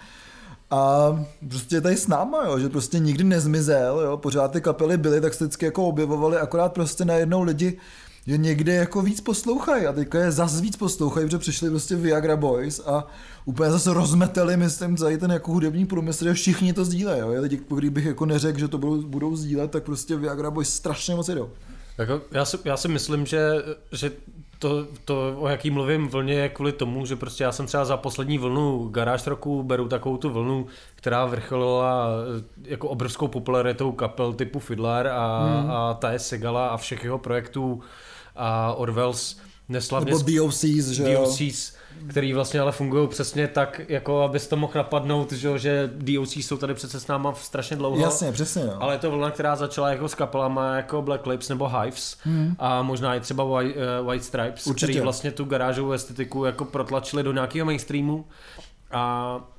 A 0.71 1.09
prostě 1.49 1.77
je 1.77 1.81
tady 1.81 1.97
s 1.97 2.07
náma, 2.07 2.45
jo, 2.45 2.59
že 2.59 2.69
prostě 2.69 2.99
nikdy 2.99 3.25
nezmizel, 3.25 4.01
jo, 4.01 4.17
pořád 4.17 4.53
ty 4.53 4.61
kapely 4.61 4.97
byly, 4.97 5.21
tak 5.21 5.35
se 5.35 5.45
vždycky 5.45 5.65
jako 5.65 5.89
objevovali, 5.89 6.37
akorát 6.37 6.73
prostě 6.73 7.05
najednou 7.05 7.43
lidi 7.43 7.79
je 8.27 8.39
někde 8.39 8.75
jako 8.75 9.03
víc 9.03 9.21
poslouchají. 9.21 9.87
A 9.87 9.93
teďka 9.93 10.19
je 10.19 10.33
zas 10.33 10.61
víc 10.61 10.77
poslouchají, 10.77 11.27
protože 11.27 11.39
přišli 11.39 11.71
prostě 11.71 11.97
Viagra 11.97 12.37
Boys 12.37 12.81
a 12.87 13.07
úplně 13.45 13.71
zase 13.71 13.95
rozmeteli, 13.95 14.57
myslím, 14.57 14.97
celý 14.97 15.19
ten 15.19 15.31
jako 15.31 15.53
hudební 15.53 15.87
průmysl, 15.87 16.25
že 16.25 16.35
všichni 16.35 16.73
to 16.73 16.85
sdílejí, 16.85 17.21
jo, 17.21 17.35
lidi, 17.41 17.61
kdybych 17.77 18.05
jako 18.05 18.27
neřekl, 18.27 18.59
že 18.59 18.69
to 18.69 18.79
budou, 18.79 19.03
budou 19.03 19.37
sdílet, 19.37 19.71
tak 19.71 19.83
prostě 19.83 20.17
Viagra 20.17 20.51
Boys 20.51 20.75
strašně 20.75 21.15
moc 21.15 21.29
jdou. 21.29 21.51
Jako, 21.99 22.21
já, 22.31 22.45
si, 22.45 22.57
já 22.65 22.77
si 22.77 22.89
myslím, 22.89 23.27
že, 23.27 23.51
že 23.93 24.13
to, 24.59 24.87
to, 25.05 25.37
o 25.39 25.49
jaký 25.49 25.71
mluvím 25.71 26.09
vlně, 26.09 26.35
je 26.35 26.49
kvůli 26.49 26.73
tomu, 26.73 27.07
že 27.07 27.17
prostě 27.17 27.45
já 27.45 27.53
jsem 27.53 27.67
třeba 27.67 27.85
za 27.85 27.97
poslední 27.97 28.39
vlnu 28.39 28.89
garáž 28.89 29.27
roku 29.27 29.63
beru 29.63 29.89
takovou 29.89 30.17
tu 30.17 30.31
vlnu, 30.31 30.67
která 30.95 31.27
vrcholila 31.27 32.09
eh, 32.09 32.71
jako 32.71 32.89
obrovskou 32.89 33.29
popularitou 33.29 33.93
kapel 33.93 34.33
typu 34.33 34.59
Fiddler 34.59 35.07
a, 35.07 35.45
hmm. 35.45 35.71
a 35.71 35.95
Taje 35.95 36.19
Segala 36.19 36.69
a 36.69 36.77
všech 36.77 37.05
jeho 37.05 37.19
projektů 37.19 37.83
a 38.37 38.75
Orwells 38.75 39.37
neslavně... 39.69 40.13
Nebo 40.13 40.25
DOCs, 40.31 40.65
že 40.65 41.15
DOCs, 41.15 41.73
který 42.09 42.33
vlastně 42.33 42.61
ale 42.61 42.73
fungují 42.73 43.09
přesně 43.09 43.49
tak, 43.49 43.81
jako 43.89 44.23
abys 44.23 44.47
to 44.47 44.57
mohl 44.57 44.73
napadnout, 44.75 45.33
že, 45.33 45.59
že 45.59 45.91
DOC 45.95 46.37
jsou 46.37 46.57
tady 46.57 46.75
přece 46.75 47.01
s 47.01 47.07
náma 47.07 47.35
strašně 47.35 47.77
dlouho. 47.77 47.99
Jasně, 47.99 48.33
přesně. 48.33 48.65
No. 48.65 48.83
Ale 48.83 48.95
je 48.95 48.99
to 48.99 49.11
vlna, 49.11 49.31
která 49.31 49.57
začala 49.57 49.91
jako 49.91 50.09
s 50.09 50.15
kapelama 50.15 50.77
jako 50.77 51.03
Black 51.03 51.27
Lips 51.27 51.49
nebo 51.49 51.69
Hives 51.69 52.17
hmm. 52.23 52.55
a 52.59 52.83
možná 52.83 53.15
i 53.15 53.21
třeba 53.21 53.45
White, 53.45 53.77
uh, 53.77 54.07
White 54.07 54.25
Stripes, 54.25 54.67
Určitě. 54.67 54.87
který 54.87 55.01
vlastně 55.01 55.31
tu 55.31 55.45
garážovou 55.45 55.93
estetiku 55.93 56.45
jako 56.45 56.65
protlačili 56.65 57.23
do 57.23 57.33
nějakého 57.33 57.67
mainstreamu 57.67 58.25
a 58.91 59.54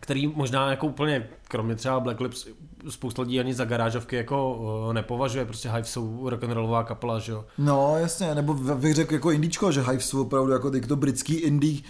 který 0.00 0.26
možná 0.26 0.70
jako 0.70 0.86
úplně, 0.86 1.28
kromě 1.48 1.74
třeba 1.74 2.00
Black 2.00 2.20
Lips, 2.20 2.46
spousta 2.88 3.22
lidí 3.22 3.40
ani 3.40 3.54
za 3.54 3.64
garážovky 3.64 4.16
jako 4.16 4.54
uh, 4.54 4.92
nepovažuje, 4.92 5.44
prostě 5.44 5.68
Hive 5.68 5.84
jsou 5.84 6.28
rock'n'rollová 6.28 6.84
kapela, 6.84 7.18
že 7.18 7.32
jo. 7.32 7.44
No 7.58 7.96
jasně, 7.98 8.34
nebo 8.34 8.54
bych 8.54 8.94
řekl 8.94 9.14
jako 9.14 9.30
indičko, 9.30 9.72
že 9.72 9.80
Hive 9.80 10.00
jsou 10.00 10.22
opravdu 10.22 10.52
jako 10.52 10.70
to 10.88 10.96
britský 10.96 11.34
indie, 11.34 11.80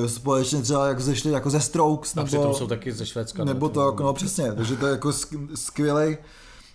uh, 0.00 0.06
společně 0.06 0.62
třeba 0.62 0.86
jak 0.86 1.00
zešli 1.00 1.32
jako 1.32 1.50
ze 1.50 1.60
Strokes, 1.60 2.14
nebo... 2.14 2.24
A 2.24 2.26
přitom 2.26 2.54
jsou 2.54 2.66
taky 2.66 2.92
ze 2.92 3.06
Švédska. 3.06 3.44
Nebo 3.44 3.68
to, 3.68 3.86
jako, 3.86 4.02
no 4.02 4.12
přesně, 4.12 4.52
takže 4.52 4.76
to 4.76 4.86
je 4.86 4.92
jako 4.92 5.12
skvělej 5.54 6.18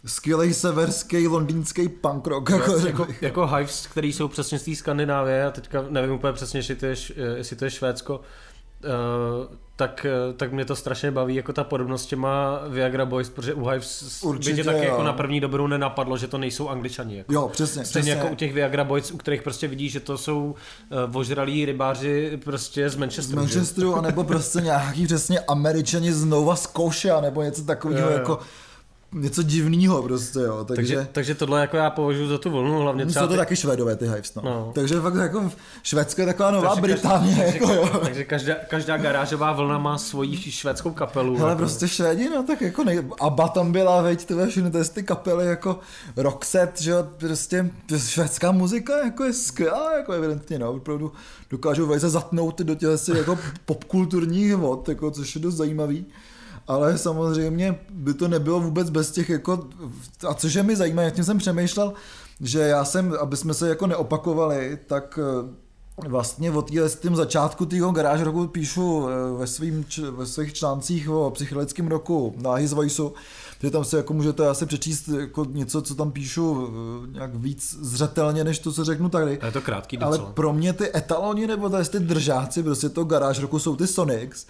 skvělý 0.05 0.53
severský 0.53 1.27
londýnský 1.27 1.89
punk 1.89 2.27
rock. 2.27 2.49
Jako, 2.49 2.77
jako, 2.77 3.07
jako 3.21 3.47
Hives, 3.47 3.87
který 3.87 4.13
jsou 4.13 4.27
přesně 4.27 4.59
z 4.59 4.63
té 4.63 4.75
Skandinávie 4.75 5.45
a 5.45 5.51
teďka 5.51 5.85
nevím 5.89 6.11
úplně 6.11 6.33
přesně, 6.33 6.59
jestli 6.59 6.75
to 6.75 6.85
je, 6.85 6.95
jestli 7.35 7.55
to 7.55 7.65
je 7.65 7.71
Švédsko, 7.71 8.21
uh, 8.83 9.55
tak, 9.77 10.05
eh, 10.05 10.33
tak 10.33 10.51
mě 10.51 10.65
to 10.65 10.75
strašně 10.75 11.11
baví, 11.11 11.35
jako 11.35 11.53
ta 11.53 11.63
podobnost 11.63 12.03
s 12.03 12.05
těma 12.05 12.61
Viagra 12.69 13.05
Boys, 13.05 13.29
protože 13.29 13.53
u 13.53 13.65
Hives 13.67 14.23
Určitě, 14.23 14.51
by 14.51 14.57
tě 14.57 14.63
taky 14.63 14.77
jo. 14.77 14.83
jako 14.83 15.03
na 15.03 15.13
první 15.13 15.39
dobrou 15.39 15.67
nenapadlo, 15.67 16.17
že 16.17 16.27
to 16.27 16.37
nejsou 16.37 16.69
angličani. 16.69 17.17
Jako. 17.17 17.33
Jo, 17.33 17.49
přesně, 17.49 17.85
Stejně 17.85 18.03
přesně. 18.03 18.11
jako 18.11 18.33
u 18.33 18.35
těch 18.35 18.53
Viagra 18.53 18.83
Boys, 18.83 19.11
u 19.11 19.17
kterých 19.17 19.41
prostě 19.41 19.67
vidíš, 19.67 19.91
že 19.91 19.99
to 19.99 20.17
jsou 20.17 20.55
uh, 21.09 21.17
ožralí 21.17 21.65
rybáři 21.65 22.39
prostě 22.43 22.89
z 22.89 22.93
z 22.93 22.95
Manchesteru. 22.95 23.47
že? 23.47 23.57
Manchesteru, 23.57 23.95
anebo 23.95 24.23
prostě 24.23 24.61
nějaký 24.61 25.05
přesně 25.05 25.39
američani 25.39 26.13
z 26.13 26.25
Nova 26.25 26.55
Scotia, 26.55 27.21
nebo 27.21 27.41
něco 27.43 27.63
takového 27.63 28.01
Jo, 28.01 28.07
jo. 28.11 28.17
jako 28.17 28.39
něco 29.13 29.43
divného 29.43 30.03
prostě, 30.03 30.39
jo. 30.39 30.65
Takže, 30.65 30.95
Takže, 30.95 31.09
takže 31.11 31.35
tohle 31.35 31.61
jako 31.61 31.77
já 31.77 31.89
považuji 31.89 32.27
za 32.27 32.37
tu 32.37 32.49
vlnu, 32.49 32.79
hlavně 32.79 33.05
třeba 33.05 33.25
jsou 33.25 33.27
to 33.27 33.33
ty, 33.33 33.37
taky 33.37 33.55
švédové 33.55 33.95
ty 33.95 34.05
Hives, 34.05 34.35
no. 34.35 34.41
No. 34.45 34.71
Takže 34.75 35.01
fakt 35.01 35.15
jako 35.15 35.51
Švédsko 35.83 36.21
je 36.21 36.27
taková 36.27 36.51
nová 36.51 36.75
takže 36.75 36.81
Británie, 36.81 37.35
takže, 37.35 37.57
jako 37.59 37.73
jo. 37.73 37.99
takže 38.03 38.23
každá, 38.23 38.55
každá 38.55 38.97
garážová 38.97 39.53
vlna 39.53 39.77
má 39.77 39.97
svoji 39.97 40.37
švédskou 40.37 40.91
kapelu. 40.91 41.37
Hele, 41.37 41.49
jako. 41.49 41.57
prostě 41.57 41.87
Švédi, 41.87 42.29
no 42.29 42.43
tak 42.43 42.61
jako 42.61 42.83
nej... 42.83 43.07
Abba 43.19 43.47
tam 43.47 43.71
byla, 43.71 44.01
veď, 44.01 44.25
ty 44.25 44.33
všechny 44.47 44.71
ty, 44.71 44.89
ty 44.93 45.03
kapely 45.03 45.45
jako 45.45 45.79
Roxette, 46.17 46.83
že 46.83 46.91
jo, 46.91 47.07
prostě 47.17 47.71
švédská 47.97 48.51
muzika 48.51 48.97
jako 49.05 49.23
je 49.23 49.33
skvělá, 49.33 49.97
jako 49.97 50.11
evidentně, 50.11 50.59
no, 50.59 50.71
opravdu 50.71 51.11
dokážou 51.49 51.85
velice 51.85 52.09
zatnout 52.09 52.61
do 52.61 52.75
těch 52.75 52.89
jako 53.17 53.39
popkulturních 53.65 54.55
vod, 54.55 54.89
jako, 54.89 55.11
což 55.11 55.35
je 55.35 55.41
dost 55.41 55.55
zajímavý. 55.55 56.05
Ale 56.67 56.97
samozřejmě 56.97 57.79
by 57.89 58.13
to 58.13 58.27
nebylo 58.27 58.59
vůbec 58.59 58.89
bez 58.89 59.11
těch 59.11 59.29
jako, 59.29 59.67
a 60.27 60.33
což 60.33 60.53
je 60.53 60.63
mi 60.63 60.75
zajímavé, 60.75 61.05
jak 61.05 61.25
jsem 61.25 61.37
přemýšlel, 61.37 61.93
že 62.41 62.59
já 62.59 62.85
jsem, 62.85 63.15
aby 63.21 63.37
jsme 63.37 63.53
se 63.53 63.69
jako 63.69 63.87
neopakovali, 63.87 64.79
tak 64.87 65.19
eh, 65.21 65.66
vlastně 66.07 66.51
od 66.51 66.61
týhle, 66.67 66.89
s 66.89 66.95
tím 66.95 67.15
začátku 67.15 67.65
tého 67.65 67.91
garáž 67.91 68.21
roku 68.21 68.47
píšu 68.47 69.07
eh, 69.09 69.37
ve, 69.39 69.47
svým, 69.47 69.85
ve 70.11 70.25
svých 70.25 70.53
článcích 70.53 71.09
o 71.09 71.31
psychedelickém 71.31 71.87
roku 71.87 72.35
na 72.37 72.53
His 72.53 72.73
Voiceu, 72.73 73.13
že 73.61 73.71
tam 73.71 73.83
se 73.85 73.97
jako 73.97 74.13
můžete 74.13 74.47
asi 74.47 74.65
přečíst 74.65 75.07
jako 75.07 75.45
něco, 75.45 75.81
co 75.81 75.95
tam 75.95 76.11
píšu 76.11 76.67
eh, 77.07 77.11
nějak 77.13 77.35
víc 77.35 77.77
zřetelně, 77.81 78.43
než 78.43 78.59
to, 78.59 78.71
co 78.71 78.83
řeknu 78.85 79.09
tady. 79.09 79.39
A 79.39 79.45
je 79.45 79.51
to 79.51 79.61
krátký 79.61 79.97
Ale 79.97 80.17
docela. 80.17 80.33
pro 80.33 80.53
mě 80.53 80.73
ty 80.73 80.97
etaloni 80.97 81.47
nebo 81.47 81.69
tady 81.69 81.85
ty 81.85 81.99
držáci 81.99 82.63
prostě 82.63 82.89
to 82.89 83.03
garáž 83.03 83.39
roku 83.39 83.59
jsou 83.59 83.75
ty 83.75 83.87
Sonics, 83.87 84.45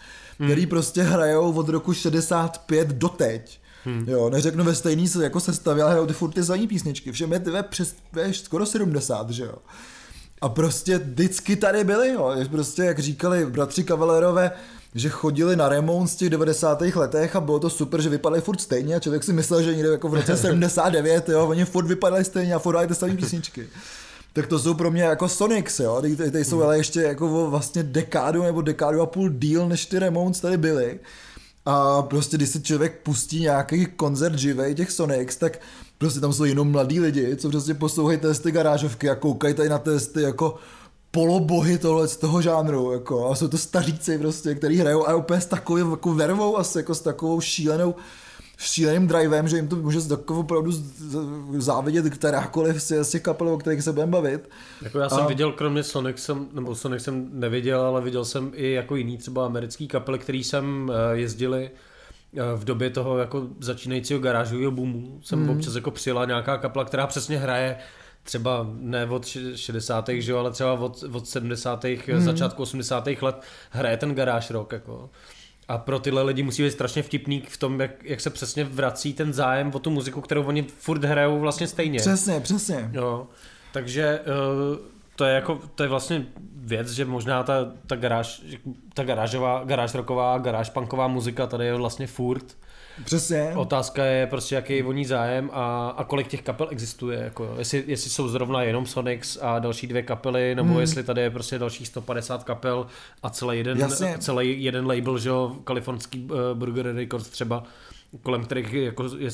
který 0.46 0.66
prostě 0.66 1.04
hrajou 1.04 1.54
od 1.54 1.70
roku 1.70 1.94
65 1.94 2.88
do 2.88 3.10
teď. 3.10 3.60
Hmm. 3.84 4.06
Jo, 4.08 4.30
neřeknu 4.30 4.64
ve 4.64 4.76
stejný 4.76 5.08
se- 5.08 5.24
jako 5.24 5.40
sestavě, 5.40 5.84
ale 5.84 5.92
hrajou 5.92 6.08
ty 6.08 6.14
furt 6.14 6.32
ty 6.32 6.68
písničky. 6.68 7.12
Všem 7.12 7.34
je 7.34 7.40
tyhle 7.40 7.64
přes 7.64 7.96
je 8.22 8.34
skoro 8.34 8.66
70, 8.66 9.30
že 9.30 9.44
jo. 9.44 9.56
A 10.42 10.50
prostě 10.50 10.98
vždycky 10.98 11.56
tady 11.56 11.84
byli, 11.84 12.10
jo. 12.10 12.34
Je 12.38 12.46
Prostě 12.46 12.82
jak 12.82 13.00
říkali 13.00 13.46
bratři 13.46 13.84
Cavalerové, 13.84 14.52
že 14.96 15.10
chodili 15.10 15.56
na 15.56 15.70
Ramones 15.70 16.14
v 16.14 16.18
těch 16.18 16.30
90. 16.30 16.82
letech 16.82 17.36
a 17.36 17.42
bylo 17.42 17.60
to 17.60 17.70
super, 17.70 18.02
že 18.02 18.10
vypadali 18.10 18.42
furt 18.42 18.62
stejně 18.62 18.96
a 18.96 19.00
člověk 19.00 19.24
si 19.24 19.34
myslel, 19.34 19.64
že 19.64 19.76
někde 19.76 19.90
jako 19.90 20.10
v 20.10 20.14
roce 20.14 20.38
79, 20.38 21.30
jo, 21.30 21.48
oni 21.48 21.66
furt 21.66 21.86
vypadali 21.88 22.26
stejně 22.26 22.56
a 22.56 22.60
furt 22.60 22.74
hráli 22.74 22.88
ty 22.88 22.96
samé 22.96 23.16
písničky. 23.16 23.68
Tak 24.34 24.48
to 24.48 24.60
jsou 24.60 24.74
pro 24.74 24.92
mě 24.92 25.04
jako 25.04 25.30
Sonics, 25.30 25.80
jo, 25.80 26.02
ty, 26.02 26.16
ty, 26.16 26.32
ty 26.32 26.46
jsou 26.46 26.64
ale 26.64 26.78
ještě 26.78 27.02
jako 27.02 27.44
o 27.46 27.50
vlastně 27.50 27.84
dekádu 27.84 28.44
nebo 28.44 28.62
dekádu 28.62 29.02
a 29.02 29.06
půl 29.06 29.30
díl, 29.30 29.68
než 29.70 29.86
ty 29.86 30.00
Ramones 30.00 30.40
tady 30.40 30.58
byly. 30.58 31.00
A 31.66 32.02
prostě 32.02 32.38
když 32.38 32.50
si 32.50 32.62
člověk 32.62 33.00
pustí 33.04 33.42
nějaký 33.42 33.86
koncert 33.86 34.36
živej 34.36 34.76
těch 34.76 34.92
Sonics, 34.92 35.36
tak 35.36 35.60
prostě 35.98 36.20
tam 36.20 36.34
jsou 36.34 36.44
jenom 36.44 36.72
mladí 36.72 37.00
lidi, 37.00 37.36
co 37.36 37.50
prostě 37.50 37.74
poslouchají 37.74 38.20
ty 38.44 38.52
garážovky 38.52 39.10
a 39.10 39.16
koukají 39.16 39.54
tady 39.54 39.70
na 39.70 39.78
ty 39.78 40.22
jako 40.22 40.56
polobohy 41.12 41.78
tohle 41.78 42.08
z 42.08 42.18
toho 42.18 42.42
žánru, 42.42 42.92
jako, 42.92 43.30
a 43.30 43.36
jsou 43.36 43.48
to 43.48 43.58
staříci 43.58 44.18
prostě, 44.18 44.56
který 44.56 44.78
hrajou 44.78 45.08
a 45.08 45.16
úplně 45.16 45.42
s 45.42 45.46
takovou 45.46 45.92
jako 45.92 46.14
vervou 46.14 46.58
asi, 46.58 46.78
jako 46.78 46.96
s 46.96 47.02
takovou 47.02 47.42
šílenou 47.42 47.96
šíleným 48.58 49.08
drivem, 49.08 49.48
že 49.48 49.56
jim 49.56 49.68
to 49.68 49.76
může 49.76 50.02
takovou 50.02 50.40
opravdu 50.40 50.72
závidět 51.58 52.10
kterákoliv 52.10 52.82
z 52.82 53.10
těch 53.10 53.22
kapel, 53.22 53.50
o 53.50 53.58
kterých 53.58 53.84
se 53.84 53.94
budeme 53.94 54.12
bavit. 54.12 54.50
Jako 54.82 55.00
já 55.00 55.10
jsem 55.10 55.24
A- 55.24 55.28
viděl, 55.28 55.52
kromě 55.52 55.84
Sonic 55.84 56.20
jsem, 56.20 56.48
nebo 56.54 56.76
Sonic 56.76 57.04
jsem 57.04 57.30
neviděl, 57.32 57.82
ale 57.82 58.02
viděl 58.02 58.26
jsem 58.26 58.52
i 58.56 58.72
jako 58.72 58.96
jiný 58.96 59.18
třeba 59.18 59.46
americký 59.46 59.88
kapely, 59.88 60.20
který 60.20 60.44
jsem 60.44 60.92
eh, 60.94 61.18
jezdili 61.18 61.70
v 62.56 62.64
době 62.64 62.90
toho 62.90 63.18
jako 63.18 63.48
začínajícího 63.60 64.20
garážového 64.20 64.72
boomu. 64.72 65.20
Jsem 65.24 65.40
mm. 65.40 65.50
občas 65.50 65.76
jako 65.76 65.92
přijela 65.92 66.26
nějaká 66.26 66.58
kapela, 66.58 66.86
která 66.86 67.08
přesně 67.08 67.38
hraje 67.38 67.78
třeba 68.24 68.68
ne 68.80 69.06
od 69.06 69.26
š- 69.26 69.56
60. 69.56 70.10
že 70.10 70.32
jo, 70.32 70.38
ale 70.38 70.52
třeba 70.52 70.74
od, 70.74 71.04
od 71.12 71.28
70. 71.28 71.86
Mm. 72.14 72.22
začátku 72.22 72.62
80. 72.64 73.08
let 73.22 73.42
hraje 73.70 73.98
ten 73.98 74.16
garáž 74.16 74.50
rock 74.50 74.72
jako. 74.72 75.10
A 75.68 75.78
pro 75.78 76.00
tyhle 76.00 76.24
lidi 76.24 76.44
musí 76.44 76.64
být 76.64 76.72
strašně 76.72 77.04
vtipný 77.04 77.44
v 77.50 77.58
tom, 77.58 77.82
jak, 77.82 78.04
jak 78.04 78.22
se 78.22 78.30
přesně 78.30 78.64
vrací 78.64 79.14
ten 79.14 79.34
zájem 79.34 79.72
o 79.74 79.80
tu 79.80 79.90
muziku, 79.90 80.22
kterou 80.22 80.44
oni 80.44 80.64
furt 80.64 81.04
hrajou 81.04 81.40
vlastně 81.40 81.68
stejně. 81.68 82.00
Přesně, 82.00 82.40
přesně. 82.40 82.90
Jo, 82.94 83.28
takže 83.74 84.20
uh, 84.20 84.97
to 85.18 85.26
je 85.26 85.36
jako, 85.36 85.60
to 85.76 85.84
je 85.84 85.90
vlastně 85.90 86.26
věc, 86.56 86.92
že 86.92 87.06
možná 87.06 87.44
ta, 87.44 87.54
ta 87.88 87.96
garáž, 87.96 88.42
ta 88.94 89.04
garážová, 89.04 89.64
garáž 89.64 89.94
rocková, 89.94 90.38
garáž 90.38 90.70
punková 90.70 91.08
muzika 91.08 91.48
tady 91.48 91.66
je 91.66 91.76
vlastně 91.76 92.08
furt. 92.08 92.58
Přesně. 93.06 93.52
Otázka 93.56 94.06
je 94.06 94.28
prostě, 94.28 94.56
jaký 94.56 94.78
je 94.78 94.84
o 94.84 94.92
ní 94.92 95.06
zájem 95.06 95.50
a, 95.54 95.90
a 95.98 96.04
kolik 96.04 96.28
těch 96.28 96.42
kapel 96.42 96.68
existuje. 96.72 97.20
Jako, 97.20 97.56
jestli, 97.58 97.84
jestli 97.88 98.10
jsou 98.10 98.28
zrovna 98.28 98.64
jenom 98.64 98.86
Sonics 98.86 99.38
a 99.42 99.60
další 99.60 99.88
dvě 99.88 100.02
kapely, 100.02 100.56
nebo 100.56 100.70
hmm. 100.70 100.80
jestli 100.80 101.04
tady 101.04 101.22
je 101.22 101.30
prostě 101.30 101.60
dalších 101.60 101.88
150 101.88 102.44
kapel 102.44 102.88
a 103.24 103.30
celý 103.30 103.58
jeden, 103.58 103.78
Jasně. 103.78 104.16
celý 104.20 104.64
jeden 104.64 104.88
label, 104.88 105.18
že 105.18 105.30
jo, 105.30 105.56
kalifornský 105.64 106.24
uh, 106.24 106.38
Burger 106.54 106.96
Records 106.96 107.30
třeba, 107.30 107.64
kolem 108.22 108.44
kterých 108.44 108.74
je 108.74 108.84
jako 108.84 109.04
je 109.04 109.30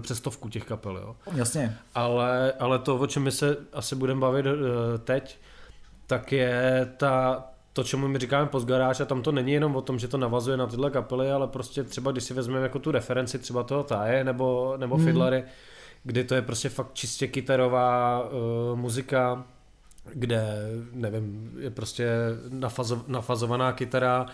přes 0.00 0.18
stovku 0.18 0.48
těch 0.48 0.64
kapel. 0.64 0.96
Jo. 0.96 1.16
Jasně. 1.34 1.78
Ale, 1.94 2.52
ale 2.52 2.78
to, 2.78 2.96
o 2.96 3.06
čem 3.06 3.22
my 3.22 3.32
se 3.32 3.56
asi 3.72 3.94
budeme 3.94 4.20
bavit 4.20 4.46
uh, 4.46 4.52
teď, 5.04 5.38
tak 6.06 6.32
je 6.32 6.88
ta, 6.96 7.44
to, 7.72 7.84
čemu 7.84 8.08
my 8.08 8.18
říkáme 8.18 8.46
postgaráž 8.46 9.00
a 9.00 9.04
tam 9.04 9.22
to 9.22 9.32
není 9.32 9.52
jenom 9.52 9.76
o 9.76 9.82
tom, 9.82 9.98
že 9.98 10.08
to 10.08 10.18
navazuje 10.18 10.56
na 10.56 10.66
tyhle 10.66 10.90
kapely, 10.90 11.30
ale 11.30 11.48
prostě 11.48 11.84
třeba, 11.84 12.12
když 12.12 12.24
si 12.24 12.34
vezmeme 12.34 12.62
jako 12.62 12.78
tu 12.78 12.90
referenci 12.90 13.38
třeba 13.38 13.62
toho 13.62 13.82
Taje 13.82 14.24
nebo, 14.24 14.74
nebo 14.76 14.96
hmm. 14.96 15.06
Fiddlery, 15.06 15.44
kdy 16.04 16.24
to 16.24 16.34
je 16.34 16.42
prostě 16.42 16.68
fakt 16.68 16.94
čistě 16.94 17.28
kytarová 17.28 18.22
uh, 18.24 18.78
muzika, 18.78 19.44
kde, 20.12 20.42
nevím, 20.92 21.52
je 21.58 21.70
prostě 21.70 22.08
nafazo, 22.48 23.04
nafazovaná 23.06 23.72
kytara 23.72 24.26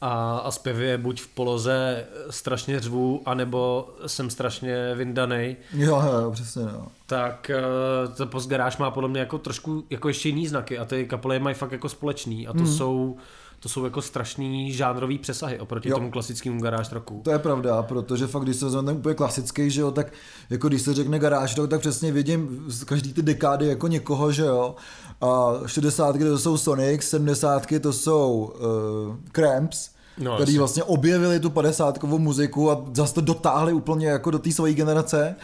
a, 0.00 0.38
a 0.38 0.50
zpěv 0.50 0.76
je 0.76 0.98
buď 0.98 1.20
v 1.20 1.28
poloze 1.28 2.06
strašně 2.30 2.80
řvu, 2.80 3.22
anebo 3.26 3.88
jsem 4.06 4.30
strašně 4.30 4.94
vyndanej, 4.94 5.56
Jo, 5.72 6.02
jo, 6.22 6.30
přesně, 6.30 6.62
no. 6.62 6.86
tak 7.06 7.50
uh, 8.06 8.14
to 8.14 8.26
postgaráž 8.26 8.76
má 8.76 8.90
podle 8.90 9.08
mě 9.08 9.20
jako 9.20 9.38
trošku 9.38 9.84
jako 9.90 10.08
ještě 10.08 10.28
jiný 10.28 10.46
znaky 10.48 10.78
a 10.78 10.84
ty 10.84 11.06
kapely 11.06 11.38
mají 11.38 11.54
fakt 11.54 11.72
jako 11.72 11.88
společný 11.88 12.48
a 12.48 12.52
to 12.52 12.58
mm. 12.58 12.66
jsou 12.66 13.16
to 13.60 13.68
jsou 13.68 13.84
jako 13.84 14.02
strašný 14.02 14.72
žánrový 14.72 15.18
přesahy 15.18 15.60
oproti 15.60 15.88
Jo. 15.88 15.96
tomu 15.96 16.10
klasickému 16.10 16.60
garáž 16.62 16.92
roku. 16.92 17.20
To 17.24 17.30
je 17.30 17.38
pravda, 17.38 17.82
protože 17.82 18.26
fakt, 18.26 18.42
když 18.42 18.56
se 18.56 18.64
vezmeme 18.64 18.86
ten 18.86 18.96
úplně 18.96 19.14
klasický, 19.14 19.70
že 19.70 19.80
jo, 19.80 19.90
tak 19.90 20.12
jako 20.50 20.68
když 20.68 20.82
se 20.82 20.94
řekne 20.94 21.18
garáž 21.18 21.56
rock, 21.56 21.70
tak 21.70 21.80
přesně 21.80 22.12
vidím 22.12 22.64
z 22.66 22.84
každý 22.84 23.12
ty 23.12 23.22
dekády 23.22 23.66
jako 23.66 23.88
někoho, 23.88 24.32
že 24.32 24.42
jo. 24.42 24.74
A 25.20 25.52
60 25.66 26.18
to 26.18 26.38
jsou 26.38 26.56
Sonic, 26.56 27.02
70 27.02 27.66
to 27.80 27.92
jsou 27.92 28.52
uh, 29.08 29.16
Cramps, 29.32 29.90
No, 30.18 30.34
který 30.34 30.52
jasně. 30.52 30.58
vlastně 30.58 30.82
objevili 30.84 31.40
tu 31.40 31.50
50 31.50 32.02
muziku 32.04 32.70
a 32.70 32.84
zase 32.94 33.14
to 33.14 33.20
dotáhli 33.20 33.72
úplně 33.72 34.06
jako 34.06 34.30
do 34.30 34.38
té 34.38 34.52
své 34.52 34.72
generace. 34.72 35.36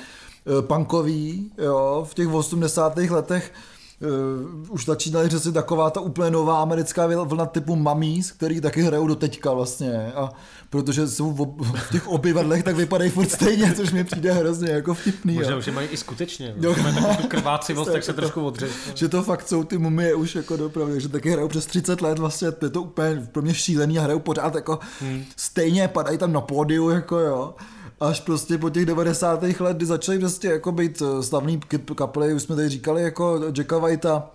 Uh, 0.59 0.63
punkový, 0.63 1.51
jo, 1.59 2.07
v 2.11 2.15
těch 2.15 2.29
80. 2.29 2.97
letech 2.97 3.53
Uh, 4.01 4.71
už 4.71 4.85
začínaly 4.85 5.29
řešit 5.29 5.55
taková 5.55 5.91
ta 5.91 6.01
úplně 6.01 6.31
nová 6.31 6.63
americká 6.63 7.07
vlna 7.07 7.47
typu 7.47 7.77
Mummies, 7.77 8.33
který 8.33 8.61
taky 8.61 8.83
hrajou 8.83 9.07
do 9.07 9.15
teďka 9.15 9.53
vlastně. 9.53 10.13
A 10.13 10.31
protože 10.71 11.09
jsou 11.09 11.33
v, 11.33 11.41
ob- 11.41 11.61
v 11.77 11.93
těch 11.93 12.09
obyvadlech, 12.09 12.63
tak 12.63 12.77
vypadají 12.77 13.11
furt 13.11 13.31
stejně, 13.31 13.75
což 13.75 13.93
mi 13.93 14.05
přijde 14.05 14.33
hrozně 14.33 14.71
jako 14.71 14.95
vtipný. 14.95 15.35
Možná 15.35 15.53
jo. 15.53 15.59
už 15.59 15.67
je 15.67 15.73
mají 15.73 15.89
i 15.89 15.97
skutečně. 15.97 16.55
Jo. 16.61 16.75
Mají 16.83 16.95
takovou 16.95 17.15
tu 17.15 17.27
krvácivost, 17.27 17.93
tak 17.93 18.05
se 18.05 18.13
trošku 18.13 18.47
odřeš. 18.47 18.71
Že 18.95 19.09
to 19.09 19.23
fakt 19.23 19.49
jsou 19.49 19.65
ty 19.65 19.79
mumie 19.79 20.15
už 20.15 20.35
jako 20.35 20.57
dopravdy, 20.57 21.01
že 21.01 21.09
taky 21.09 21.31
hrajou 21.31 21.49
přes 21.49 21.67
30 21.67 22.01
let 22.01 22.19
vlastně, 22.19 22.53
to 22.53 22.67
je 22.67 22.71
to 22.71 22.83
úplně 22.83 23.27
pro 23.33 23.43
mě 23.43 23.55
šílený 23.55 23.99
a 23.99 24.03
hrajou 24.03 24.19
pořád 24.19 24.55
jako 24.55 24.79
hmm. 25.01 25.25
stejně, 25.37 25.89
padají 25.89 26.19
tam 26.19 26.33
na 26.33 26.41
pódiu, 26.41 26.89
jako 26.89 27.19
jo. 27.19 27.55
Až 28.01 28.21
prostě 28.21 28.59
po 28.59 28.71
těch 28.71 28.87
90. 28.87 29.43
let, 29.43 29.77
kdy 29.77 29.87
začaly 29.87 30.19
prostě 30.19 30.49
jako 30.49 30.73
být 30.73 31.03
eh, 31.03 31.23
slavný 31.23 31.61
kapely, 31.95 32.35
už 32.35 32.43
jsme 32.43 32.57
tady 32.57 32.69
říkali, 32.69 33.03
jako 33.03 33.41
Jacka 33.57 33.79
Whitea, 33.79 34.31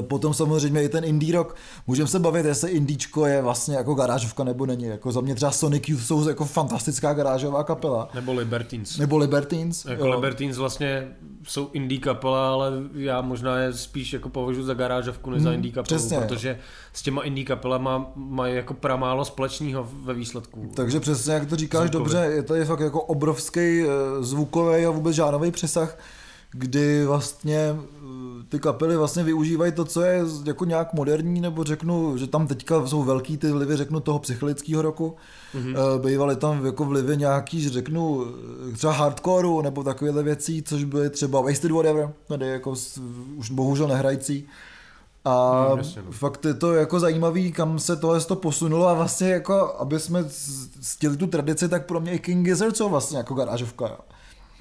potom 0.00 0.34
samozřejmě 0.34 0.82
i 0.82 0.88
ten 0.88 1.04
indie 1.04 1.32
rock. 1.32 1.56
Můžeme 1.86 2.08
se 2.08 2.18
bavit, 2.18 2.46
jestli 2.46 2.70
indíčko 2.70 3.26
je 3.26 3.42
vlastně 3.42 3.76
jako 3.76 3.94
garážovka 3.94 4.44
nebo 4.44 4.66
není. 4.66 4.84
Jako 4.84 5.12
za 5.12 5.20
mě 5.20 5.34
třeba 5.34 5.50
Sonic 5.50 5.88
Youth 5.88 6.02
jsou 6.02 6.28
jako 6.28 6.44
fantastická 6.44 7.14
garážová 7.14 7.64
kapela. 7.64 8.08
Nebo 8.14 8.32
Libertines. 8.32 8.98
Nebo 8.98 9.16
Libertines. 9.16 9.84
Jako 9.84 10.06
jo. 10.06 10.14
Libertines 10.14 10.56
vlastně 10.56 11.08
jsou 11.48 11.70
indie 11.72 12.00
kapela, 12.00 12.52
ale 12.52 12.72
já 12.94 13.20
možná 13.20 13.58
je 13.58 13.72
spíš 13.72 14.12
jako 14.12 14.28
považuji 14.28 14.64
za 14.64 14.74
garážovku 14.74 15.30
než 15.30 15.38
hmm, 15.38 15.44
za 15.44 15.52
indie 15.52 15.72
kapelu, 15.72 15.98
přesně, 15.98 16.18
protože 16.18 16.58
s 16.92 17.02
těma 17.02 17.22
indie 17.22 17.44
kapelama 17.44 18.12
mají 18.14 18.56
jako 18.56 18.74
pramálo 18.74 19.24
společného 19.24 19.88
ve 20.04 20.14
výsledku. 20.14 20.70
Takže 20.74 21.00
přesně 21.00 21.32
jak 21.32 21.48
to 21.48 21.56
říkáš 21.56 21.90
zvukový. 21.90 22.04
dobře, 22.04 22.18
je 22.34 22.42
tady 22.42 22.64
fakt 22.64 22.80
jako 22.80 23.02
obrovský 23.02 23.82
eh, 23.82 23.86
zvukový 24.20 24.86
a 24.86 24.90
vůbec 24.90 25.16
žádný 25.16 25.50
přesah 25.50 25.98
kdy 26.58 27.04
vlastně 27.06 27.76
eh, 27.76 27.96
ty 28.48 28.58
kapely 28.58 28.96
vlastně 28.96 29.22
využívají 29.22 29.72
to, 29.72 29.84
co 29.84 30.02
je 30.02 30.24
jako 30.44 30.64
nějak 30.64 30.92
moderní, 30.92 31.40
nebo 31.40 31.64
řeknu, 31.64 32.18
že 32.18 32.26
tam 32.26 32.46
teďka 32.46 32.86
jsou 32.86 33.02
velký 33.02 33.36
ty 33.36 33.52
vlivy, 33.52 33.76
řeknu, 33.76 34.00
toho 34.00 34.18
psychologického 34.18 34.82
roku. 34.82 35.16
Mm-hmm. 35.54 36.00
Bývaly 36.00 36.36
tam 36.36 36.66
jako 36.66 36.84
vlivy 36.84 37.16
nějaký, 37.16 37.60
že 37.60 37.70
řeknu, 37.70 38.26
eh, 38.70 38.72
třeba 38.72 38.92
hardcoreu, 38.92 39.60
nebo 39.60 39.82
takovéhle 39.82 40.22
věcí, 40.22 40.62
což 40.62 40.84
byly 40.84 41.10
třeba 41.10 41.40
Wasted 41.40 41.70
Whatever, 41.70 42.12
tady 42.28 42.46
jako 42.46 42.74
už 43.36 43.50
bohužel 43.50 43.88
nehrající. 43.88 44.48
A 45.24 45.66
no, 45.70 45.76
jasně, 45.76 46.02
no. 46.06 46.12
fakt 46.12 46.44
je 46.44 46.54
to 46.54 46.74
jako 46.74 47.00
zajímavý, 47.00 47.52
kam 47.52 47.78
se 47.78 47.96
tohle 47.96 48.20
to 48.20 48.36
posunulo 48.36 48.88
a 48.88 48.94
vlastně 48.94 49.30
jako, 49.30 49.76
aby 49.78 50.00
jsme 50.00 50.24
stěli 50.80 51.16
tu 51.16 51.26
tradici, 51.26 51.68
tak 51.68 51.86
pro 51.86 52.00
mě 52.00 52.12
i 52.12 52.18
King 52.18 52.44
Gizzard 52.44 52.76
jsou 52.76 52.88
vlastně 52.88 53.18
jako 53.18 53.34
garážovka. 53.34 53.98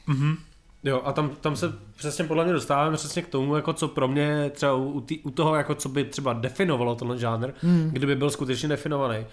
Mm-hmm. 0.08 0.38
Jo, 0.86 1.02
a 1.06 1.12
tam, 1.12 1.30
tam 1.30 1.56
se 1.56 1.74
přesně 1.98 2.24
podle 2.24 2.44
mě 2.44 2.54
dostáváme 2.54 2.98
přesně 2.98 3.22
k 3.22 3.28
tomu, 3.28 3.56
jako 3.56 3.74
co 3.74 3.88
pro 3.88 4.08
mě 4.08 4.50
třeba 4.54 4.74
u, 4.74 5.02
tý, 5.02 5.20
u 5.20 5.32
toho, 5.32 5.56
jako 5.56 5.76
co 5.76 5.90
by 5.90 6.04
třeba 6.04 6.34
definovalo 6.34 6.96
tenhle 6.96 7.18
žánr, 7.18 7.52
hmm. 7.62 7.90
kdyby 7.92 8.16
byl 8.16 8.30
skutečně 8.30 8.70
definovaný, 8.70 9.26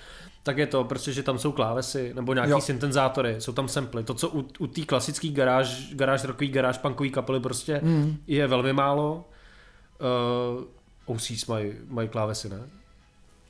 tak 0.42 0.59
je 0.59 0.66
to 0.66 0.84
prostě, 0.84 1.12
že 1.12 1.22
tam 1.22 1.38
jsou 1.38 1.53
klávesy 1.53 2.12
nebo 2.14 2.34
nějaký 2.34 2.50
jo. 2.50 2.61
syntezátory, 2.61 3.36
jsou 3.38 3.53
tam 3.53 3.68
samply. 3.68 4.05
To, 4.05 4.14
co 4.14 4.28
u, 4.28 4.44
u 4.59 4.66
té 4.66 4.82
klasické 4.82 5.28
garáž, 5.28 5.94
garáž 5.94 6.24
rokový, 6.24 6.48
garáž 6.48 6.78
punkový 6.78 7.11
kapely 7.11 7.40
prostě 7.40 7.80
hmm. 7.84 8.16
je 8.26 8.46
velmi 8.46 8.72
málo. 8.72 9.24
Uh, 10.57 10.64
OCs 11.16 11.46
mají, 11.46 11.72
mají 11.88 12.09
klávesy, 12.09 12.48
ne? 12.48 12.61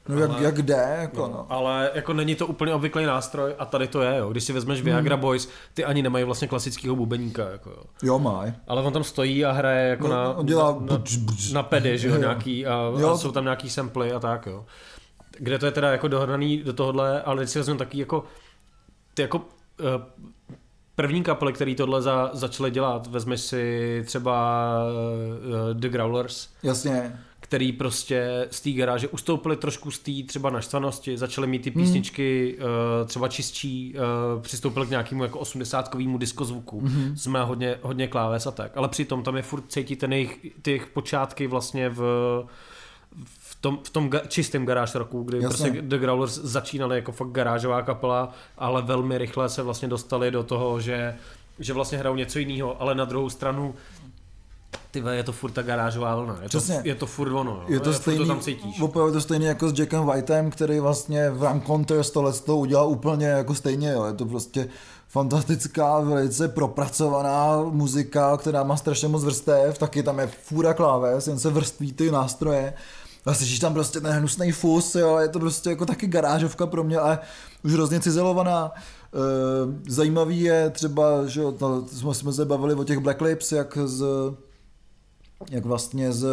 No 0.09 0.17
ale, 0.17 0.23
jak, 0.23 0.41
jak 0.41 0.63
jde, 0.63 0.99
jako 1.01 1.21
no, 1.21 1.29
no. 1.29 1.47
Ale 1.49 1.91
jako 1.95 2.13
není 2.13 2.35
to 2.35 2.47
úplně 2.47 2.75
obvyklý 2.75 3.05
nástroj 3.05 3.55
a 3.59 3.65
tady 3.65 3.89
to 3.89 4.03
je, 4.03 4.17
jo. 4.17 4.31
Když 4.31 4.45
si 4.45 4.53
vezmeš 4.53 4.83
Viagra 4.83 5.15
hmm. 5.15 5.21
Boys, 5.21 5.49
ty 5.75 5.85
ani 5.85 6.03
nemají 6.03 6.25
vlastně 6.25 6.49
klasického 6.49 6.97
bubeníka, 6.97 7.49
jako 7.51 7.71
jo. 7.71 7.83
Jo, 8.03 8.19
mají. 8.19 8.53
Ale 8.67 8.83
on 8.83 8.93
tam 8.93 9.05
stojí 9.05 9.45
a 9.45 9.53
hraje 9.53 9.89
jako 9.89 10.09
no, 10.09 10.15
na, 10.15 10.35
on 10.35 10.47
dělá 10.47 10.73
na, 10.73 10.97
buč, 10.97 11.17
buč. 11.17 11.53
na 11.53 11.63
pedy, 11.63 11.99
že 11.99 12.09
jo, 12.09 12.17
nějaký 12.17 12.67
a, 12.67 12.75
jo. 12.99 13.11
a, 13.11 13.19
jsou 13.19 13.33
tam 13.33 13.45
nějaký 13.45 13.71
samply 13.71 14.13
a 14.13 14.21
tak, 14.21 14.47
jo. 14.47 14.65
Kde 15.39 15.59
to 15.59 15.67
je 15.67 15.73
teda 15.73 15.93
jako 15.93 16.09
dohraný 16.09 16.63
do 16.63 16.73
tohohle, 16.73 17.23
ale 17.23 17.43
když 17.43 17.51
si 17.51 17.59
vezmeme 17.59 17.79
taky 17.79 17.99
jako 17.99 18.25
ty 19.15 19.23
jako 19.23 19.39
uh, 19.39 19.45
první 20.95 21.23
kapely, 21.23 21.53
který 21.53 21.75
tohle 21.75 22.03
za, 22.03 22.31
začaly 22.33 22.71
dělat, 22.71 23.07
vezmeš 23.07 23.41
si 23.41 24.03
třeba 24.07 24.69
uh, 25.47 25.75
The 25.75 25.89
Growlers. 25.89 26.49
Jasně 26.63 27.19
který 27.53 27.73
prostě 27.73 28.49
z 28.51 28.61
té 28.61 28.71
garáže 28.71 29.09
ustoupili 29.09 29.57
trošku 29.57 29.91
z 29.91 29.99
té 29.99 30.13
třeba 30.27 30.51
naštvanosti, 30.51 31.19
začali 31.19 31.47
mít 31.47 31.63
ty 31.63 31.71
hmm. 31.71 31.83
písničky 31.83 32.57
hmm. 32.59 32.69
uh, 32.69 33.07
třeba 33.07 33.29
čistší, 33.29 33.95
uh, 34.35 34.43
přistoupili 34.43 34.87
k 34.87 34.91
nějakému 34.91 35.23
jako 35.23 35.39
osmdesátkovému 35.39 36.19
diskozvuku, 36.19 36.81
hmm. 36.81 37.17
jsme 37.17 37.43
hodně, 37.43 37.77
hodně 37.83 38.09
kláves 38.09 38.47
a 38.47 38.51
tak, 38.51 38.77
ale 38.77 38.89
přitom 38.89 39.23
tam 39.23 39.37
je 39.37 39.43
furt 39.43 39.65
cítit 39.69 39.97
ten 39.97 40.13
jejich, 40.13 40.39
ty 40.63 40.71
jejich 40.71 40.87
počátky 40.87 41.47
vlastně 41.47 41.89
v 41.89 42.03
v 43.39 43.55
tom, 43.61 43.79
v 43.85 43.91
tom 43.91 44.09
ga, 44.09 44.19
čistém 44.29 44.67
garáž 44.67 44.95
roku, 44.95 45.23
kdy 45.23 45.43
Jasně. 45.43 45.49
prostě 45.49 45.83
The 45.83 45.99
Growlers 45.99 46.33
začínali 46.33 46.97
jako 46.97 47.13
fakt 47.13 47.31
garážová 47.31 47.83
kapela, 47.83 48.35
ale 48.59 48.83
velmi 48.83 49.19
rychle 49.19 49.49
se 49.49 49.63
vlastně 49.63 49.89
dostali 49.89 50.31
do 50.31 50.43
toho, 50.43 50.81
že 50.81 51.15
že 51.59 51.73
vlastně 51.73 51.99
hrajou 51.99 52.17
něco 52.17 52.39
jiného, 52.39 52.83
ale 52.83 52.95
na 52.95 53.05
druhou 53.05 53.31
stranu 53.31 53.75
ty 54.93 55.03
je 55.11 55.23
to 55.23 55.33
furt 55.33 55.51
ta 55.51 55.63
garážová 55.63 56.17
vlna. 56.17 56.39
Je, 56.43 56.49
to, 56.49 56.59
je 56.85 56.95
to 56.95 57.07
furt 57.07 57.33
ono. 57.33 57.65
Je 57.69 57.81
to, 57.81 57.89
je 57.89 57.95
stejný, 57.95 58.19
to 58.19 58.27
tam 58.27 58.41
cítíš. 58.41 58.81
Opravdu 58.81 59.13
to 59.13 59.21
stejné 59.21 59.47
jako 59.47 59.69
s 59.69 59.79
Jackem 59.79 60.07
Whiteem, 60.07 60.51
který 60.51 60.81
vlastně 60.81 61.31
v 61.31 61.43
Ranconters 61.43 62.11
tohle 62.11 62.33
to 62.33 62.57
udělal 62.57 62.89
úplně 62.89 63.27
jako 63.27 63.55
stejně. 63.55 63.91
Jo. 63.91 64.05
Je 64.05 64.13
to 64.13 64.27
prostě 64.27 64.69
fantastická, 65.09 66.01
velice 66.01 66.49
propracovaná 66.49 67.63
muzika, 67.71 68.37
která 68.37 68.63
má 68.63 68.77
strašně 68.77 69.09
moc 69.09 69.25
vrstev, 69.25 69.79
taky 69.79 70.03
tam 70.03 70.19
je 70.19 70.27
fůra 70.43 70.75
kláves, 70.75 71.27
jen 71.27 71.39
se 71.39 71.51
vrství 71.51 71.93
ty 71.93 72.11
nástroje. 72.11 72.75
A 73.27 73.35
slyšíš 73.35 73.59
tam 73.59 73.75
prostě 73.75 74.01
ten 74.01 74.13
hnusný 74.13 74.53
fus, 74.53 74.95
jo, 74.95 75.19
je 75.19 75.29
to 75.29 75.39
prostě 75.39 75.71
jako 75.71 75.87
taky 75.87 76.07
garážovka 76.07 76.67
pro 76.67 76.85
mě, 76.85 76.99
ale 76.99 77.19
už 77.65 77.73
hrozně 77.73 78.01
cizelovaná. 78.01 78.73
E, 78.75 79.91
zajímavý 79.93 80.41
je 80.41 80.71
třeba, 80.71 81.27
že 81.27 81.43
to, 81.59 81.85
jsme, 81.93 82.15
jsme 82.15 82.33
se 82.33 82.45
bavili 82.45 82.75
o 82.75 82.85
těch 82.85 82.99
Black 82.99 83.21
Lips, 83.21 83.53
jak 83.53 83.79
z 83.85 84.05
jak 85.51 85.65
vlastně 85.65 86.13
z 86.13 86.25
uh, 86.25 86.31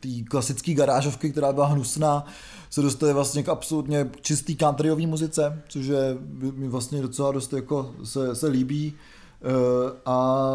té 0.00 0.08
klasické 0.30 0.74
garážovky, 0.74 1.30
která 1.30 1.52
byla 1.52 1.66
hnusná, 1.66 2.26
se 2.70 2.82
dostali 2.82 3.12
vlastně 3.12 3.42
k 3.42 3.48
absolutně 3.48 4.10
čistý 4.20 4.56
countryové 4.56 5.06
muzice, 5.06 5.62
což 5.68 5.86
je, 5.86 6.16
mi 6.54 6.68
vlastně 6.68 7.02
docela 7.02 7.32
dost 7.32 7.52
jako 7.52 7.94
se, 8.04 8.34
se 8.34 8.46
líbí. 8.46 8.94
Uh, 9.44 9.90
a 10.06 10.46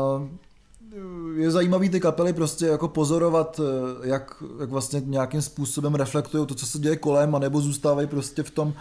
je 1.36 1.52
zajímavý 1.52 1.90
ty 1.90 2.00
kapely 2.00 2.34
prostě 2.34 2.66
jako 2.66 2.88
pozorovat, 2.88 3.60
jak, 4.04 4.44
jak 4.60 4.70
vlastně 4.70 5.02
nějakým 5.06 5.42
způsobem 5.42 5.96
reflektují 5.96 6.46
to, 6.46 6.56
co 6.56 6.66
se 6.66 6.80
děje 6.80 6.96
kolem, 6.96 7.36
anebo 7.36 7.62
zůstávají 7.62 8.08
prostě 8.08 8.44
v 8.44 8.50
tom, 8.50 8.74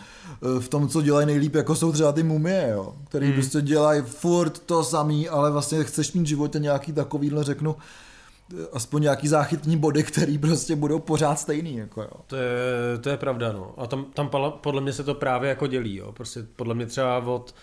v 0.61 0.69
tom, 0.69 0.89
co 0.89 1.03
dělají 1.03 1.27
nejlíp, 1.27 1.55
jako 1.55 1.75
jsou 1.75 1.93
třeba 1.93 2.13
ty 2.13 2.23
mumie, 2.23 2.69
jo, 2.73 2.95
který 3.09 3.27
hmm. 3.27 3.35
prostě 3.35 3.61
dělají 3.61 4.03
furt 4.03 4.59
to 4.59 4.85
samý, 4.85 5.29
ale 5.29 5.51
vlastně 5.51 5.85
chceš 5.85 6.13
mít 6.13 6.23
v 6.23 6.27
životě 6.27 6.59
nějaký 6.59 6.93
takovýhle, 6.93 7.45
řeknu, 7.45 7.77
aspoň 8.73 9.03
nějaký 9.03 9.29
záchytní 9.29 9.77
body, 9.77 10.03
který 10.03 10.39
prostě 10.39 10.77
budou 10.77 10.99
pořád 10.99 11.41
stejný. 11.41 11.77
Jako 11.77 12.03
jo. 12.03 12.11
To, 12.27 12.37
je, 12.37 12.43
to 13.01 13.11
je 13.11 13.17
pravda, 13.17 13.53
no. 13.53 13.75
A 13.77 13.87
tam, 13.87 14.05
tam 14.05 14.31
podle 14.61 14.81
mě 14.81 14.93
se 14.93 15.05
to 15.05 15.15
právě 15.15 15.49
jako 15.49 15.67
dělí, 15.67 15.97
jo. 15.97 16.13
Prostě 16.13 16.41
podle 16.57 16.75
mě 16.75 16.87
třeba 16.87 17.19
od, 17.19 17.55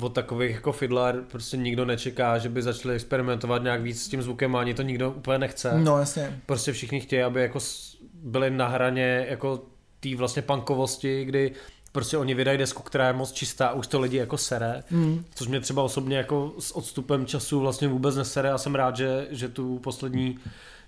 od 0.00 0.08
takových 0.08 0.54
jako 0.54 0.72
fiddler 0.72 1.22
prostě 1.30 1.56
nikdo 1.56 1.84
nečeká, 1.84 2.38
že 2.38 2.48
by 2.48 2.62
začali 2.62 2.94
experimentovat 2.94 3.62
nějak 3.62 3.82
víc 3.82 4.02
s 4.02 4.08
tím 4.08 4.22
zvukem, 4.22 4.56
ani 4.56 4.74
to 4.74 4.82
nikdo 4.82 5.10
úplně 5.10 5.38
nechce. 5.38 5.78
No 5.78 5.98
jasně. 5.98 6.40
Prostě 6.46 6.72
všichni 6.72 7.00
chtějí, 7.00 7.22
aby 7.22 7.42
jako 7.42 7.58
byli 8.14 8.50
na 8.50 8.68
hraně 8.68 9.26
jako 9.30 9.62
té 10.00 10.16
vlastně 10.16 10.42
punkovosti, 10.42 11.24
kdy 11.24 11.52
prostě 11.92 12.16
oni 12.16 12.34
vydají 12.34 12.58
desku, 12.58 12.82
která 12.82 13.06
je 13.06 13.12
moc 13.12 13.32
čistá 13.32 13.66
a 13.66 13.72
už 13.72 13.86
to 13.86 14.00
lidi 14.00 14.16
jako 14.16 14.38
sere, 14.38 14.82
mm. 14.90 15.24
což 15.34 15.48
mě 15.48 15.60
třeba 15.60 15.82
osobně 15.82 16.16
jako 16.16 16.52
s 16.58 16.76
odstupem 16.76 17.26
času 17.26 17.60
vlastně 17.60 17.88
vůbec 17.88 18.16
nesere 18.16 18.50
a 18.50 18.58
jsem 18.58 18.74
rád, 18.74 18.96
že, 18.96 19.26
že 19.30 19.48
tu 19.48 19.78
poslední 19.78 20.38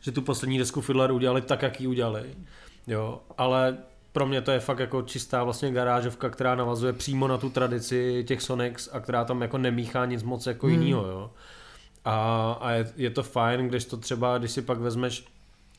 že 0.04 0.12
tu 0.12 0.22
poslední 0.22 0.58
desku 0.58 0.80
Fiddler 0.80 1.12
udělali 1.12 1.42
tak, 1.42 1.62
jak 1.62 1.80
ji 1.80 1.86
udělali. 1.86 2.24
Jo, 2.86 3.20
ale 3.38 3.76
pro 4.12 4.26
mě 4.26 4.42
to 4.42 4.50
je 4.50 4.60
fakt 4.60 4.78
jako 4.78 5.02
čistá 5.02 5.44
vlastně 5.44 5.72
garážovka, 5.72 6.30
která 6.30 6.54
navazuje 6.54 6.92
přímo 6.92 7.28
na 7.28 7.38
tu 7.38 7.50
tradici 7.50 8.24
těch 8.28 8.42
Sonics 8.42 8.88
a 8.92 9.00
která 9.00 9.24
tam 9.24 9.42
jako 9.42 9.58
nemíchá 9.58 10.04
nic 10.04 10.22
moc 10.22 10.46
jako 10.46 10.66
mm. 10.66 10.72
jinýho, 10.72 11.06
jo. 11.06 11.30
A, 12.04 12.52
a 12.60 12.70
je, 12.70 12.92
je, 12.96 13.10
to 13.10 13.22
fajn, 13.22 13.68
když 13.68 13.84
to 13.84 13.96
třeba, 13.96 14.38
když 14.38 14.50
si 14.50 14.62
pak 14.62 14.78
vezmeš 14.78 15.24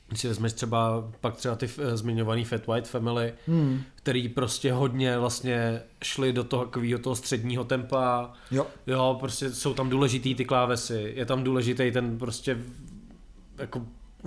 když 0.08 0.22
si 0.22 0.28
vezmeš 0.28 0.54
třeba 0.54 1.12
pak 1.22 1.36
třeba 1.36 1.56
ty 1.56 1.66
uh, 1.66 1.96
zmiňovaný 1.96 2.46
Fat 2.46 2.68
White 2.68 2.88
Family, 2.88 3.34
hmm. 3.48 3.82
který 3.96 4.30
prostě 4.30 4.74
hodně 4.74 5.18
vlastně 5.18 5.82
šli 6.04 6.34
do 6.34 6.44
toho 6.44 6.66
takového 6.66 7.00
toho 7.00 7.16
středního 7.16 7.64
tempa. 7.64 8.34
Jo. 8.52 8.68
jo, 8.88 9.18
prostě 9.20 9.54
jsou 9.54 9.74
tam 9.74 9.90
důležitý 9.90 10.36
ty 10.36 10.46
klávesy, 10.46 11.14
je 11.16 11.26
tam 11.26 11.44
důležitý 11.44 11.92
ten 11.92 12.18
prostě 12.18 12.58
jako 13.58 13.82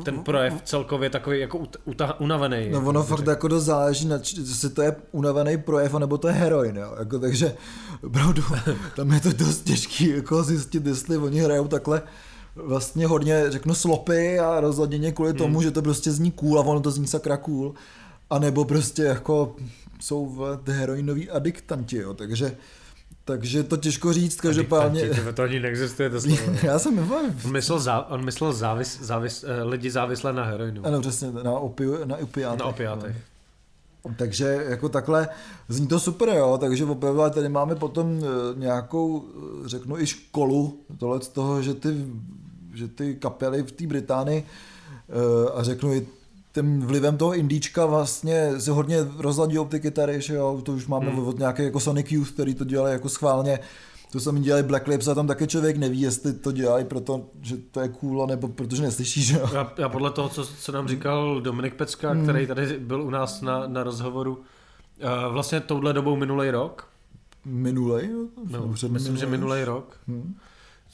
ten 0.05 0.19
projev 0.19 0.63
celkově 0.65 1.11
takový 1.11 1.41
jako 1.41 1.67
uta, 1.85 2.21
unavený. 2.21 2.69
No 2.71 2.85
ono 2.87 3.03
fakt 3.03 3.27
jako 3.27 3.49
dost 3.49 3.65
záleží, 3.65 4.07
na, 4.07 4.17
jestli 4.17 4.71
to 4.71 4.83
je 4.83 4.97
unavený 5.13 5.59
projev, 5.59 5.95
nebo 5.95 6.19
to 6.19 6.29
je 6.29 6.35
heroin, 6.35 6.77
jo. 6.77 6.95
Jako, 6.99 7.19
takže 7.19 7.55
opravdu 8.07 8.43
tam 8.97 9.13
je 9.13 9.21
to 9.21 9.33
dost 9.33 9.65
těžký 9.65 10.09
jako 10.09 10.43
zjistit, 10.43 10.87
jestli 10.87 11.17
oni 11.17 11.41
hrajou 11.41 11.69
takhle 11.69 12.03
vlastně 12.65 13.07
hodně, 13.07 13.51
řeknu, 13.51 13.75
slopy 13.75 14.39
a 14.39 14.61
rozladěně 14.61 15.13
kvůli 15.13 15.31
hmm. 15.31 15.39
tomu, 15.39 15.63
že 15.63 15.71
to 15.71 15.83
prostě 15.83 16.13
zní 16.13 16.31
cool 16.31 16.59
a 16.59 16.63
ono 16.63 16.81
to 16.81 16.91
zní 16.91 17.07
sakra 17.07 17.37
cool. 17.37 17.75
A 18.31 18.39
nebo 18.39 18.65
prostě 18.65 19.03
jako 19.03 19.57
jsou 20.01 20.27
v 20.27 20.71
heroinoví 20.71 21.31
adiktanti, 21.31 21.97
jo, 21.97 22.15
takže 22.15 22.57
takže 23.29 23.63
to 23.63 23.77
těžko 23.77 24.13
říct, 24.13 24.41
každopádně... 24.41 25.11
To 25.35 25.43
ani 25.43 25.61
neexistuje 25.61 26.11
to 26.11 26.21
slovo. 26.21 26.43
Já 26.63 26.79
jsem 26.79 27.13
On 27.45 27.53
myslel, 27.53 27.81
zá, 27.81 28.01
on 28.01 28.25
myslel 28.25 28.53
závis, 28.53 29.01
závis, 29.01 29.45
eh, 29.45 29.63
lidi 29.63 29.91
závislé 29.91 30.33
na 30.33 30.45
heroinu. 30.45 30.87
Ano, 30.87 31.01
přesně, 31.01 31.31
na, 31.33 31.53
opi, 31.53 31.87
na 32.05 32.17
opiátech. 32.17 32.59
Na 32.59 32.65
opiátech. 32.65 33.17
No. 33.17 34.15
Takže 34.17 34.65
jako 34.69 34.89
takhle 34.89 35.29
zní 35.69 35.87
to 35.87 36.01
super, 36.01 36.29
jo, 36.29 36.59
takže 36.61 36.85
opravdu 36.85 37.23
tady 37.31 37.49
máme 37.49 37.75
potom 37.75 38.21
eh, 38.23 38.27
nějakou, 38.55 39.25
eh, 39.65 39.69
řeknu 39.69 39.99
i 39.99 40.07
školu 40.07 40.81
tohle 40.99 41.21
z 41.21 41.29
toho, 41.29 41.63
že 41.63 41.75
ty 41.75 41.89
že 42.75 42.89
ty 42.89 43.15
kapely 43.15 43.63
v 43.63 43.73
té 43.73 43.87
Británii 43.87 44.47
a 45.55 45.63
řeknu 45.63 45.93
i 45.93 46.07
tím 46.55 46.81
vlivem 46.87 47.17
toho 47.17 47.35
indíčka 47.35 47.87
vlastně 47.87 48.61
se 48.61 48.71
hodně 48.71 48.97
rozladí 49.19 49.59
ty 49.69 49.81
kytary, 49.81 50.21
že 50.21 50.35
jo, 50.35 50.61
to 50.65 50.73
už 50.73 50.87
máme 50.87 51.11
hmm. 51.11 51.29
od 51.29 51.39
nějaké 51.39 51.63
jako 51.63 51.81
Sonic 51.81 52.13
Youth, 52.13 52.31
který 52.31 52.55
to 52.55 52.65
dělali 52.65 52.93
jako 52.93 53.09
schválně, 53.09 53.61
to 54.13 54.21
sami 54.21 54.41
dělají 54.41 54.65
Black 54.65 54.87
Lips 54.87 55.09
a 55.09 55.15
tam 55.15 55.27
taky 55.27 55.47
člověk 55.47 55.77
neví, 55.77 56.01
jestli 56.01 56.33
to 56.33 56.53
dělají 56.53 56.85
proto, 56.85 57.25
že 57.43 57.57
to 57.57 57.81
je 57.81 57.89
cool, 57.89 58.27
nebo 58.27 58.49
protože 58.49 58.83
neslyší, 58.83 59.23
že 59.23 59.39
jo. 59.39 59.51
Já, 59.55 59.73
já 59.79 59.89
podle 59.89 60.11
toho, 60.11 60.29
co, 60.29 60.47
co 60.47 60.73
nám 60.73 60.89
říkal 60.89 61.41
Dominik 61.41 61.75
Pecka, 61.75 62.11
hmm. 62.11 62.23
který 62.23 62.47
tady 62.47 62.79
byl 62.79 63.03
u 63.03 63.11
nás 63.11 63.41
na, 63.41 63.67
na 63.67 63.83
rozhovoru, 63.83 64.37
uh, 64.37 65.33
vlastně 65.33 65.61
touhle 65.61 65.93
dobou 65.93 66.17
minulý 66.17 66.51
rok. 66.51 66.89
Minulej? 67.45 68.11
No, 68.51 68.67
myslím, 68.67 68.93
minulej. 68.93 69.17
že 69.17 69.27
minulý 69.27 69.65
rok. 69.65 69.97
Hmm 70.09 70.35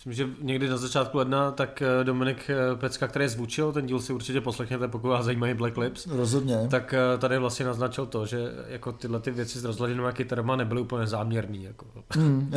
Myslím, 0.06 0.26
že 0.26 0.34
někdy 0.42 0.68
na 0.68 0.76
začátku 0.76 1.18
ledna, 1.18 1.50
tak 1.50 1.82
eh, 1.82 2.04
Dominik 2.04 2.50
eh, 2.50 2.76
Pecka, 2.76 3.08
který 3.08 3.28
zvučil, 3.28 3.72
ten 3.72 3.86
díl 3.86 4.00
si 4.00 4.12
určitě 4.12 4.40
poslechněte, 4.40 4.88
pokud 4.88 5.08
vás 5.08 5.24
zajímají 5.24 5.54
Black 5.54 5.76
Lips. 5.76 6.06
Rozhodně. 6.06 6.56
Tak 6.70 6.94
eh, 6.94 7.18
tady 7.18 7.38
vlastně 7.38 7.66
naznačil 7.66 8.06
to, 8.06 8.26
že 8.26 8.38
jako 8.68 8.92
tyhle 8.92 9.20
ty 9.20 9.30
věci 9.30 9.58
s 9.58 9.64
rozladěnými 9.64 10.08
kytarama 10.12 10.56
nebyly 10.56 10.80
úplně 10.80 11.06
záměrný. 11.06 11.64
Jako. 11.64 11.86
Hmm. 12.10 12.52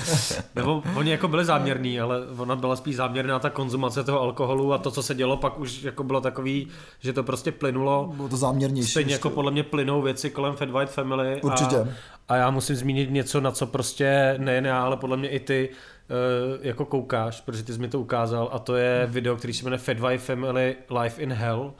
Nebo 0.56 0.82
oni 0.96 1.10
jako 1.10 1.28
byli 1.28 1.44
záměrný, 1.44 2.00
ale 2.00 2.26
ona 2.36 2.56
byla 2.56 2.76
spíš 2.76 2.96
záměrná 2.96 3.38
ta 3.38 3.50
konzumace 3.50 4.04
toho 4.04 4.20
alkoholu 4.20 4.72
a 4.72 4.78
to, 4.78 4.90
co 4.90 5.02
se 5.02 5.14
dělo, 5.14 5.36
pak 5.36 5.60
už 5.60 5.82
jako 5.82 6.04
bylo 6.04 6.20
takový, 6.20 6.68
že 7.00 7.12
to 7.12 7.22
prostě 7.22 7.52
plynulo. 7.52 8.12
Bylo 8.16 8.28
to 8.28 8.36
záměrnější. 8.36 8.90
Stejně 8.90 9.12
jako 9.12 9.30
podle 9.30 9.50
mě 9.50 9.62
plynou 9.62 10.02
věci 10.02 10.30
kolem 10.30 10.56
Fat 10.56 10.70
White 10.70 10.90
Family. 10.90 11.40
Určitě. 11.42 11.76
A, 11.76 11.88
a 12.28 12.36
já 12.36 12.50
musím 12.50 12.76
zmínit 12.76 13.10
něco, 13.10 13.40
na 13.40 13.50
co 13.50 13.66
prostě 13.66 14.34
nejen 14.38 14.66
já, 14.66 14.82
ale 14.82 14.96
podle 14.96 15.16
mě 15.16 15.28
i 15.28 15.40
ty 15.40 15.68
jako 16.62 16.84
koukáš, 16.84 17.40
protože 17.40 17.62
ty 17.62 17.72
jsi 17.72 17.78
mi 17.78 17.88
to 17.88 18.00
ukázal 18.00 18.48
a 18.52 18.58
to 18.58 18.76
je 18.76 19.02
hmm. 19.04 19.14
video, 19.14 19.36
který 19.36 19.52
se 19.52 19.64
jmenuje 19.64 19.80
Wife 19.94 20.24
Family 20.24 20.76
Life 21.00 21.22
in 21.22 21.32
Hell 21.32 21.72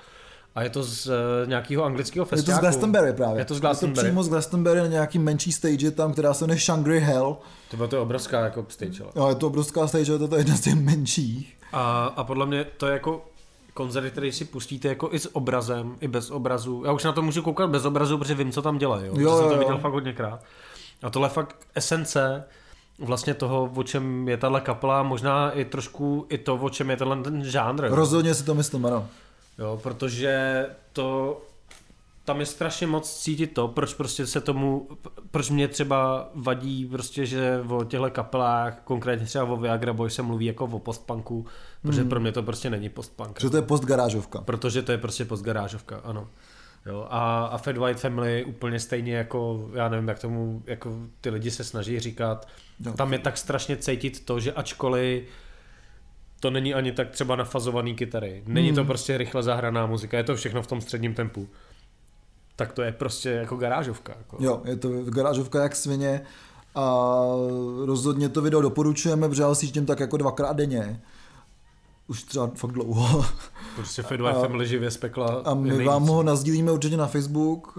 a 0.54 0.62
je 0.62 0.70
to 0.70 0.82
z 0.82 1.06
uh, 1.06 1.12
nějakého 1.46 1.84
anglického 1.84 2.26
festivalu. 2.26 2.50
Je 2.50 2.54
to 2.54 2.58
z 2.58 2.60
Glastonbury 2.60 3.12
právě. 3.12 3.40
Je 3.40 3.44
to 3.44 3.54
z 3.54 3.60
Glastonbury. 3.60 3.98
Je 3.98 4.02
to 4.02 4.08
přímo 4.08 4.22
z 4.22 4.28
Glastonbury 4.28 4.80
na 4.80 4.86
nějaký 4.86 5.18
menší 5.18 5.52
stage 5.52 5.90
tam, 5.90 6.12
která 6.12 6.34
se 6.34 6.44
jmenuje 6.44 6.60
Shangri 6.60 7.00
Hell. 7.00 7.36
To 7.70 7.76
byla 7.76 7.88
to 7.88 8.02
obrovská 8.02 8.40
jako 8.40 8.66
stage. 8.68 9.02
Ale. 9.02 9.12
No, 9.16 9.28
je 9.28 9.34
to 9.34 9.46
obrovská 9.46 9.86
stage, 9.86 10.18
to 10.18 10.34
je 10.34 10.40
jedna 10.40 10.56
z 10.56 10.60
těch 10.60 10.74
menších. 10.74 11.56
A, 11.72 12.04
a 12.04 12.24
podle 12.24 12.46
mě 12.46 12.64
to 12.64 12.86
je 12.86 12.92
jako 12.92 13.24
koncert, 13.74 14.10
který 14.10 14.32
si 14.32 14.44
pustíte 14.44 14.88
jako 14.88 15.08
i 15.12 15.18
s 15.18 15.36
obrazem, 15.36 15.96
i 16.00 16.08
bez 16.08 16.30
obrazu. 16.30 16.82
Já 16.86 16.92
už 16.92 17.04
na 17.04 17.12
to 17.12 17.22
můžu 17.22 17.42
koukat 17.42 17.70
bez 17.70 17.84
obrazu, 17.84 18.18
protože 18.18 18.34
vím, 18.34 18.52
co 18.52 18.62
tam 18.62 18.78
dělají. 18.78 19.06
Jo? 19.06 19.12
jo, 19.16 19.20
jo, 19.20 19.38
jsem 19.38 19.48
to 19.48 19.58
viděl 19.58 19.78
fakt 19.78 19.92
hodněkrát. 19.92 20.44
A 21.02 21.10
tohle 21.10 21.26
je 21.26 21.32
fakt 21.32 21.56
esence 21.74 22.44
vlastně 23.01 23.34
toho, 23.34 23.72
o 23.74 23.82
čem 23.82 24.28
je 24.28 24.36
tahle 24.36 24.61
kapela, 24.61 25.03
možná 25.03 25.51
i 25.51 25.64
trošku 25.64 26.26
i 26.28 26.38
to, 26.38 26.57
o 26.57 26.70
čem 26.70 26.90
je 26.90 26.96
tenhle 26.96 27.22
ten 27.22 27.44
žánr. 27.44 27.88
Rozhodně 27.88 28.34
si 28.34 28.44
to 28.44 28.55
myslím, 28.55 28.86
ano. 28.86 29.09
Jo, 29.59 29.80
protože 29.82 30.66
to 30.92 31.40
tam 32.24 32.40
je 32.40 32.46
strašně 32.46 32.86
moc 32.86 33.20
cítit 33.20 33.46
to, 33.46 33.68
proč 33.68 33.94
prostě 33.94 34.26
se 34.26 34.40
tomu, 34.40 34.88
proč 35.30 35.51
mě 35.51 35.68
třeba 35.68 36.28
vadí 36.34 36.86
prostě, 36.86 37.26
že 37.26 37.64
o 37.68 37.84
těchto 37.84 38.11
kapelách, 38.11 38.80
konkrétně 38.84 39.26
třeba 39.26 39.44
o 39.44 39.57
Viagra 39.57 39.92
Boy 39.92 40.11
se 40.11 40.22
mluví 40.22 40.46
jako 40.46 40.64
o 40.64 40.78
postpunku, 40.78 41.46
protože 41.82 42.01
hmm. 42.01 42.11
pro 42.11 42.20
mě 42.20 42.32
to 42.32 42.42
prostě 42.42 42.70
není 42.70 42.88
postpunk. 42.88 43.40
Že 43.40 43.51
to 43.51 43.57
je 43.57 43.62
postgarážovka. 43.62 44.40
Protože 44.40 44.82
to 44.82 44.92
je 44.92 44.98
prostě 44.98 45.24
postgarážovka, 45.24 46.01
ano. 46.05 46.28
Jo, 46.86 47.06
a, 47.10 47.44
a 47.44 47.58
Fat 47.58 47.76
White 47.76 48.00
Family 48.00 48.44
úplně 48.44 48.80
stejně 48.80 49.14
jako, 49.14 49.70
já 49.74 49.88
nevím, 49.88 50.08
jak 50.08 50.18
tomu 50.18 50.62
jako 50.66 50.96
ty 51.20 51.30
lidi 51.30 51.50
se 51.50 51.64
snaží 51.64 52.00
říkat, 52.00 52.48
no. 52.80 52.92
tam 52.92 53.12
je 53.12 53.18
tak 53.18 53.36
strašně 53.36 53.76
cítit 53.76 54.24
to, 54.24 54.40
že 54.40 54.52
ačkoliv 54.52 55.24
to 56.40 56.50
není 56.50 56.74
ani 56.74 56.92
tak 56.92 57.10
třeba 57.10 57.36
nafazovaný 57.36 57.94
kytary, 57.94 58.42
není 58.46 58.68
hmm. 58.68 58.76
to 58.76 58.84
prostě 58.84 59.18
rychle 59.18 59.42
zahraná 59.42 59.86
muzika, 59.86 60.16
je 60.16 60.24
to 60.24 60.36
všechno 60.36 60.62
v 60.62 60.66
tom 60.66 60.80
středním 60.80 61.14
tempu, 61.14 61.48
tak 62.56 62.72
to 62.72 62.82
je 62.82 62.92
prostě 62.92 63.30
jako 63.30 63.56
garážovka. 63.56 64.14
Jako. 64.18 64.36
Jo, 64.40 64.62
je 64.64 64.76
to 64.76 64.88
garážovka 65.04 65.62
jak 65.62 65.76
svině 65.76 66.20
a 66.74 67.24
rozhodně 67.84 68.28
to 68.28 68.42
video 68.42 68.60
doporučujeme, 68.60 69.28
protože 69.28 69.42
já 69.42 69.54
si 69.54 69.68
tím 69.68 69.86
tak 69.86 70.00
jako 70.00 70.16
dvakrát 70.16 70.56
denně 70.56 71.00
už 72.11 72.22
třeba 72.22 72.50
fakt 72.54 72.72
dlouho. 72.72 73.24
Prostě 73.76 74.02
Fed 74.02 74.20
a, 74.20 74.32
Family 74.32 74.66
živě 74.66 74.90
spekla. 74.90 75.42
A 75.44 75.54
my 75.54 75.68
nejvíc. 75.68 75.86
vám 75.86 76.06
ho 76.06 76.22
nazdílíme 76.22 76.72
určitě 76.72 76.96
na 76.96 77.06
Facebook. 77.06 77.78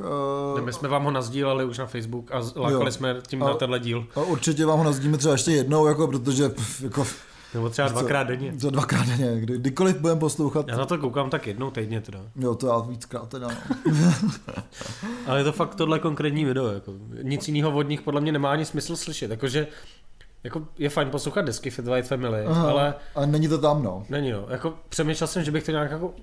Ne, 0.55 0.61
my 0.61 0.73
jsme 0.73 0.89
vám 0.89 1.03
ho 1.03 1.11
nazdíleli 1.11 1.65
už 1.65 1.77
na 1.77 1.85
Facebook 1.85 2.31
a 2.31 2.37
lákali 2.55 2.85
jo. 2.85 2.91
jsme 2.91 3.15
tím 3.27 3.43
a, 3.43 3.47
na 3.47 3.53
tenhle 3.53 3.79
díl. 3.79 4.05
A 4.15 4.19
určitě 4.19 4.65
vám 4.65 4.77
ho 4.77 4.83
nazdíme 4.83 5.17
třeba 5.17 5.31
ještě 5.31 5.51
jednou, 5.51 5.87
jako, 5.87 6.07
protože 6.07 6.51
jako, 6.83 7.05
nebo 7.53 7.69
třeba 7.69 7.87
dvakrát 7.87 8.23
denně. 8.23 8.53
To 8.61 8.69
dvakrát 8.69 9.07
denně, 9.07 9.39
kdy, 9.39 9.57
kdykoliv 9.57 9.97
budeme 9.97 10.19
poslouchat. 10.19 10.67
Já 10.67 10.77
na 10.77 10.85
to 10.85 10.97
koukám 10.97 11.29
tak 11.29 11.47
jednou 11.47 11.71
týdně 11.71 12.01
teda. 12.01 12.19
Jo, 12.35 12.55
to 12.55 12.67
já 12.67 12.79
víckrát 12.79 13.29
teda. 13.29 13.47
No. 13.47 14.13
Ale 15.27 15.39
je 15.39 15.43
to 15.43 15.51
fakt 15.51 15.75
tohle 15.75 15.99
konkrétní 15.99 16.45
video. 16.45 16.67
Jako. 16.67 16.93
Nic 17.23 17.47
jiného 17.47 17.71
od 17.71 17.87
nich 17.87 18.01
podle 18.01 18.21
mě 18.21 18.31
nemá 18.31 18.51
ani 18.51 18.65
smysl 18.65 18.95
slyšet. 18.95 19.31
Jakože 19.31 19.67
jako 20.43 20.67
je 20.77 20.89
fajn 20.89 21.09
poslouchat 21.09 21.41
desky 21.41 21.69
Fit 21.69 21.85
White 21.85 22.07
Family, 22.07 22.45
Aha, 22.45 22.69
ale... 22.69 22.93
A 23.15 23.25
není 23.25 23.47
to 23.47 23.57
tam, 23.57 23.83
no. 23.83 24.05
Není, 24.09 24.31
no. 24.31 24.45
Jako 24.49 24.73
přemýšlel 24.89 25.27
jsem, 25.27 25.43
že 25.43 25.51
bych 25.51 25.63
to 25.63 25.71
nějak 25.71 25.91
jako 25.91 26.07
uh, 26.07 26.13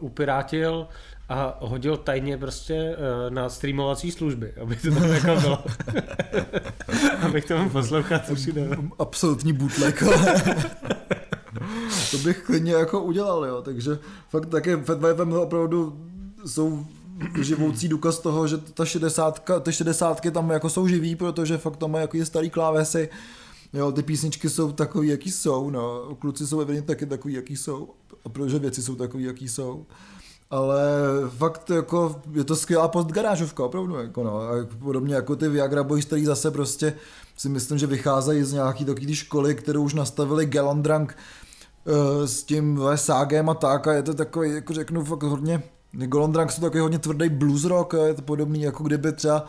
upirátil 0.00 0.88
a 1.28 1.56
hodil 1.60 1.96
tajně 1.96 2.38
prostě 2.38 2.96
uh, 2.96 3.34
na 3.34 3.48
streamovací 3.48 4.10
služby, 4.10 4.52
aby 4.62 4.76
to 4.76 4.94
tam 4.94 5.04
jako 5.04 5.40
bylo. 5.40 5.64
abych 7.22 7.44
to 7.44 7.58
mohl 7.58 7.70
poslouchat 7.70 8.30
všude. 8.34 8.68
Absolutní 8.98 9.52
bootleg, 9.52 10.02
to 12.10 12.18
bych 12.18 12.42
klidně 12.42 12.72
jako 12.72 13.00
udělal, 13.00 13.44
jo. 13.44 13.62
Takže 13.62 13.98
fakt 14.28 14.46
také 14.46 14.76
Fat 14.76 15.00
White 15.00 15.16
Family 15.16 15.40
opravdu 15.40 16.06
jsou 16.46 16.86
živoucí 17.40 17.88
důkaz 17.88 18.18
toho, 18.18 18.46
že 18.46 18.58
ta 18.58 18.84
60, 18.84 19.50
ty 19.62 19.72
60 19.72 20.20
tam 20.32 20.50
jako 20.50 20.70
jsou 20.70 20.88
živý, 20.88 21.16
protože 21.16 21.58
fakt 21.58 21.76
tam 21.76 21.90
mají 21.90 22.02
jako 22.02 22.24
starý 22.24 22.50
klávesy, 22.50 23.08
Jo, 23.72 23.92
ty 23.92 24.02
písničky 24.02 24.50
jsou 24.50 24.72
takový, 24.72 25.08
jaký 25.08 25.30
jsou, 25.30 25.70
no. 25.70 26.16
Kluci 26.18 26.46
jsou 26.46 26.60
evidentně 26.60 26.86
taky 26.86 27.06
takový, 27.06 27.34
jaký 27.34 27.56
jsou. 27.56 27.88
A 28.24 28.28
protože 28.28 28.58
věci 28.58 28.82
jsou 28.82 28.94
takový, 28.94 29.24
jaký 29.24 29.48
jsou. 29.48 29.86
Ale 30.50 30.82
fakt 31.28 31.70
jako, 31.70 32.20
je 32.32 32.44
to 32.44 32.56
skvělá 32.56 32.88
postgarážovka, 32.88 33.64
opravdu, 33.64 33.96
jako 33.96 34.24
no. 34.24 34.40
A 34.40 34.52
podobně 34.78 35.14
jako 35.14 35.36
ty 35.36 35.48
Viagra 35.48 35.82
Boys, 35.82 36.04
který 36.04 36.24
zase 36.24 36.50
prostě 36.50 36.94
si 37.36 37.48
myslím, 37.48 37.78
že 37.78 37.86
vycházejí 37.86 38.42
z 38.42 38.52
nějaký 38.52 38.84
takový 38.84 39.14
školy, 39.14 39.54
kterou 39.54 39.82
už 39.82 39.94
nastavili 39.94 40.46
Galandrank 40.46 41.16
uh, 41.84 42.26
s 42.26 42.42
tím 42.42 42.80
Ságem 42.94 43.48
a 43.48 43.54
tak 43.54 43.86
a 43.86 43.92
je 43.92 44.02
to 44.02 44.14
takový, 44.14 44.50
jako 44.50 44.72
řeknu, 44.72 45.04
fakt 45.04 45.22
hodně, 45.22 45.62
Golondrang 45.92 46.52
jsou 46.52 46.60
takový 46.60 46.80
hodně 46.80 46.98
tvrdý 46.98 47.28
blues 47.28 47.64
rock, 47.64 47.94
je 48.06 48.14
to 48.14 48.22
podobný, 48.22 48.62
jako 48.62 48.84
kdyby 48.84 49.12
třeba 49.12 49.46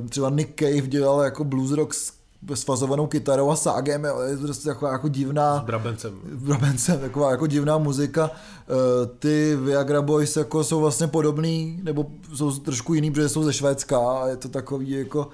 uh, 0.00 0.08
třeba 0.08 0.30
Nick 0.30 0.60
Cave 0.60 0.88
dělal 0.88 1.20
jako 1.20 1.44
blues 1.44 1.70
rock 1.70 1.94
s 1.94 2.21
sfazovanou 2.54 3.06
kytarou 3.06 3.50
a 3.50 3.56
ságem, 3.56 4.04
je 4.04 4.36
to 4.36 4.42
prostě 4.42 4.68
taková 4.68 4.92
jako 4.92 5.08
divná... 5.08 5.60
S 5.60 5.64
brabencem. 5.64 6.20
Brabencem, 6.24 7.00
taková 7.00 7.30
jako 7.30 7.46
divná 7.46 7.78
muzika. 7.78 8.30
Eh, 8.30 9.06
ty 9.18 9.56
Viagra 9.56 10.02
Boys 10.02 10.36
jako 10.36 10.64
jsou 10.64 10.80
vlastně 10.80 11.06
podobný, 11.06 11.80
nebo 11.82 12.06
jsou 12.34 12.58
trošku 12.58 12.94
jiný, 12.94 13.10
protože 13.10 13.28
jsou 13.28 13.42
ze 13.42 13.52
Švédska 13.52 13.98
a 13.98 14.28
je 14.28 14.36
to 14.36 14.48
takový 14.48 14.90
jako, 14.90 15.28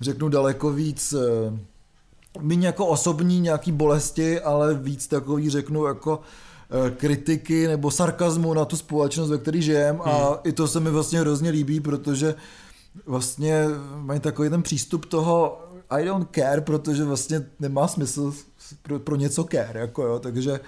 řeknu 0.00 0.28
daleko 0.28 0.70
víc 0.70 1.12
eh, 1.12 1.58
méně 2.40 2.66
jako 2.66 2.86
osobní 2.86 3.40
nějaký 3.40 3.72
bolesti, 3.72 4.40
ale 4.40 4.74
víc 4.74 5.06
takový 5.06 5.50
řeknu 5.50 5.86
jako 5.86 6.20
eh, 6.86 6.90
kritiky 6.90 7.68
nebo 7.68 7.90
sarkazmu 7.90 8.54
na 8.54 8.64
tu 8.64 8.76
společnost, 8.76 9.30
ve 9.30 9.38
které 9.38 9.60
žijem 9.60 9.96
hmm. 9.96 10.14
a 10.14 10.40
i 10.44 10.52
to 10.52 10.68
se 10.68 10.80
mi 10.80 10.90
vlastně 10.90 11.20
hrozně 11.20 11.50
líbí, 11.50 11.80
protože 11.80 12.34
vlastně 13.06 13.64
mají 13.96 14.20
takový 14.20 14.50
ten 14.50 14.62
přístup 14.62 15.06
toho 15.06 15.60
i 15.90 16.04
don't 16.04 16.28
care, 16.34 16.60
protože 16.60 17.04
vlastně 17.04 17.46
nemá 17.60 17.88
smysl 17.88 18.32
pro, 18.82 18.98
pro 18.98 19.16
něco 19.16 19.44
care, 19.44 19.80
jako 19.80 20.02
jo, 20.02 20.18
takže 20.18 20.60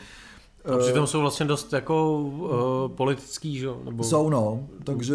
a 0.64 0.78
přitom 0.78 1.06
jsou 1.06 1.20
vlastně 1.20 1.46
dost 1.46 1.72
jako 1.72 2.18
uh, 2.20 2.96
politický, 2.96 3.58
že? 3.58 3.68
Nebo, 3.84 4.04
jsou, 4.04 4.30
no, 4.30 4.68
takže... 4.84 5.14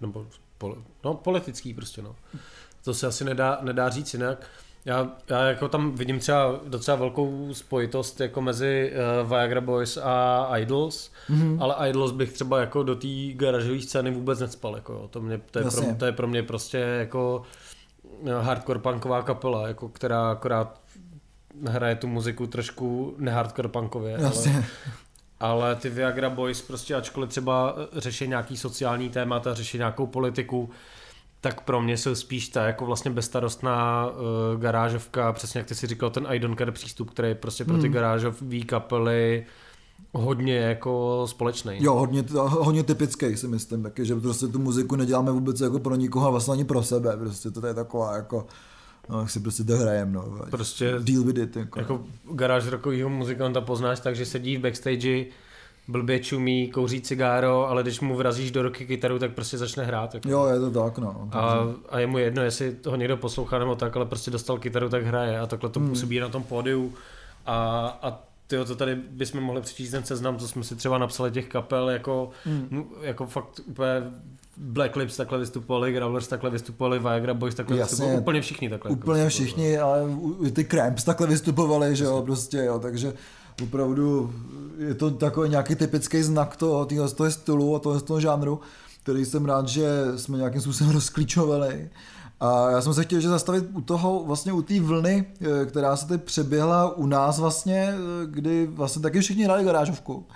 Nebo, 0.00 0.26
nebo 0.60 0.76
no, 1.04 1.14
politický 1.14 1.74
prostě, 1.74 2.02
no. 2.02 2.16
To 2.84 2.94
se 2.94 3.06
asi 3.06 3.24
nedá, 3.24 3.58
nedá 3.62 3.88
říct 3.88 4.14
jinak. 4.14 4.46
Já, 4.84 5.12
já 5.28 5.44
jako 5.44 5.68
tam 5.68 5.92
vidím 5.92 6.18
třeba 6.18 6.60
docela 6.68 6.96
velkou 6.96 7.54
spojitost 7.54 8.20
jako 8.20 8.40
mezi 8.40 8.92
uh, 9.22 9.28
Viagra 9.28 9.60
Boys 9.60 9.96
a 9.96 10.48
Idols, 10.58 11.10
mm-hmm. 11.30 11.62
ale 11.62 11.90
Idols 11.90 12.12
bych 12.12 12.32
třeba 12.32 12.60
jako 12.60 12.82
do 12.82 12.96
té 12.96 13.08
garažové 13.34 13.80
scény 13.80 14.10
vůbec 14.10 14.40
necpal, 14.40 14.74
jako 14.74 14.92
jo. 14.92 15.08
To, 15.10 15.20
mě, 15.20 15.40
to, 15.50 15.58
je 15.58 15.64
pro, 15.64 15.94
to 15.98 16.04
je 16.04 16.12
pro 16.12 16.28
mě 16.28 16.42
prostě 16.42 16.78
jako 16.78 17.42
hardcore 18.40 18.78
punková 18.78 19.22
kapela, 19.22 19.68
jako 19.68 19.88
která 19.88 20.30
akorát 20.30 20.80
hraje 21.66 21.96
tu 21.96 22.06
muziku 22.06 22.46
trošku 22.46 23.14
nehardcore 23.18 23.68
punkově. 23.68 24.16
Ale, 24.16 24.64
ale 25.40 25.76
ty 25.76 25.90
Viagra 25.90 26.30
Boys 26.30 26.62
prostě 26.62 26.94
ačkoliv 26.94 27.30
třeba 27.30 27.76
řeší 27.96 28.28
nějaký 28.28 28.56
sociální 28.56 29.10
témata, 29.10 29.54
řeší 29.54 29.78
nějakou 29.78 30.06
politiku, 30.06 30.70
tak 31.40 31.60
pro 31.60 31.80
mě 31.80 31.96
jsou 31.96 32.14
spíš 32.14 32.48
ta 32.48 32.64
jako 32.64 32.86
vlastně 32.86 33.10
bezstarostná 33.10 34.06
uh, 34.06 34.60
garážovka, 34.60 35.32
přesně 35.32 35.58
jak 35.58 35.66
ty 35.66 35.74
si 35.74 35.86
říkal, 35.86 36.10
ten 36.10 36.26
I 36.28 36.38
don't 36.38 36.58
care 36.58 36.72
přístup, 36.72 37.10
který 37.10 37.28
je 37.28 37.34
prostě 37.34 37.64
pro 37.64 37.76
ty 37.76 37.82
hmm. 37.82 37.92
garážové 37.92 38.60
kapely 38.66 39.46
hodně 40.12 40.56
jako 40.56 41.22
společný. 41.26 41.76
Jo, 41.80 41.94
hodně, 41.94 42.24
hodně 42.38 42.82
typický 42.82 43.36
si 43.36 43.48
myslím 43.48 43.82
taky, 43.82 44.06
že 44.06 44.16
prostě 44.16 44.46
tu 44.46 44.58
muziku 44.58 44.96
neděláme 44.96 45.32
vůbec 45.32 45.60
jako 45.60 45.78
pro 45.78 45.94
nikoho, 45.94 46.30
vlastně 46.30 46.52
ani 46.52 46.64
pro 46.64 46.82
sebe, 46.82 47.16
prostě 47.16 47.50
to 47.50 47.66
je 47.66 47.74
taková 47.74 48.16
jako 48.16 48.46
No, 49.08 49.20
jak 49.20 49.30
si 49.30 49.40
prostě 49.40 49.62
dohrajem, 49.62 50.12
no. 50.12 50.38
Prostě 50.50 50.94
deal 50.98 51.22
with 51.22 51.38
it. 51.38 51.56
Jako, 51.56 51.78
jako 51.78 52.00
garáž 52.32 52.66
rokového 52.66 53.08
muzikanta 53.08 53.60
poznáš 53.60 54.00
tak, 54.00 54.16
že 54.16 54.26
sedí 54.26 54.56
v 54.56 54.60
backstage, 54.60 55.24
blbě 55.88 56.18
čumí, 56.18 56.70
kouří 56.70 57.00
cigáro, 57.00 57.68
ale 57.68 57.82
když 57.82 58.00
mu 58.00 58.16
vrazíš 58.16 58.50
do 58.50 58.62
ruky 58.62 58.86
kytaru, 58.86 59.18
tak 59.18 59.32
prostě 59.32 59.58
začne 59.58 59.84
hrát. 59.84 60.14
Jako. 60.14 60.28
Jo, 60.28 60.46
je 60.46 60.60
to 60.60 60.70
tak, 60.70 60.98
no. 60.98 61.28
A, 61.32 61.66
a 61.88 61.98
je 61.98 62.06
mu 62.06 62.18
jedno, 62.18 62.42
jestli 62.42 62.72
toho 62.72 62.96
někdo 62.96 63.16
poslouchá 63.16 63.58
nebo 63.58 63.74
tak, 63.74 63.96
ale 63.96 64.06
prostě 64.06 64.30
dostal 64.30 64.58
kytaru, 64.58 64.88
tak 64.88 65.04
hraje 65.04 65.40
a 65.40 65.46
takhle 65.46 65.70
to 65.70 65.80
hmm. 65.80 65.88
působí 65.88 66.20
na 66.20 66.28
tom 66.28 66.42
pódiu. 66.42 66.92
A, 67.46 67.86
a 68.02 68.20
tyjo, 68.52 68.64
to 68.64 68.76
tady 68.76 68.94
bychom 68.94 69.40
mohli 69.40 69.60
přečíst 69.60 69.90
ten 69.90 70.04
seznam, 70.04 70.38
co 70.38 70.48
jsme 70.48 70.64
si 70.64 70.76
třeba 70.76 70.98
napsali 70.98 71.30
těch 71.30 71.48
kapel, 71.48 71.90
jako, 71.90 72.30
hmm. 72.44 72.84
jako 73.02 73.26
fakt 73.26 73.60
úplně 73.66 73.90
Black 74.56 74.96
Lips 74.96 75.16
takhle 75.16 75.38
vystupovali, 75.38 75.92
Growlers 75.92 76.28
takhle 76.28 76.50
vystupovali, 76.50 76.98
Viagra 76.98 77.34
Boys 77.34 77.54
takhle 77.54 77.76
Jasně, 77.76 77.90
vystupovali, 77.90 78.20
úplně 78.20 78.40
všichni 78.40 78.70
takhle. 78.70 78.90
Úplně 78.90 79.20
jako 79.20 79.30
všichni, 79.30 79.78
ale 79.78 80.02
ty 80.52 80.64
Cramps 80.64 81.04
takhle 81.04 81.26
vystupovali, 81.26 81.96
že 81.96 82.04
jo, 82.04 82.22
prostě 82.22 82.58
jo, 82.58 82.78
takže 82.78 83.14
opravdu 83.62 84.34
je 84.78 84.94
to 84.94 85.10
takový 85.10 85.50
nějaký 85.50 85.74
typický 85.74 86.22
znak 86.22 86.56
toho, 86.56 86.84
toho, 86.84 87.08
toho 87.08 87.30
stylu 87.30 87.76
a 87.76 87.78
toho, 87.78 88.00
toho 88.00 88.20
žánru, 88.20 88.60
který 89.02 89.24
jsem 89.24 89.44
rád, 89.44 89.68
že 89.68 89.88
jsme 90.16 90.38
nějakým 90.38 90.60
způsobem 90.60 90.92
rozklíčovali. 90.94 91.90
A 92.42 92.70
já 92.70 92.80
jsem 92.80 92.94
se 92.94 93.04
chtěl 93.04 93.20
že 93.20 93.28
zastavit 93.28 93.64
u 93.72 93.80
toho, 93.80 94.24
vlastně 94.24 94.52
u 94.52 94.62
té 94.62 94.80
vlny, 94.80 95.26
eh, 95.40 95.66
která 95.66 95.96
se 95.96 96.08
teď 96.08 96.22
přeběhla 96.22 96.96
u 96.96 97.06
nás 97.06 97.38
vlastně, 97.38 97.94
eh, 97.94 98.26
kdy 98.26 98.66
vlastně 98.66 99.02
taky 99.02 99.20
všichni 99.20 99.44
hráli 99.44 99.64
garážovku. 99.64 100.26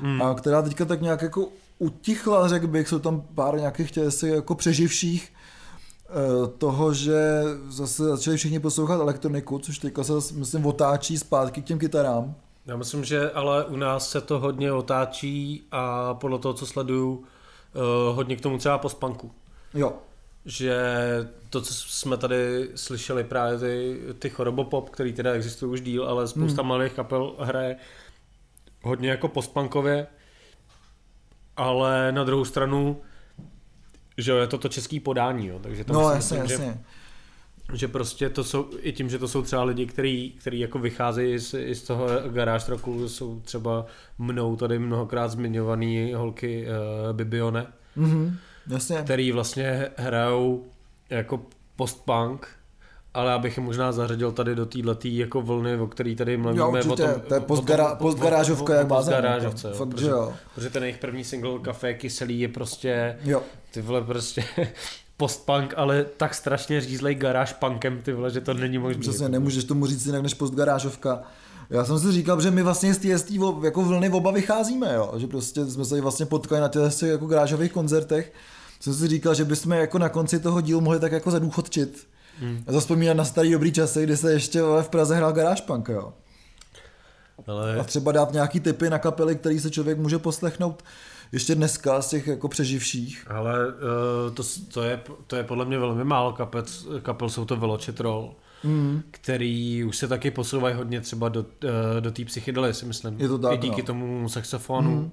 Hmm. 0.00 0.22
A 0.22 0.34
která 0.34 0.62
teďka 0.62 0.84
tak 0.84 1.00
nějak 1.00 1.22
jako 1.22 1.48
utichla, 1.78 2.48
řekl 2.48 2.66
bych, 2.66 2.88
jsou 2.88 2.98
tam 2.98 3.22
pár 3.34 3.58
nějakých 3.58 3.90
těch 3.90 4.22
jako 4.22 4.54
přeživších 4.54 5.32
eh, 5.32 6.46
toho, 6.58 6.94
že 6.94 7.42
zase 7.68 8.04
začali 8.04 8.36
všichni 8.36 8.60
poslouchat 8.60 9.00
elektroniku, 9.00 9.58
což 9.58 9.78
teďka 9.78 10.04
se 10.04 10.12
myslím 10.34 10.66
otáčí 10.66 11.18
zpátky 11.18 11.62
k 11.62 11.64
těm 11.64 11.78
kytarám. 11.78 12.34
Já 12.66 12.76
myslím, 12.76 13.04
že 13.04 13.30
ale 13.30 13.64
u 13.64 13.76
nás 13.76 14.10
se 14.10 14.20
to 14.20 14.38
hodně 14.38 14.72
otáčí 14.72 15.64
a 15.72 16.14
podle 16.14 16.38
toho, 16.38 16.54
co 16.54 16.66
sleduju, 16.66 17.24
hodně 18.12 18.36
k 18.36 18.40
tomu 18.40 18.58
třeba 18.58 18.78
postpunku. 18.78 19.30
Jo. 19.74 19.92
Že 20.46 20.76
to, 21.50 21.60
co 21.60 21.74
jsme 21.74 22.16
tady 22.16 22.68
slyšeli, 22.74 23.24
právě 23.24 23.58
ty, 23.58 24.00
ty 24.18 24.30
chorobopop, 24.30 24.90
který 24.90 25.12
teda 25.12 25.32
existují 25.32 25.72
už 25.72 25.80
díl, 25.80 26.04
ale 26.04 26.28
spousta 26.28 26.62
hmm. 26.62 26.68
malých 26.68 26.92
kapel 26.92 27.34
hraje 27.38 27.76
hodně 28.82 29.10
jako 29.10 29.28
postpunkově, 29.28 30.06
ale 31.56 32.12
na 32.12 32.24
druhou 32.24 32.44
stranu, 32.44 33.00
že 34.18 34.32
je 34.32 34.46
to 34.46 34.58
to 34.58 34.68
český 34.68 35.00
podání, 35.00 35.46
jo, 35.46 35.58
takže 35.62 35.84
to 35.84 35.92
no, 35.92 36.14
myslím, 36.14 36.38
jasně, 36.38 36.56
že, 36.56 36.62
jasně. 36.62 36.84
že 37.74 37.88
prostě 37.88 38.28
to 38.30 38.44
jsou, 38.44 38.70
i 38.80 38.92
tím, 38.92 39.08
že 39.08 39.18
to 39.18 39.28
jsou 39.28 39.42
třeba 39.42 39.64
lidi, 39.64 39.86
který, 39.86 40.30
který 40.30 40.60
jako 40.60 40.78
vycházejí 40.78 41.38
z, 41.38 41.74
z 41.74 41.82
toho 41.82 42.06
garáž 42.28 42.68
roku, 42.68 43.08
jsou 43.08 43.40
třeba 43.40 43.86
mnou 44.18 44.56
tady 44.56 44.78
mnohokrát 44.78 45.28
zmiňovaný 45.28 46.14
holky 46.14 46.66
uh, 46.66 47.16
Bibione, 47.16 47.66
mm-hmm, 47.96 48.36
jasně. 48.66 48.96
který 48.96 49.32
vlastně 49.32 49.88
hrajou 49.96 50.64
jako 51.10 51.40
post-punk, 51.76 52.46
ale 53.14 53.32
abych 53.32 53.56
je 53.56 53.62
možná 53.62 53.92
zařadil 53.92 54.32
tady 54.32 54.54
do 54.54 54.66
této 54.66 54.98
jako 55.04 55.42
vlny, 55.42 55.78
o 55.78 55.86
který 55.86 56.16
tady 56.16 56.36
mluvíme. 56.36 56.60
Jo, 56.60 56.70
určitě, 56.70 56.92
o 56.92 56.96
tom, 56.96 57.20
to 57.20 57.34
je 57.34 57.40
postgara, 57.40 57.94
postgarážovka 57.94 58.74
jak 58.74 58.86
báze. 58.86 59.10
Postgarážovce, 59.10 59.68
jo. 59.68 59.86
Protože, 59.86 60.08
jo. 60.08 60.32
protože 60.54 60.70
ten 60.70 60.82
jejich 60.82 60.98
první 60.98 61.24
single 61.24 61.58
Café 61.62 61.94
kyselý 61.94 62.40
je 62.40 62.48
prostě, 62.48 63.18
jo. 63.24 63.42
ty 63.70 63.82
vole 63.82 64.02
prostě 64.02 64.44
postpunk, 65.16 65.74
ale 65.76 66.04
tak 66.04 66.34
strašně 66.34 66.80
řízlej 66.80 67.14
garáž 67.14 67.52
punkem, 67.52 68.02
ty 68.02 68.12
vole, 68.12 68.30
že 68.30 68.40
to 68.40 68.54
není 68.54 68.78
možné. 68.78 69.00
Přesně, 69.00 69.24
jako. 69.24 69.32
nemůžeš 69.32 69.64
tomu 69.64 69.86
říct 69.86 70.06
jinak 70.06 70.22
než 70.22 70.34
postgarážovka. 70.34 71.22
Já 71.70 71.84
jsem 71.84 71.98
si 71.98 72.12
říkal, 72.12 72.40
že 72.40 72.50
my 72.50 72.62
vlastně 72.62 72.94
z 72.94 72.98
té 72.98 73.08
jako 73.62 73.82
vlny 73.82 74.10
oba 74.10 74.30
vycházíme, 74.30 74.94
jo? 74.94 75.12
že 75.16 75.26
prostě 75.26 75.66
jsme 75.66 75.84
se 75.84 76.00
vlastně 76.00 76.26
potkali 76.26 76.60
na 76.60 76.68
těch 76.68 77.02
jako 77.02 77.26
garážových 77.26 77.72
koncertech. 77.72 78.32
Jsem 78.80 78.94
si 78.94 79.08
říkal, 79.08 79.34
že 79.34 79.44
bychom 79.44 79.72
jako 79.72 79.98
na 79.98 80.08
konci 80.08 80.40
toho 80.40 80.60
dílu 80.60 80.80
mohli 80.80 81.00
tak 81.00 81.12
jako 81.12 81.30
zadůchodčit. 81.30 82.06
Hmm. 82.40 82.64
A 82.66 82.72
zaspomínat 82.72 83.16
na 83.16 83.24
starý 83.24 83.52
dobrý 83.52 83.72
časy, 83.72 84.02
kdy 84.02 84.16
se 84.16 84.32
ještě 84.32 84.62
v 84.62 84.88
Praze 84.88 85.16
hrál 85.16 85.32
garáž 85.32 85.60
punk, 85.60 85.88
jo. 85.88 86.12
Ale... 87.46 87.76
A 87.76 87.84
třeba 87.84 88.12
dát 88.12 88.32
nějaký 88.32 88.60
typy 88.60 88.90
na 88.90 88.98
kapely, 88.98 89.36
který 89.36 89.60
se 89.60 89.70
člověk 89.70 89.98
může 89.98 90.18
poslechnout 90.18 90.82
ještě 91.32 91.54
dneska 91.54 92.02
z 92.02 92.08
těch 92.08 92.26
jako 92.26 92.48
přeživších. 92.48 93.26
Ale 93.30 93.66
uh, 93.66 94.34
to, 94.34 94.42
to, 94.72 94.82
je, 94.82 95.00
to 95.26 95.36
je 95.36 95.44
podle 95.44 95.64
mě 95.64 95.78
velmi 95.78 96.04
málo 96.04 96.32
kapec, 96.32 96.86
kapel, 97.02 97.30
jsou 97.30 97.44
to 97.44 97.56
Velocetrol, 97.56 98.34
mm. 98.64 99.02
který 99.10 99.84
už 99.84 99.96
se 99.96 100.08
taky 100.08 100.30
posouvají 100.30 100.74
hodně 100.74 101.00
třeba 101.00 101.28
do, 101.28 101.40
uh, 101.40 101.46
do 102.00 102.10
té 102.10 102.24
psychedelie, 102.24 102.74
si 102.74 102.86
myslím. 102.86 103.20
Je 103.20 103.28
to 103.28 103.38
tak, 103.38 103.54
I 103.54 103.58
díky 103.58 103.82
no. 103.82 103.86
tomu 103.86 104.28
saxofonu. 104.28 104.90
Mm. 104.90 105.10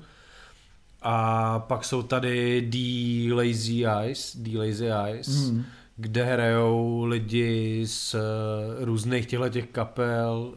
A 1.02 1.60
pak 1.60 1.86
jsou 1.86 2.04
tady 2.04 2.62
The 2.62 3.34
Lazy 3.34 3.86
Eyes, 3.86 4.36
The 4.36 4.58
Lazy 4.58 4.88
Eyes, 4.88 5.28
mm. 5.28 5.66
kde 5.98 6.24
hrajou 6.24 7.04
lidi 7.04 7.84
z 7.88 8.14
uh, 8.14 8.20
různých 8.86 9.26
těchto 9.26 9.50
těch 9.50 9.68
kapel, 9.68 10.54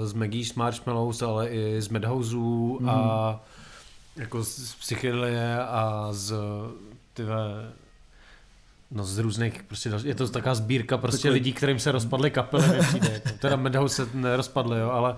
uh, 0.00 0.06
z 0.06 0.12
Maggie's 0.12 0.54
Marshmallows, 0.54 1.22
ale 1.22 1.48
i 1.48 1.82
z 1.82 1.88
Madhouseů 1.88 2.78
mm. 2.80 2.88
a 2.88 3.40
jako 4.16 4.44
z 4.44 4.74
psychedelie 4.74 5.58
a 5.58 6.08
z 6.10 6.34
tyhle 7.14 7.72
No 8.90 9.04
z 9.04 9.18
různých, 9.18 9.62
prostě 9.62 9.90
je 10.04 10.14
to 10.14 10.28
taková 10.28 10.54
sbírka 10.54 10.98
prostě 10.98 11.22
Takový... 11.22 11.34
lidí, 11.34 11.52
kterým 11.52 11.78
se 11.78 11.92
rozpadly 11.92 12.30
kapely, 12.30 12.64
Jako. 12.76 12.98
Teda 13.38 13.56
Madhouse 13.56 13.96
se 13.96 14.08
nerozpadly, 14.14 14.80
jo, 14.80 14.90
ale 14.90 15.14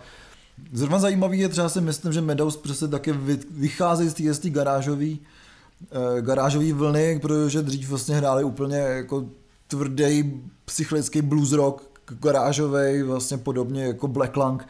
Zrovna 0.72 0.98
zajímavý 0.98 1.38
je 1.38 1.48
třeba 1.48 1.68
si 1.68 1.80
myslím, 1.80 2.12
že 2.12 2.20
Meadows 2.20 2.56
prostě 2.56 2.88
taky 2.88 3.12
vychází 3.50 4.08
z 4.08 4.38
té 4.38 4.50
garážové 4.50 5.06
eh, 5.14 6.22
garážový 6.22 6.72
vlny, 6.72 7.18
protože 7.22 7.62
dřív 7.62 7.88
vlastně 7.88 8.14
hráli 8.16 8.44
úplně 8.44 8.76
jako 8.76 9.24
tvrdý 9.66 10.40
psychologický 10.64 11.22
blues 11.22 11.52
rock, 11.52 11.82
garážový, 12.20 13.02
vlastně 13.02 13.38
podobně 13.38 13.84
jako 13.84 14.08
Black 14.08 14.36
Lung, 14.36 14.66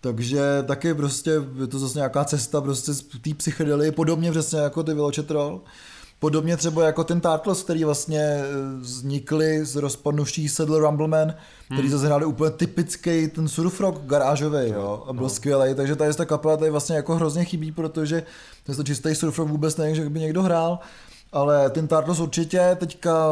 takže 0.00 0.40
taky 0.66 0.94
prostě 0.94 1.30
je 1.60 1.66
to 1.66 1.78
zase 1.78 1.98
nějaká 1.98 2.24
cesta 2.24 2.60
prostě 2.60 2.92
z 2.94 3.02
té 3.02 3.34
psychedelie, 3.36 3.92
podobně 3.92 4.30
přesně 4.30 4.58
jako 4.58 4.82
ty 4.82 4.94
Velocetrol. 4.94 5.60
Podobně 6.22 6.56
třeba 6.56 6.84
jako 6.84 7.04
ten 7.04 7.20
Tartles, 7.20 7.62
který 7.62 7.84
vlastně 7.84 8.20
eh, 8.20 8.44
vznikly 8.78 9.64
z 9.64 9.76
rozpadnutí 9.76 10.48
Saddle 10.48 10.78
Rumbleman, 10.78 11.34
který 11.64 11.88
hmm. 11.88 11.98
zase 11.98 12.24
úplně 12.26 12.50
typický 12.50 13.28
ten 13.28 13.48
surf 13.48 13.80
rock 13.80 14.00
garážový, 14.04 14.68
jo, 14.68 15.04
a 15.06 15.12
byl 15.12 15.22
no. 15.22 15.28
skvělý, 15.28 15.74
takže 15.74 15.96
tady 15.96 16.14
ta 16.14 16.24
kapela 16.24 16.56
tady 16.56 16.70
vlastně 16.70 16.96
jako 16.96 17.14
hrozně 17.14 17.44
chybí, 17.44 17.72
protože 17.72 18.22
to 18.66 18.72
je 18.72 18.76
to 18.76 18.84
čistý 18.84 19.14
surf 19.14 19.38
rock 19.38 19.48
vůbec 19.48 19.76
nevím, 19.76 19.94
že 19.94 20.10
by 20.10 20.20
někdo 20.20 20.42
hrál, 20.42 20.78
ale 21.32 21.70
ten 21.70 21.88
Turtles 21.88 22.20
určitě 22.20 22.76
teďka... 22.80 23.28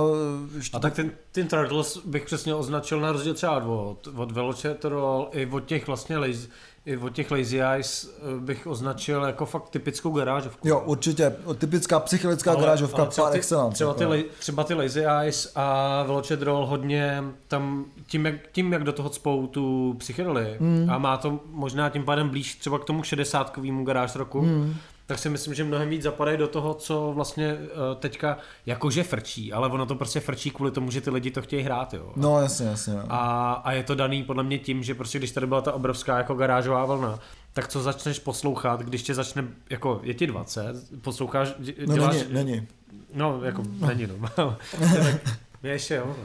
Eh, 0.53 0.57
ještě... 0.57 0.77
A 0.77 0.81
tak 0.81 0.95
ten, 0.95 1.11
ten 1.33 1.49
Turtles 1.49 1.99
bych 2.05 2.25
přesně 2.25 2.55
označil 2.55 3.01
na 3.01 3.13
rozdíl 3.13 3.35
třeba 3.35 3.57
od, 3.57 4.09
od 4.17 4.33
Velocetrol 4.33 5.29
i 5.33 5.47
od 5.47 5.65
těch 5.65 5.87
vlastně 5.87 6.19
lazy, 6.19 6.49
i 6.87 6.97
od 6.97 7.11
těch 7.11 7.31
Lazy 7.31 7.63
Eyes 7.63 8.11
eh, 8.19 8.41
bych 8.41 8.67
označil 8.67 9.23
jako 9.23 9.47
fakt 9.47 9.69
typickou 9.69 10.11
garážovku. 10.11 10.69
Jo, 10.69 10.83
určitě. 10.87 11.37
Typická 11.59 12.01
psychelická 12.01 12.51
ale, 12.51 12.61
garážovka 12.61 13.03
ale 13.03 13.07
třeba 13.07 13.27
par 13.27 13.37
excellence. 13.37 13.75
Třeba 13.75 13.95
ty, 13.95 14.05
jako. 14.05 14.29
třeba 14.39 14.65
ty 14.65 14.75
Lazy 14.75 15.05
Eyes 15.05 15.53
a 15.55 16.03
Velocetrol 16.03 16.67
hodně 16.67 17.25
tam 17.49 17.85
tím 18.07 18.27
jak, 18.27 18.35
tím, 18.53 18.73
jak 18.73 18.85
do 18.85 18.93
toho 18.93 19.09
cpou 19.09 19.47
tu 19.47 19.95
psychedelii 19.99 20.57
mm. 20.61 20.91
a 20.91 20.99
má 20.99 21.17
to 21.17 21.41
možná 21.51 21.89
tím 21.89 22.05
pádem 22.05 22.29
blíž 22.29 22.55
třeba 22.55 22.79
k 22.79 22.85
tomu 22.85 23.03
60 23.03 23.59
garáž 23.85 24.17
roku, 24.17 24.43
mm 24.43 24.75
tak 25.11 25.19
si 25.19 25.29
myslím, 25.29 25.55
že 25.55 25.65
mnohem 25.65 25.89
víc 25.89 26.03
zapadají 26.03 26.39
do 26.39 26.49
toho, 26.49 26.75
co 26.75 27.13
vlastně 27.15 27.55
uh, 27.55 27.61
teďka 27.99 28.39
jakože 28.67 29.03
frčí, 29.03 29.53
ale 29.53 29.69
ono 29.69 29.87
to 29.87 29.95
prostě 29.95 30.21
frčí 30.21 30.51
kvůli 30.51 30.71
tomu, 30.71 30.91
že 30.91 31.01
ty 31.01 31.11
lidi 31.11 31.31
to 31.31 31.43
chtějí 31.43 31.63
hrát, 31.63 31.95
jo. 31.95 32.13
No 32.17 32.43
jasně, 32.43 32.67
jasně. 32.67 32.95
A, 33.09 33.53
a 33.53 33.73
je 33.73 33.83
to 33.83 33.95
daný 33.95 34.25
podle 34.25 34.43
mě 34.43 34.59
tím, 34.59 34.83
že 34.83 34.95
prostě 34.95 35.19
když 35.19 35.31
tady 35.31 35.47
byla 35.47 35.61
ta 35.61 35.73
obrovská 35.73 36.19
jako 36.19 36.35
garážová 36.35 36.85
vlna, 36.85 37.19
tak 37.53 37.69
co 37.69 37.83
začneš 37.83 38.19
poslouchat, 38.19 38.81
když 38.81 39.03
tě 39.03 39.15
začne, 39.15 39.45
jako 39.71 40.01
je 40.03 40.15
ti 40.15 40.27
20, 40.27 41.03
posloucháš, 41.03 41.55
no, 41.87 41.95
děláš... 41.95 42.17
No 42.17 42.23
není, 42.31 42.51
není. 42.51 42.69
No, 43.15 43.45
jako 43.45 43.63
no. 43.79 43.87
není, 43.87 44.09
no. 44.39 44.57
je 45.63 45.71
ještě, 45.73 45.95
jo. 45.95 46.07
Uh, 46.07 46.17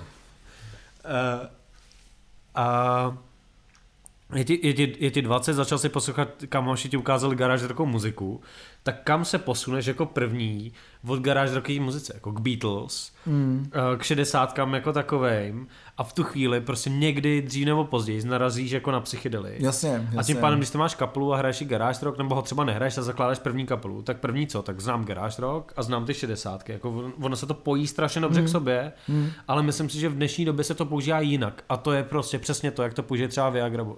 a 2.56 3.18
je 4.34 4.44
ti, 4.44 4.60
je, 4.64 4.74
ti, 4.74 4.96
je 5.00 5.12
ti 5.12 5.22
20, 5.22 5.54
začal 5.54 5.78
si 5.78 5.90
poslouchat, 5.90 6.30
kamoši 6.50 6.90
ti 6.90 6.98
ukázali 6.98 7.36
garáž 7.36 7.62
takovou 7.62 7.90
muziku, 7.90 8.42
tak 8.86 8.96
kam 9.04 9.26
se 9.26 9.38
posuneš 9.38 9.86
jako 9.86 10.06
první 10.06 10.74
od 11.08 11.20
garáž 11.20 11.52
rockové 11.52 11.80
muzice, 11.80 12.14
jako 12.16 12.32
k 12.32 12.40
Beatles, 12.40 13.12
Mm. 13.26 13.70
k 13.98 14.04
šedesátkám 14.04 14.74
jako 14.74 14.94
takovým 14.94 15.68
a 15.98 16.04
v 16.04 16.14
tu 16.14 16.24
chvíli 16.24 16.62
prostě 16.62 16.90
někdy 16.90 17.42
dřív 17.42 17.66
nebo 17.66 17.86
později 17.86 18.24
narazíš 18.26 18.72
jako 18.72 18.92
na 18.92 19.02
psychedely. 19.02 19.56
Jasně, 19.60 19.90
jasně. 19.90 20.20
A 20.20 20.24
tím 20.24 20.38
pádem, 20.38 20.60
když 20.60 20.70
ty 20.70 20.78
máš 20.78 20.96
kapelu 20.96 21.34
a 21.34 21.38
hraješ 21.38 21.62
i 21.62 21.66
garáž 21.66 22.02
rock, 22.02 22.18
nebo 22.18 22.36
ho 22.36 22.42
třeba 22.42 22.64
nehraješ 22.64 22.98
a 22.98 23.02
zakládáš 23.02 23.40
první 23.40 23.66
kapelu, 23.66 24.02
tak 24.02 24.18
první 24.18 24.48
co? 24.48 24.62
Tak 24.62 24.80
znám 24.82 25.06
garáž 25.06 25.40
rock 25.40 25.74
a 25.76 25.84
znám 25.84 26.06
ty 26.06 26.14
šedesátky. 26.14 26.72
Jako 26.72 26.90
on- 26.92 27.14
ono 27.22 27.36
se 27.36 27.46
to 27.46 27.54
pojí 27.54 27.88
strašně 27.88 28.22
dobře 28.22 28.40
Hmm. 28.40 28.48
k 28.48 28.52
sobě, 28.52 28.92
ale 29.48 29.64
myslím 29.64 29.90
si, 29.90 30.00
že 30.00 30.10
v 30.10 30.16
dnešní 30.16 30.46
době 30.46 30.64
se 30.64 30.74
to 30.76 30.86
používá 30.86 31.20
jinak. 31.20 31.64
A 31.70 31.78
to 31.78 31.92
je 31.92 32.04
prostě 32.04 32.40
přesně 32.40 32.72
to, 32.72 32.84
jak 32.84 32.94
to 32.94 33.04
použije 33.04 33.28
třeba 33.28 33.50
Viagra, 33.50 33.84
uh, 33.84 33.96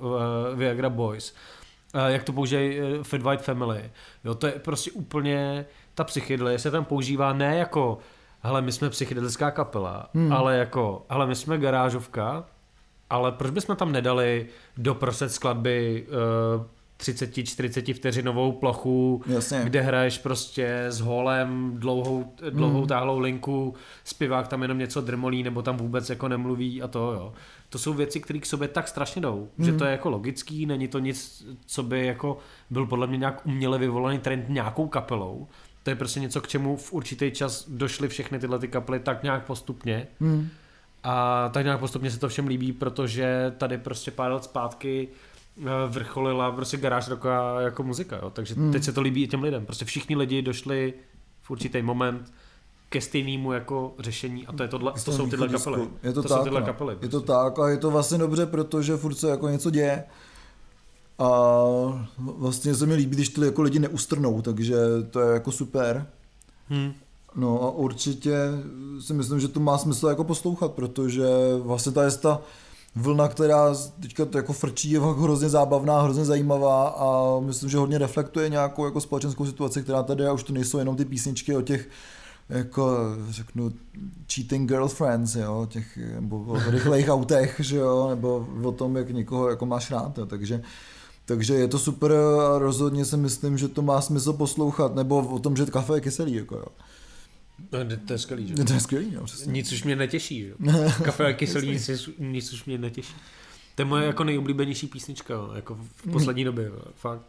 Viagra 0.55 0.89
Boys. 0.89 1.33
Uh, 1.95 2.01
jak 2.07 2.23
to 2.23 2.33
použije 2.33 2.83
uh, 2.97 3.03
Fit 3.03 3.21
White 3.21 3.41
Family. 3.43 3.91
Jo, 4.23 4.35
to 4.35 4.47
je 4.47 4.53
prostě 4.53 4.91
úplně 4.91 5.65
ta 5.95 6.03
psychedelie 6.03 6.59
se 6.59 6.71
tam 6.71 6.85
používá 6.85 7.33
ne 7.33 7.57
jako 7.57 7.97
hele, 8.41 8.61
my 8.61 8.71
jsme 8.71 8.89
psychedelická 8.89 9.51
kapela, 9.51 10.09
Hmm. 10.13 10.33
ale 10.33 10.57
jako, 10.57 11.05
hele, 11.09 11.27
my 11.27 11.35
jsme 11.35 11.57
garážovka, 11.57 12.45
ale 13.09 13.31
proč 13.31 13.51
bychom 13.51 13.75
tam 13.75 13.91
nedali 13.91 14.47
doprostřed 14.77 15.31
skladby 15.31 16.07
uh, 16.57 16.65
30-40 17.00 17.93
vteřinovou 17.93 18.52
plochu, 18.52 19.22
Jasně. 19.28 19.62
kde 19.64 19.82
hraješ 19.82 20.18
prostě 20.18 20.86
s 20.89 21.00
holem 21.00 21.72
dlouhou, 21.76 22.34
dlouhou 22.50 22.78
Hmm. 22.80 22.88
táhlou 22.88 23.20
linku, 23.20 23.74
zpěvák 24.04 24.48
tam 24.48 24.62
jenom 24.62 24.78
něco 24.78 25.02
drmolí, 25.02 25.43
nebo 25.43 25.62
tam 25.62 25.78
vůbec 25.78 26.10
jako 26.10 26.28
nemluví 26.28 26.82
a 26.82 26.88
to 26.88 27.00
jo. 27.00 27.34
To 27.70 27.80
jsou 27.80 27.93
věci, 27.93 28.20
které 28.20 28.39
k 28.39 28.45
sobě 28.45 28.68
tak 28.68 28.88
strašně 28.88 29.22
jdou, 29.22 29.50
že 29.60 29.70
Hmm. 29.70 29.80
to 29.80 29.86
je 29.86 29.91
jako 29.91 30.10
logický, 30.10 30.66
není 30.66 30.88
to 30.88 31.00
nic, 31.00 31.45
co 31.66 31.84
by 31.84 32.06
jako 32.06 32.38
byl 32.70 32.86
podle 32.86 33.08
mě 33.08 33.18
nějak 33.18 33.45
uměle 33.45 33.78
vyvolaný 33.78 34.20
trend 34.20 34.45
nějakou 34.50 34.88
kapelou. 34.88 35.48
To 35.84 35.89
je 35.89 35.95
prostě 35.95 36.20
něco, 36.20 36.41
k 36.41 36.48
čemu 36.48 36.78
v 36.78 36.93
určitý 36.93 37.32
čas 37.32 37.66
došly 37.70 38.08
všechny 38.08 38.39
tyhle 38.39 38.60
ty 38.60 38.68
kapely 38.68 39.00
tak 39.00 39.24
nějak 39.24 39.45
postupně. 39.45 40.08
Mm. 40.20 40.50
A 41.04 41.50
tak 41.54 41.64
nějak 41.64 41.80
postupně 41.80 42.12
se 42.12 42.20
to 42.20 42.30
všem 42.30 42.48
líbí, 42.48 42.72
protože 42.74 43.54
tady 43.58 43.78
prostě 43.78 44.12
pár 44.12 44.32
let 44.32 44.43
zpátky 44.43 45.08
vrcholila 45.88 46.51
prostě 46.51 46.78
garáž 46.78 47.08
roka 47.08 47.62
jako 47.62 47.84
muzika, 47.84 48.16
jo. 48.16 48.30
takže 48.30 48.53
Hmm. 48.53 48.72
teď 48.72 48.84
se 48.84 48.93
to 48.93 49.01
líbí 49.01 49.24
i 49.24 49.28
těm 49.28 49.43
lidem. 49.43 49.66
Prostě 49.66 49.86
všichni 49.86 50.16
lidi 50.16 50.41
došli 50.41 50.93
v 51.41 51.51
určitý 51.51 51.82
moment 51.82 52.34
ke 52.89 53.01
stejnému 53.01 53.51
jako 53.53 53.95
řešení 53.99 54.47
a 54.47 54.53
to 54.53 54.64
je 54.64 54.70
tohle, 54.70 54.93
to 55.05 55.12
jsou 55.12 55.30
tyhle 55.30 55.49
kapely. 55.49 55.88
Je 56.03 56.14
to, 56.14 56.24
to 56.24 56.30
tak, 56.30 56.38
jsou 56.38 56.43
tyhle 56.43 56.60
no. 56.60 56.66
kapely. 56.66 56.93
Je 57.01 57.10
to 57.10 57.22
prostě. 57.22 57.28
tak 57.28 57.60
a 57.60 57.70
je 57.70 57.78
to 57.78 57.91
vlastně 57.91 58.18
dobře, 58.18 58.45
protože 58.45 58.97
furt 58.97 59.16
se 59.16 59.30
jako 59.30 59.49
něco 59.49 59.70
děje. 59.70 60.03
A 61.20 61.64
vlastně 62.18 62.76
se 62.76 62.86
mi 62.86 62.95
líbí, 62.95 63.16
když 63.16 63.30
ty 63.30 63.41
jako 63.41 63.62
lidi 63.62 63.80
neustrnou, 63.80 64.41
takže 64.41 64.76
to 65.12 65.20
je 65.20 65.34
jako 65.34 65.51
super. 65.51 66.08
Hm. 66.70 66.93
No 67.36 67.64
a 67.64 67.72
určitě 67.72 68.38
si 68.99 69.14
myslím, 69.14 69.39
že 69.39 69.47
to 69.47 69.60
má 69.60 69.78
smysl 69.78 70.08
jako 70.08 70.24
poslouchat, 70.24 70.72
protože 70.72 71.28
vlastně 71.60 71.91
ta 71.91 72.03
je 72.03 72.12
ta 72.12 72.41
vlna, 73.02 73.28
která 73.28 73.76
teďka 74.00 74.26
to 74.26 74.38
jako 74.38 74.54
frčí, 74.54 74.91
je 74.91 75.00
hrozně 75.00 75.50
zábavná, 75.50 76.02
hrozně 76.02 76.26
zajímavá 76.26 76.88
a 76.88 77.39
myslím, 77.39 77.70
že 77.70 77.78
hodně 77.78 77.98
reflektuje 77.98 78.50
nějakou 78.50 78.86
jako 78.86 79.02
společenskou 79.02 79.45
situaci, 79.45 79.84
která 79.84 80.04
tady 80.04 80.28
a 80.28 80.34
už 80.34 80.43
to 80.43 80.54
nejsou 80.54 80.78
jenom 80.78 80.95
ty 80.95 81.06
písničky 81.06 81.56
o 81.56 81.62
těch 81.62 81.89
jako 82.50 82.98
řeknu 83.30 83.72
cheating 84.34 84.70
girlfriends, 84.70 85.36
jo, 85.36 85.68
těch, 85.70 85.98
nebo 86.20 86.39
o 86.39 86.72
rychlejch 86.72 87.10
autech, 87.10 87.56
že 87.60 87.78
jo, 87.78 88.08
nebo 88.10 88.48
o 88.64 88.72
tom, 88.72 88.98
jak 88.98 89.10
někoho 89.10 89.50
jako 89.50 89.66
máš 89.66 89.91
rád, 89.91 90.18
jo, 90.18 90.26
takže 90.26 90.62
takže 91.26 91.54
je 91.54 91.68
to 91.68 91.80
super 91.80 92.12
a 92.12 92.58
rozhodně 92.58 93.06
si 93.06 93.18
myslím, 93.18 93.58
že 93.58 93.68
to 93.68 93.82
má 93.82 94.02
smysl 94.02 94.34
poslouchat, 94.34 94.95
nebo 94.95 95.18
o 95.18 95.39
tom, 95.39 95.56
že 95.56 95.66
kafe 95.66 95.93
je 95.93 96.02
kyselý, 96.02 96.34
jako 96.34 96.56
jo. 96.56 96.66
No, 97.72 97.80
To 98.08 98.14
je 98.14 98.20
skvělý, 98.20 98.47
že? 98.47 98.53
To 98.55 98.74
je 98.74 98.80
skvělý, 98.80 99.18
přesně. 99.26 99.51
Nic 99.51 99.72
už 99.72 99.84
mě 99.84 99.95
netěší, 99.95 100.41
že? 100.41 100.53
Kafe 101.03 101.26
a 101.26 101.34
kyselý, 101.34 101.70
nic, 101.70 101.89
nic 102.20 102.53
už 102.53 102.66
mě 102.66 102.78
netěší. 102.78 103.14
To 103.76 103.82
je 103.82 103.86
moje 103.86 104.05
jako 104.05 104.24
nejoblíbenější 104.24 104.88
písnička, 104.88 105.34
jo, 105.34 105.51
jako 105.55 105.76
v 105.76 106.12
poslední 106.12 106.43
době, 106.43 106.66
jo, 106.66 106.82
fakt. 106.95 107.22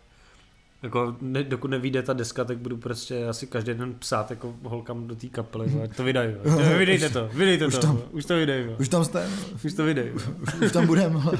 Jako 0.83 1.17
ne, 1.21 1.43
dokud 1.45 1.69
nevíde 1.71 2.03
ta 2.03 2.13
deska, 2.13 2.45
tak 2.45 2.59
budu 2.59 2.77
prostě 2.77 3.27
asi 3.27 3.47
každý 3.47 3.75
den 3.75 3.95
psát 3.99 4.31
jako 4.31 4.55
holkám 4.63 5.07
do 5.07 5.15
té 5.17 5.27
kapely, 5.27 5.81
ať 5.85 5.97
to 5.97 6.05
vydají. 6.05 6.35
Vydejte 6.79 7.09
to, 7.11 7.31
vydejte 7.35 7.67
Už 7.67 7.75
to, 7.75 7.81
tam- 7.81 8.03
už 8.11 8.25
to 8.25 8.35
vydej. 8.37 8.65
jo. 8.67 8.77
Už 8.81 8.89
tam 8.89 9.05
jste, 9.05 9.29
Už 9.65 9.73
to 9.73 9.85
vydej. 9.85 10.13
jo. 10.15 10.21
už 10.67 10.73
tam 10.73 10.87
budeme. 10.87 11.21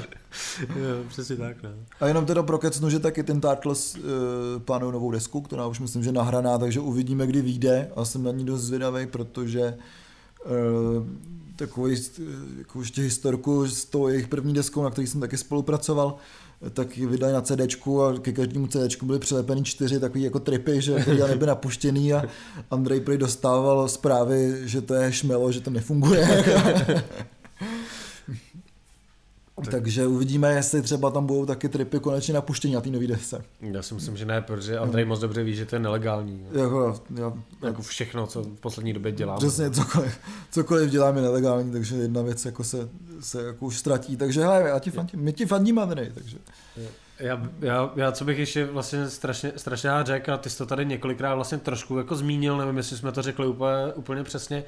Jo, 0.61 1.05
přesně 1.09 1.37
tak, 1.37 1.63
no. 1.63 1.71
A 2.01 2.07
jenom 2.07 2.27
teda 2.27 2.43
prokecnu, 2.43 2.91
že 2.91 2.99
taky 2.99 3.23
ten 3.23 3.41
Turtles 3.41 3.95
uh, 3.97 4.03
plánují 4.59 4.93
novou 4.93 5.11
desku, 5.11 5.41
která 5.41 5.67
už 5.67 5.81
myslím, 5.81 6.03
že 6.05 6.13
nahraná, 6.13 6.59
takže 6.59 6.81
uvidíme, 6.81 7.27
kdy 7.27 7.43
vyjde 7.43 7.91
a 7.97 8.05
jsem 8.05 8.23
na 8.23 8.31
ní 8.31 8.45
dost 8.45 8.63
zvědavý, 8.63 9.07
protože 9.07 9.75
uh, 10.45 11.07
takovou 11.57 11.87
eh, 11.87 11.97
jako 12.59 12.81
ještě 12.81 13.03
historku 13.03 13.67
s 13.69 13.85
tou 13.85 14.09
jejich 14.09 14.29
první 14.29 14.55
deskou, 14.55 14.83
na 14.83 14.91
který 14.91 15.07
jsem 15.07 15.21
taky 15.21 15.37
spolupracoval, 15.37 16.17
tak 16.73 16.99
ji 16.99 17.07
vydali 17.07 17.33
na 17.33 17.41
CDčku 17.41 18.03
a 18.03 18.19
ke 18.19 18.33
každému 18.33 18.67
CDčku 18.67 19.07
byly 19.07 19.19
přilepeny 19.19 19.63
čtyři 19.63 20.01
takový 20.01 20.23
jako 20.23 20.41
tripy, 20.41 20.83
že 20.83 20.95
který 21.01 21.19
nebyly 21.19 21.47
napuštěný 21.47 22.13
a 22.13 22.23
Andrej 22.71 23.01
prý 23.01 23.19
dostával 23.19 23.89
zprávy, 23.89 24.63
že 24.65 24.81
to 24.81 24.95
je 24.95 25.13
šmelo, 25.13 25.53
že 25.53 25.61
to 25.61 25.71
nefunguje. 25.71 26.45
Takže 29.71 30.07
uvidíme, 30.07 30.53
jestli 30.53 30.83
třeba 30.83 31.11
tam 31.11 31.27
budou 31.27 31.47
taky 31.47 31.69
tripy 31.69 32.01
konečně 32.01 32.35
napuštění 32.35 32.75
na 32.75 32.81
té 32.81 32.91
nový 32.91 33.07
desce. 33.07 33.45
Já 33.61 33.83
si 33.83 33.95
myslím, 33.95 34.17
že 34.17 34.25
ne, 34.25 34.41
protože 34.43 34.79
Andrej 34.79 35.05
moc 35.05 35.21
dobře 35.21 35.45
ví, 35.45 35.55
že 35.55 35.67
to 35.67 35.77
je 35.77 35.81
nelegální. 35.81 36.47
Jako, 36.53 37.01
já, 37.15 37.33
Jako 37.63 37.83
všechno, 37.83 38.27
co 38.27 38.43
v 38.43 38.61
poslední 38.61 38.93
době 38.93 39.13
dělám. 39.13 39.39
přesně 39.39 39.71
cokoliv, 39.71 40.19
cokoliv 40.51 40.91
dělám 40.91 41.17
je 41.17 41.23
nelegální, 41.23 41.73
takže 41.73 41.97
jedna 41.97 42.23
věc 42.23 42.45
jako 42.45 42.65
se, 42.65 42.89
se 43.21 43.43
jako 43.43 43.67
už 43.67 43.77
ztratí. 43.79 44.17
Takže 44.17 44.41
hele, 44.43 44.63
já 44.69 44.79
ti 44.79 44.91
fandím, 44.91 45.21
my 45.21 45.33
ti 45.33 45.47
fandíme, 45.47 45.83
Andrej, 45.83 46.11
takže. 46.15 46.37
Já, 47.21 47.49
já, 47.61 47.91
já, 47.97 48.13
co 48.13 48.25
bych 48.25 48.39
ještě 48.39 48.65
vlastně 48.65 49.11
strašně, 49.11 49.53
strašně 49.57 49.91
rád 49.91 50.07
řekl, 50.07 50.33
a 50.33 50.37
ty 50.37 50.51
jsi 50.51 50.59
to 50.59 50.67
tady 50.67 50.87
několikrát 50.87 51.35
vlastně 51.35 51.59
trošku 51.59 51.99
jako 51.99 52.17
zmínil, 52.17 52.57
nevím, 52.57 52.77
jestli 52.77 52.97
jsme 52.97 53.13
to 53.13 53.23
řekli 53.23 53.47
úplně, 53.47 53.93
úplně 53.95 54.25
přesně, 54.25 54.65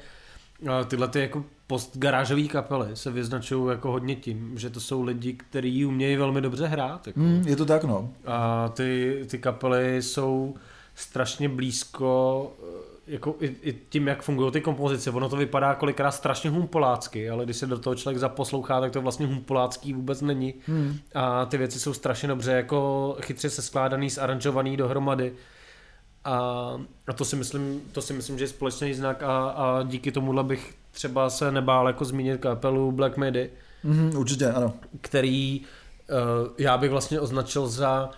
tyhle 0.87 1.07
ty 1.07 1.19
jako 1.19 1.43
postgarážové 1.67 2.43
kapely 2.43 2.95
se 2.95 3.11
vyznačují 3.11 3.71
jako 3.71 3.91
hodně 3.91 4.15
tím, 4.15 4.57
že 4.57 4.69
to 4.69 4.79
jsou 4.79 5.03
lidi, 5.03 5.33
kteří 5.33 5.85
umějí 5.85 6.15
velmi 6.15 6.41
dobře 6.41 6.67
hrát. 6.67 7.07
Jako. 7.07 7.19
Hmm, 7.19 7.43
je 7.47 7.55
to 7.55 7.65
tak, 7.65 7.83
no. 7.83 8.09
A 8.25 8.69
ty, 8.69 9.21
ty 9.27 9.37
kapely 9.37 10.01
jsou 10.01 10.55
strašně 10.95 11.49
blízko 11.49 12.53
eh, 12.63 12.91
jako 13.07 13.35
i, 13.39 13.55
i 13.61 13.73
tím, 13.89 14.07
jak 14.07 14.21
fungují 14.21 14.51
ty 14.51 14.61
kompozice. 14.61 15.11
Ono 15.11 15.29
to 15.29 15.35
vypadá 15.35 15.75
kolikrát 15.75 16.11
strašně 16.11 16.49
humpolácky, 16.49 17.29
ale 17.29 17.45
když 17.45 17.57
se 17.57 17.67
do 17.67 17.79
toho 17.79 17.95
člověk 17.95 18.19
zaposlouchá, 18.19 18.81
tak 18.81 18.91
to 18.91 19.01
vlastně 19.01 19.27
humpolácký 19.27 19.93
vůbec 19.93 20.21
není. 20.21 20.53
Hmm. 20.65 20.97
A 21.15 21.45
ty 21.45 21.57
věci 21.57 21.79
jsou 21.79 21.93
strašně 21.93 22.27
dobře 22.27 22.51
jako 22.51 23.15
chytře 23.21 23.49
se 23.49 23.61
skládaný, 23.61 24.09
zaranžovaný 24.09 24.77
dohromady. 24.77 25.33
A, 26.25 26.33
a 27.07 27.13
to, 27.13 27.25
si 27.25 27.35
myslím, 27.35 27.81
to 27.91 28.01
si 28.01 28.13
myslím, 28.13 28.37
že 28.37 28.43
je 28.43 28.47
společný 28.47 28.93
znak 28.93 29.23
a, 29.23 29.49
a 29.49 29.83
díky 29.83 30.11
tomuhle 30.11 30.43
bych 30.43 30.73
třeba 30.91 31.29
se 31.29 31.51
nebál 31.51 31.87
jako 31.87 32.05
zmínit 32.05 32.41
kapelu 32.41 32.91
Black 32.91 33.17
Midi, 33.17 33.49
Hmm, 33.83 34.11
určitě, 34.17 34.51
ano. 34.51 34.73
který 35.01 35.61
uh, 35.61 36.53
já 36.57 36.77
bych 36.77 36.91
vlastně 36.91 37.19
označil 37.19 37.67
za 37.67 38.09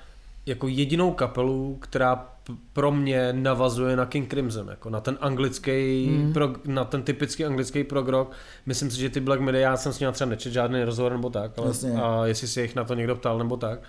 jako 0.45 0.67
jedinou 0.67 1.11
kapelu, 1.11 1.77
která 1.81 2.15
p- 2.15 2.53
pro 2.73 2.91
mě 2.91 3.33
navazuje 3.33 3.95
na 3.95 4.05
King 4.05 4.29
Crimson, 4.29 4.67
jako 4.69 4.89
na 4.89 4.99
ten 5.01 5.17
anglický, 5.21 6.07
mm. 6.09 6.33
prog, 6.33 6.65
na 6.65 6.85
ten 6.85 7.03
typický 7.03 7.45
anglický 7.45 7.83
prog 7.83 8.07
rock. 8.07 8.31
Myslím 8.65 8.91
si, 8.91 8.99
že 8.99 9.09
ty 9.09 9.19
Black 9.19 9.41
Midi, 9.41 9.57
já 9.59 9.77
jsem 9.77 9.93
s 9.93 9.99
nimi 9.99 10.11
třeba 10.13 10.29
nečet 10.29 10.53
žádný 10.53 10.83
rozhovor 10.83 11.11
nebo 11.11 11.29
tak, 11.29 11.51
ale, 11.57 11.67
Jasně. 11.67 11.91
a 12.01 12.25
jestli 12.25 12.47
si 12.47 12.61
jich 12.61 12.75
na 12.75 12.83
to 12.83 12.93
někdo 12.93 13.15
ptal 13.15 13.37
nebo 13.37 13.57
tak, 13.57 13.79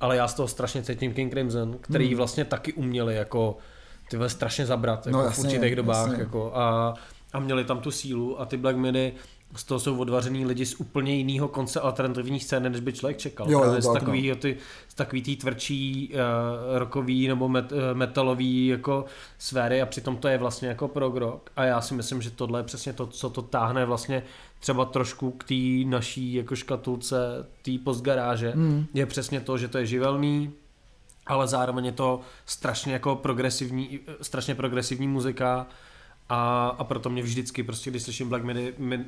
ale 0.00 0.16
já 0.16 0.28
z 0.28 0.34
toho 0.34 0.48
strašně 0.48 0.82
cítím 0.82 1.14
King 1.14 1.32
Crimson, 1.32 1.78
který 1.80 2.06
Hmm. 2.06 2.16
vlastně 2.16 2.44
taky 2.44 2.72
uměli 2.72 3.14
jako 3.14 3.56
ty 4.10 4.16
strašně 4.26 4.66
zabrat 4.66 5.06
jako 5.06 5.18
No 5.18 5.24
v 5.24 5.26
jasně, 5.26 5.44
určitých 5.48 5.76
dobách 5.76 6.06
jasně. 6.08 6.22
jako 6.22 6.52
a, 6.56 6.94
a 7.32 7.40
měli 7.40 7.64
tam 7.64 7.80
tu 7.80 7.90
sílu 7.90 8.40
a 8.40 8.44
ty 8.44 8.56
Black 8.56 8.76
Midi 8.76 9.12
z 9.54 9.64
toho 9.64 9.80
jsou 9.80 9.98
odvařený 9.98 10.46
lidi 10.46 10.66
z 10.66 10.74
úplně 10.80 11.14
jiného 11.14 11.48
konce 11.48 11.80
alternativní 11.80 12.40
scény, 12.40 12.70
než 12.70 12.80
by 12.80 12.92
člověk 12.92 13.18
čekal. 13.18 13.50
Jo, 13.50 13.60
Právě 13.60 13.76
jo, 13.76 13.82
z 13.82 13.86
tak, 13.86 13.94
takový, 13.94 14.32
ty, 14.38 14.56
z 14.88 14.94
takový 14.94 15.22
tý 15.22 15.36
tvrdší 15.36 16.10
uh, 16.12 16.78
rokový 16.78 17.28
nebo 17.28 17.48
met, 17.48 17.72
uh, 17.72 17.78
metalový 17.92 18.66
jako 18.66 19.04
sféry 19.38 19.82
a 19.82 19.86
přitom 19.86 20.16
to 20.16 20.28
je 20.28 20.38
vlastně 20.38 20.68
jako 20.68 20.88
prog 20.88 21.16
rock 21.16 21.50
a 21.56 21.64
já 21.64 21.80
si 21.80 21.94
myslím, 21.94 22.22
že 22.22 22.30
tohle 22.30 22.60
je 22.60 22.64
přesně 22.64 22.92
to, 22.92 23.06
co 23.06 23.30
to 23.30 23.42
táhne 23.42 23.84
vlastně 23.84 24.22
třeba 24.60 24.84
trošku 24.84 25.30
k 25.30 25.44
té 25.44 25.88
naší 25.88 26.34
jako 26.34 26.56
škatulce 26.56 27.16
té 27.62 27.70
postgaráže, 27.84 28.50
Hmm. 28.50 28.86
je 28.94 29.06
přesně 29.06 29.40
to, 29.40 29.58
že 29.58 29.68
to 29.68 29.78
je 29.78 29.86
živelný, 29.86 30.52
ale 31.26 31.48
zároveň 31.48 31.84
je 31.84 31.92
to 31.92 32.20
strašně 32.46 32.92
jako 32.92 33.16
progresivní, 33.16 34.00
strašně 34.22 34.54
progresivní 34.54 35.08
muzika 35.08 35.66
a, 36.28 36.68
a 36.78 36.84
proto 36.84 37.10
mě 37.10 37.22
vždycky 37.22 37.62
prostě, 37.62 37.90
když 37.90 38.02
slyším 38.02 38.28
Black 38.28 38.44
Midi, 38.44 38.74
mi 38.78 39.04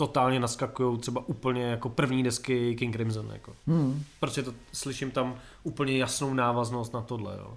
totálně 0.00 0.40
naskakují 0.40 0.98
třeba 0.98 1.28
úplně 1.28 1.62
jako 1.62 1.88
první 1.88 2.22
desky 2.22 2.76
King 2.76 2.94
Crimson, 2.94 3.30
jako. 3.32 3.52
Hmm. 3.66 4.04
Prostě 4.20 4.42
to 4.42 4.54
slyším 4.72 5.10
tam 5.10 5.34
úplně 5.62 5.98
jasnou 5.98 6.34
návaznost 6.34 6.94
na 6.94 7.02
tohle, 7.02 7.36
jo. 7.38 7.56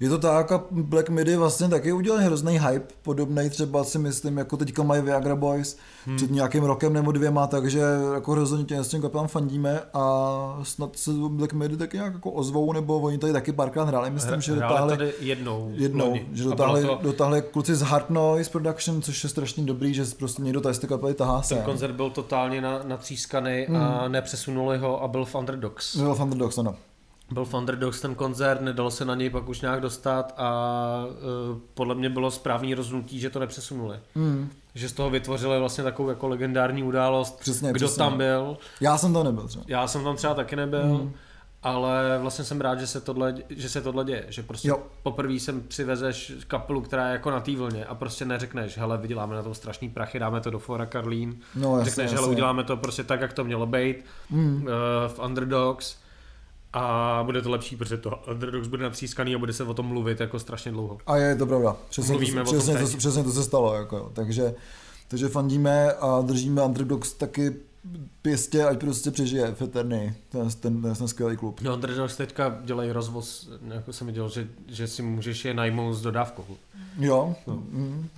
Je 0.00 0.08
to 0.08 0.18
tak 0.18 0.52
a 0.52 0.64
Black 0.70 1.08
Midi 1.08 1.36
vlastně 1.36 1.68
taky 1.68 1.92
udělal 1.92 2.20
hrozný 2.20 2.58
hype, 2.58 2.94
podobný 3.02 3.50
třeba 3.50 3.84
si 3.84 3.98
myslím, 3.98 4.38
jako 4.38 4.56
teďka 4.56 4.82
mají 4.82 5.02
Viagra 5.02 5.36
Boys 5.36 5.76
hmm. 6.06 6.16
před 6.16 6.30
nějakým 6.30 6.64
rokem 6.64 6.92
nebo 6.92 7.12
dvěma, 7.12 7.46
takže 7.46 7.80
jako 8.14 8.32
hrozně 8.32 8.64
tě 8.64 8.84
s 8.84 8.88
tím 8.88 9.02
kapelám 9.02 9.28
fandíme 9.28 9.80
a 9.94 10.60
snad 10.62 10.96
se 10.96 11.10
Black 11.28 11.52
Midi 11.52 11.76
taky 11.76 11.96
nějak 11.96 12.12
jako 12.14 12.30
ozvou, 12.30 12.72
nebo 12.72 13.00
oni 13.00 13.18
tady 13.18 13.32
taky 13.32 13.52
párkrát 13.52 13.84
hráli, 13.84 14.10
myslím, 14.10 14.40
že 14.40 14.54
dotáhli, 14.54 14.96
tady 14.96 15.12
jednou, 15.20 15.70
jednou 15.74 16.08
loni. 16.08 16.28
že 16.32 16.44
dotáhli, 16.44 16.82
to... 16.82 16.98
dotáhli 17.02 17.42
kluci 17.42 17.74
z 17.74 17.82
Hard 17.82 18.10
Noise 18.10 18.50
Production, 18.50 19.02
což 19.02 19.24
je 19.24 19.30
strašně 19.30 19.64
dobrý, 19.64 19.94
že 19.94 20.04
prostě 20.18 20.42
někdo 20.42 20.60
tady 20.60 20.74
z 20.74 20.78
té 20.78 20.86
kapely 20.86 21.14
tahá 21.14 21.42
Ten 21.48 21.58
koncert 21.58 21.92
byl 21.92 22.10
totálně 22.10 22.60
na, 22.60 22.80
natřískaný 22.84 23.66
hmm. 23.68 23.76
a 23.76 24.08
nepřesunuli 24.08 24.78
ho 24.78 25.02
a 25.02 25.08
byl 25.08 25.24
v 25.24 25.34
Underdogs. 25.34 25.96
Byl 25.96 26.14
v 26.14 26.20
Underdogs, 26.20 26.58
ano 26.58 26.74
byl 27.30 27.44
v 27.44 27.54
Underdogs 27.54 28.00
ten 28.00 28.14
koncert, 28.14 28.60
nedalo 28.60 28.90
se 28.90 29.04
na 29.04 29.14
něj 29.14 29.30
pak 29.30 29.48
už 29.48 29.60
nějak 29.60 29.80
dostat 29.80 30.34
a 30.36 31.04
uh, 31.06 31.58
podle 31.74 31.94
mě 31.94 32.10
bylo 32.10 32.30
správný 32.30 32.74
rozhodnutí, 32.74 33.20
že 33.20 33.30
to 33.30 33.38
nepřesunuli. 33.38 33.96
Mm. 34.14 34.50
Že 34.74 34.88
z 34.88 34.92
toho 34.92 35.10
vytvořili 35.10 35.58
vlastně 35.58 35.84
takovou 35.84 36.08
jako 36.08 36.28
legendární 36.28 36.82
událost, 36.82 37.40
přesně, 37.40 37.72
kdo 37.72 37.86
přesně. 37.86 37.98
tam 37.98 38.16
byl. 38.16 38.56
Já 38.80 38.98
jsem 38.98 39.12
tam 39.12 39.24
nebyl 39.24 39.48
třeba. 39.48 39.64
Já 39.68 39.86
jsem 39.86 40.04
tam 40.04 40.16
třeba 40.16 40.34
taky 40.34 40.56
nebyl. 40.56 40.86
Mm. 40.86 41.12
Ale 41.62 42.18
vlastně 42.22 42.44
jsem 42.44 42.60
rád, 42.60 42.80
že 42.80 42.86
se 42.86 43.00
tohle, 43.00 43.34
že 43.48 43.68
se 43.68 43.80
tohle 43.80 44.04
děje, 44.04 44.26
že 44.28 44.42
prostě 44.42 44.68
jo. 44.68 44.82
poprvé 45.02 45.40
sem 45.40 45.62
přivezeš 45.68 46.32
kapelu, 46.46 46.80
která 46.80 47.06
je 47.06 47.12
jako 47.12 47.30
na 47.30 47.40
té 47.40 47.56
vlně 47.56 47.84
a 47.84 47.94
prostě 47.94 48.24
neřekneš, 48.24 48.78
hele, 48.78 48.98
vyděláme 48.98 49.36
na 49.36 49.42
tom 49.42 49.54
strašný 49.54 49.90
prachy, 49.90 50.18
dáme 50.18 50.40
to 50.40 50.50
do 50.50 50.58
Fora 50.58 50.86
Karlín, 50.86 51.36
no, 51.54 51.78
jasně, 51.78 51.84
řekneš, 51.84 52.04
jasně. 52.04 52.16
hele, 52.16 52.28
uděláme 52.28 52.64
to 52.64 52.76
prostě 52.76 53.04
tak, 53.04 53.20
jak 53.20 53.32
to 53.32 53.44
mělo 53.44 53.66
být 53.66 53.96
mm. 54.30 54.62
uh, 54.62 54.68
v 55.08 55.18
Underdogs, 55.18 55.96
a 56.72 57.22
bude 57.24 57.42
to 57.42 57.50
lepší, 57.50 57.76
protože 57.76 57.96
to 57.96 58.20
Underdogs 58.30 58.68
bude 58.68 58.82
natřískaný 58.82 59.34
a 59.34 59.38
bude 59.38 59.52
se 59.52 59.64
o 59.64 59.74
tom 59.74 59.86
mluvit 59.86 60.20
jako 60.20 60.38
strašně 60.38 60.72
dlouho. 60.72 60.98
A 61.06 61.16
je 61.16 61.36
to 61.36 61.46
pravda. 61.46 61.76
Přesně, 61.88 62.12
Mluvíme 62.12 62.44
to, 62.44 62.52
přesně, 62.52 62.76
to, 62.76 62.96
přesně 62.96 63.24
to 63.24 63.32
se 63.32 63.44
stalo. 63.44 63.74
Jako, 63.74 64.12
takže, 64.14 64.54
takže 65.08 65.28
fandíme 65.28 65.92
a 65.92 66.20
držíme 66.20 66.62
Underdogs 66.62 67.12
taky 67.12 67.56
pěstě, 68.22 68.64
ať 68.64 68.78
prostě 68.78 69.10
přežije 69.10 69.54
v 69.54 69.62
Eterny, 69.62 70.14
ten, 70.28 70.50
ten, 70.50 70.82
ten, 70.82 70.94
ten 70.94 71.08
skvělý 71.08 71.36
klub. 71.36 71.60
No 71.60 71.74
Underdogs 71.74 72.16
teďka 72.16 72.58
dělají 72.64 72.92
rozvoz, 72.92 73.50
jako 73.74 73.92
jsem 73.92 74.06
viděl, 74.06 74.28
že, 74.28 74.48
že 74.66 74.86
si 74.86 75.02
můžeš 75.02 75.44
je 75.44 75.54
najmout 75.54 75.94
s 75.94 76.02
dodávkou. 76.02 76.44
Jo, 76.98 77.34
no. 77.46 77.54
mm, 77.54 78.08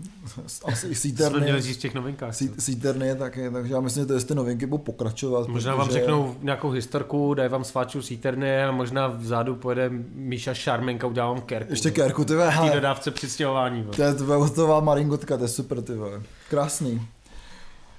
asi 0.64 0.86
i 0.86 0.94
Seaterny. 0.94 1.36
Jsme 1.36 1.40
měli 1.40 1.62
říct 1.62 1.76
v 1.76 1.80
těch 1.80 1.94
novinkách. 1.94 2.34
Seaterny 2.58 3.14
taky, 3.14 3.50
takže 3.50 3.74
já 3.74 3.80
myslím, 3.80 4.08
že 4.18 4.24
ty 4.24 4.34
novinky 4.34 4.66
budou 4.66 4.82
pokračovat. 4.82 5.48
Možná 5.48 5.72
protože... 5.72 5.78
vám 5.78 5.90
řeknou 5.90 6.36
nějakou 6.42 6.70
historku, 6.70 7.34
dají 7.34 7.48
vám 7.48 7.64
sváču 7.64 8.02
Seaterny 8.02 8.64
a 8.64 8.70
možná 8.70 9.06
vzadu 9.06 9.54
pojede 9.54 9.90
Míša 10.14 10.54
Šarmenka, 10.54 11.06
udělá 11.06 11.26
vám 11.26 11.40
kerku. 11.40 11.72
Ještě 11.72 11.90
kerku, 11.90 12.24
ty 12.24 12.34
ve, 12.34 12.70
dodávce 12.74 13.10
při 13.10 13.28
stěhování. 13.28 13.84
To 13.96 14.02
je 14.02 14.14
hotová 14.18 14.80
maringotka, 14.80 15.36
to 15.36 15.44
je 15.44 15.48
super, 15.48 15.82
ty 15.82 15.92
ve. 15.92 16.22
Krásný. 16.48 17.00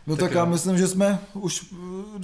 No 0.07 0.15
tak, 0.15 0.29
tak 0.29 0.35
já 0.35 0.45
myslím, 0.45 0.77
že 0.77 0.87
jsme 0.87 1.19
už 1.33 1.73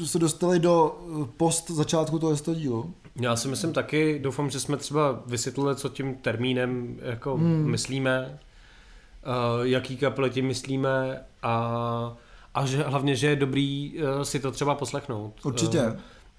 eh, 0.02 0.06
se 0.06 0.20
dostali 0.20 0.60
do 0.60 1.00
eh, 1.24 1.28
post 1.38 1.70
začátku 1.70 2.20
toho 2.20 2.36
dílu. 2.54 2.94
Já 3.22 3.36
si 3.36 3.48
myslím 3.48 3.74
taky, 3.74 4.20
doufám, 4.20 4.50
že 4.50 4.60
jsme 4.60 4.78
třeba 4.78 5.24
vysvětlili, 5.26 5.76
co 5.76 5.90
tím 5.90 6.16
termínem 6.16 6.98
jako 7.02 7.38
hmm. 7.38 7.72
myslíme, 7.72 8.40
uh, 9.60 9.66
jaký 9.66 9.98
kapely 9.98 10.30
tím 10.30 10.48
myslíme 10.48 11.22
a, 11.44 12.18
a 12.54 12.66
že 12.66 12.84
hlavně, 12.84 13.16
že 13.16 13.28
je 13.28 13.36
dobrý 13.36 13.96
si 14.24 14.40
to 14.40 14.52
třeba 14.52 14.76
poslechnout. 14.76 15.34
Určitě. 15.44 15.94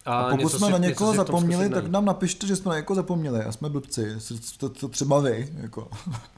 A, 0.09 0.19
a 0.19 0.31
pokud 0.31 0.49
jsme 0.49 0.67
si, 0.67 0.73
na 0.73 0.79
někoho 0.79 1.15
zapomněli, 1.15 1.69
tak 1.69 1.87
nám 1.87 2.05
napište, 2.05 2.47
že 2.47 2.57
jsme 2.57 2.69
na 2.69 2.77
někoho 2.77 2.95
zapomněli 2.95 3.45
a 3.45 3.53
jsme 3.53 3.69
blbci, 3.69 4.17
to, 4.59 4.69
to 4.69 4.89
třeba 4.89 5.21
vy. 5.21 5.49
Jako. 5.61 5.89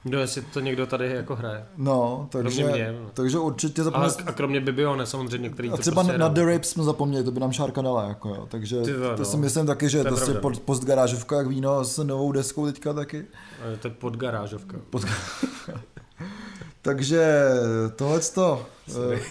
No, 0.04 0.18
jestli 0.18 0.42
to 0.42 0.60
někdo 0.60 0.86
tady 0.86 1.10
jako 1.10 1.36
hraje. 1.36 1.64
No, 1.76 2.28
takže, 2.30 2.64
mě, 2.64 2.96
no. 3.00 3.10
takže 3.14 3.38
určitě 3.38 3.82
zapomněli. 3.82 4.12
A, 4.26 4.28
a 4.28 4.32
kromě 4.32 4.60
Bibione 4.60 5.06
samozřejmě, 5.06 5.50
který 5.50 5.70
A 5.70 5.76
třeba 5.76 6.02
prostě 6.02 6.18
na 6.18 6.28
The 6.28 6.44
Rapes 6.44 6.70
jsme 6.70 6.84
zapomněli, 6.84 7.24
to 7.24 7.30
by 7.30 7.40
nám 7.40 7.52
Šárka 7.52 7.82
dala, 7.82 8.04
jako 8.04 8.28
jo. 8.28 8.46
takže 8.50 8.82
Ty, 8.82 8.92
to 8.92 9.16
no. 9.18 9.24
si 9.24 9.36
myslím 9.36 9.66
taky, 9.66 9.88
že 9.88 9.98
to, 9.98 10.08
je 10.08 10.10
prostě 10.10 10.34
pod, 10.34 10.60
postgarážovka, 10.60 11.36
jak 11.36 11.46
víno 11.46 11.84
s 11.84 12.04
novou 12.04 12.32
deskou 12.32 12.66
teďka 12.66 12.92
taky. 12.92 13.26
A 13.62 13.76
to 13.80 13.88
je 13.88 13.94
podgarážovka. 13.94 14.76
Pod... 14.90 15.02
takže 16.82 17.48
tohle 17.96 18.20
to 18.20 18.66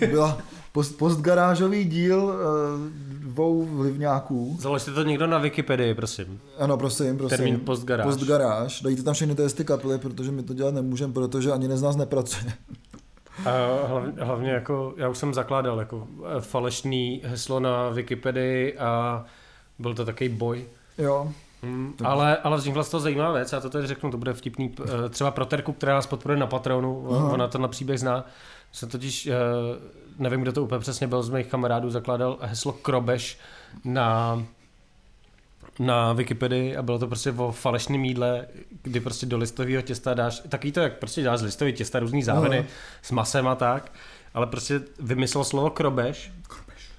eh, 0.01 0.07
byla 0.07 0.37
post, 0.71 0.97
postgarážový 0.97 1.85
díl 1.85 2.33
eh, 2.33 3.08
dvou 3.29 3.65
vlivňáků. 3.65 4.57
Založte 4.59 4.91
to 4.91 5.03
někdo 5.03 5.27
na 5.27 5.37
Wikipedii, 5.37 5.93
prosím. 5.93 6.41
Ano, 6.57 6.77
prosím, 6.77 7.17
prosím. 7.17 7.37
Termín 7.37 7.59
postgaráž. 7.59 8.05
Postgaráž. 8.05 8.81
Dejte 8.81 9.03
tam 9.03 9.13
všechny 9.13 9.35
testy 9.35 9.65
kapely, 9.65 9.97
protože 9.97 10.31
my 10.31 10.43
to 10.43 10.53
dělat 10.53 10.73
nemůžeme, 10.73 11.13
protože 11.13 11.51
ani 11.51 11.77
z 11.77 11.81
nás 11.81 11.95
nepracuje. 11.95 12.53
A 13.45 13.87
hlavně, 13.87 14.23
hlavně 14.23 14.51
jako, 14.51 14.93
já 14.97 15.09
už 15.09 15.17
jsem 15.17 15.33
zakládal 15.33 15.79
jako 15.79 16.07
eh, 16.25 16.41
falešný 16.41 17.21
heslo 17.25 17.59
na 17.59 17.89
Wikipedii 17.89 18.77
a 18.77 19.25
byl 19.79 19.93
to 19.93 20.05
takový 20.05 20.29
boj. 20.29 20.65
Jo. 20.97 21.31
Hmm, 21.63 21.93
ale, 22.03 22.37
ale 22.37 22.57
vznikla 22.57 22.83
z 22.83 22.89
toho 22.89 23.01
zajímavá 23.01 23.31
věc, 23.31 23.51
já 23.53 23.59
to 23.59 23.69
tady 23.69 23.87
řeknu, 23.87 24.11
to 24.11 24.17
bude 24.17 24.33
vtipný, 24.33 24.75
eh, 24.83 25.09
třeba 25.09 25.31
pro 25.31 25.45
Terku, 25.45 25.73
která 25.73 25.93
nás 25.93 26.07
podporuje 26.07 26.39
na 26.39 26.47
Patronu, 26.47 27.07
Aha. 27.11 27.29
ona 27.29 27.47
to 27.47 27.57
na 27.57 27.67
příběh 27.67 27.99
zná, 27.99 28.25
jsem 28.71 28.89
totiž 28.89 29.29
nevím, 30.19 30.41
kdo 30.41 30.53
to 30.53 30.63
úplně 30.63 30.79
přesně 30.79 31.07
byl 31.07 31.23
z 31.23 31.29
mých 31.29 31.47
kamarádů, 31.47 31.89
zakládal 31.89 32.37
heslo 32.41 32.73
Krobeš 32.73 33.39
na 33.85 34.43
na 35.79 36.13
Wikipedii 36.13 36.75
a 36.75 36.81
bylo 36.81 36.99
to 36.99 37.07
prostě 37.07 37.31
o 37.31 37.51
falešném 37.51 38.05
jídle, 38.05 38.45
kdy 38.83 38.99
prostě 38.99 39.25
do 39.25 39.37
listového 39.37 39.81
těsta 39.81 40.13
dáš, 40.13 40.41
takový 40.49 40.71
to, 40.71 40.79
jak 40.79 40.97
prostě 40.97 41.23
dáš 41.23 41.39
z 41.39 41.43
listového 41.43 41.77
těsta 41.77 41.99
různý 41.99 42.23
záviny 42.23 42.57
no. 42.57 42.65
s 43.01 43.11
masem 43.11 43.47
a 43.47 43.55
tak, 43.55 43.91
ale 44.33 44.47
prostě 44.47 44.81
vymyslel 44.99 45.43
slovo 45.43 45.69
krobeš, 45.69 46.31
krobeš. 46.47 46.89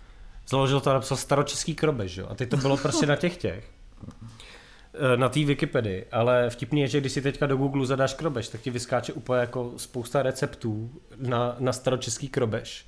založil 0.48 0.80
to 0.80 0.90
a 0.90 0.94
napsal 0.94 1.16
staročeský 1.16 1.74
krobeš, 1.74 2.16
jo? 2.16 2.26
a 2.30 2.34
teď 2.34 2.48
to 2.48 2.56
bylo 2.56 2.76
prostě 2.76 3.06
na 3.06 3.16
těch 3.16 3.36
těch. 3.36 3.70
Eh, 4.94 5.16
na 5.16 5.28
té 5.28 5.44
Wikipedii, 5.44 6.06
ale 6.12 6.50
vtipný 6.50 6.80
je, 6.80 6.88
že 6.88 7.00
když 7.00 7.12
si 7.12 7.22
teďka 7.22 7.46
do 7.46 7.56
Google 7.56 7.86
zadáš 7.86 8.14
krobeš, 8.14 8.48
tak 8.48 8.60
ti 8.60 8.70
vyskáče 8.70 9.12
úplně 9.12 9.40
jako 9.40 9.72
spousta 9.76 10.22
receptů 10.22 10.90
na, 11.16 11.56
na 11.58 11.72
staročeský 11.72 12.28
krobeš 12.28 12.86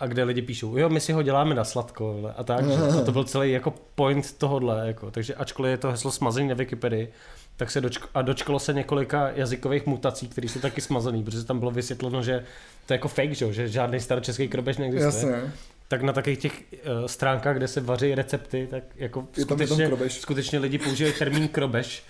a 0.00 0.06
kde 0.06 0.24
lidi 0.24 0.42
píšou, 0.42 0.76
jo, 0.76 0.88
my 0.88 1.00
si 1.00 1.12
ho 1.12 1.22
děláme 1.22 1.54
na 1.54 1.64
sladko 1.64 2.32
a 2.36 2.44
tak. 2.44 2.64
A 3.00 3.04
to 3.04 3.12
byl 3.12 3.24
celý 3.24 3.52
jako 3.52 3.74
point 3.94 4.32
tohodle. 4.38 4.86
Jako. 4.86 5.10
Takže 5.10 5.34
ačkoliv 5.34 5.70
je 5.70 5.78
to 5.78 5.90
heslo 5.90 6.10
smazený 6.10 6.48
na 6.48 6.54
Wikipedii, 6.54 7.12
tak 7.56 7.70
se 7.70 7.80
dočk- 7.80 8.08
a 8.14 8.22
dočkalo 8.22 8.58
se 8.58 8.72
několika 8.72 9.30
jazykových 9.34 9.86
mutací, 9.86 10.28
které 10.28 10.48
jsou 10.48 10.60
taky 10.60 10.80
smazaný, 10.80 11.24
protože 11.24 11.44
tam 11.44 11.58
bylo 11.58 11.70
vysvětleno, 11.70 12.22
že 12.22 12.44
to 12.86 12.92
je 12.92 12.94
jako 12.94 13.08
fake, 13.08 13.32
že, 13.34 13.52
že 13.52 13.68
žádný 13.68 14.00
staročeský 14.00 14.48
krobež 14.48 14.76
neexistuje. 14.76 15.32
Jasně. 15.32 15.52
Tak 15.88 16.02
na 16.02 16.12
takových 16.12 16.38
těch 16.38 16.52
uh, 16.52 17.06
stránkách, 17.06 17.56
kde 17.56 17.68
se 17.68 17.80
vaří 17.80 18.14
recepty, 18.14 18.68
tak 18.70 18.84
jako 18.96 19.26
je 19.36 19.42
skutečně, 19.42 19.90
skutečně 20.08 20.58
lidi 20.58 20.78
používají 20.78 21.14
termín 21.18 21.48
krobeš. 21.48 22.02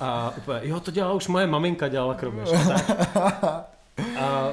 A 0.00 0.34
úplně, 0.36 0.60
jo, 0.62 0.80
to 0.80 0.90
dělala 0.90 1.14
už 1.14 1.28
moje 1.28 1.46
maminka, 1.46 1.88
dělala 1.88 2.14
krobeš. 2.14 2.48
A 3.14 3.70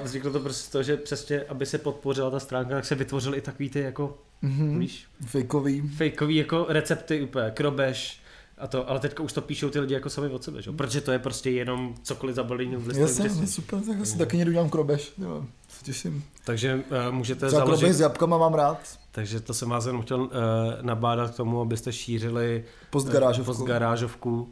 vzniklo 0.04 0.32
to 0.32 0.39
prostě 0.39 0.72
to, 0.72 0.84
že 0.84 0.98
přesně, 0.98 1.44
aby 1.44 1.66
se 1.66 1.78
podpořila 1.78 2.30
ta 2.30 2.39
stránka, 2.39 2.76
tak 2.76 2.86
se 2.86 2.96
vytvořily 2.96 3.38
i 3.38 3.42
takový 3.42 3.70
ty 3.70 3.80
jako, 3.80 4.18
mm-hmm. 4.44 4.80
víš? 4.80 5.08
Fakeový. 5.26 5.82
Fakeový 5.82 6.36
jako 6.36 6.66
recepty 6.70 7.22
úplně, 7.22 7.52
krobeš, 7.52 8.22
a 8.58 8.68
to, 8.68 8.89
ale 8.89 9.00
teďka 9.00 9.24
už 9.24 9.34
to 9.34 9.42
píšou 9.42 9.70
ty 9.70 9.80
lidi 9.80 9.94
jako 9.94 10.10
sami 10.10 10.30
od 10.30 10.44
sebe, 10.44 10.62
že? 10.62 10.72
protože 10.72 11.02
to 11.02 11.12
je 11.12 11.20
prostě 11.20 11.50
jenom 11.50 11.96
cokoliv 12.04 12.36
zabalení 12.36 12.76
v 12.76 12.88
listovém 12.88 13.28
Jasně, 13.28 13.48
super, 13.48 13.80
tak 13.80 14.02
asi 14.02 14.18
taky 14.18 14.38
někdo 14.38 14.52
dělám 14.52 14.70
krobeš, 14.70 15.14
jo, 15.18 15.46
se 15.70 15.86
těším. 15.86 16.24
Takže 16.46 16.76
uh, 16.76 17.16
můžete 17.16 17.48
Třeba 17.48 17.60
založit... 17.60 17.80
krobeš 17.80 17.96
s 17.96 18.00
jabkama 18.00 18.38
mám 18.38 18.54
rád. 18.54 18.80
Takže 19.12 19.39
to 19.39 19.54
jsem 19.54 19.70
vás 19.70 19.86
jenom 19.86 20.02
chtěl 20.02 20.22
uh, 20.22 20.30
nabádat 20.82 21.32
k 21.32 21.36
tomu, 21.36 21.62
abyste 21.62 21.94
šířili 21.94 22.64
postgarážovku. 22.89 23.52
Uh, 23.52 23.58
postgarážovku 23.58 24.50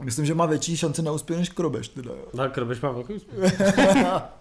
Myslím, 0.00 0.26
že 0.26 0.34
má 0.34 0.46
větší 0.46 0.76
šance 0.76 1.02
na 1.02 1.12
úspěch 1.12 1.38
než 1.38 1.48
Krobeš. 1.48 1.88
Teda, 1.88 2.10
jo. 2.10 2.24
No, 2.34 2.50
Krobeš 2.50 2.80
má 2.80 2.90
velký 2.90 3.14
úspěch. 3.14 3.60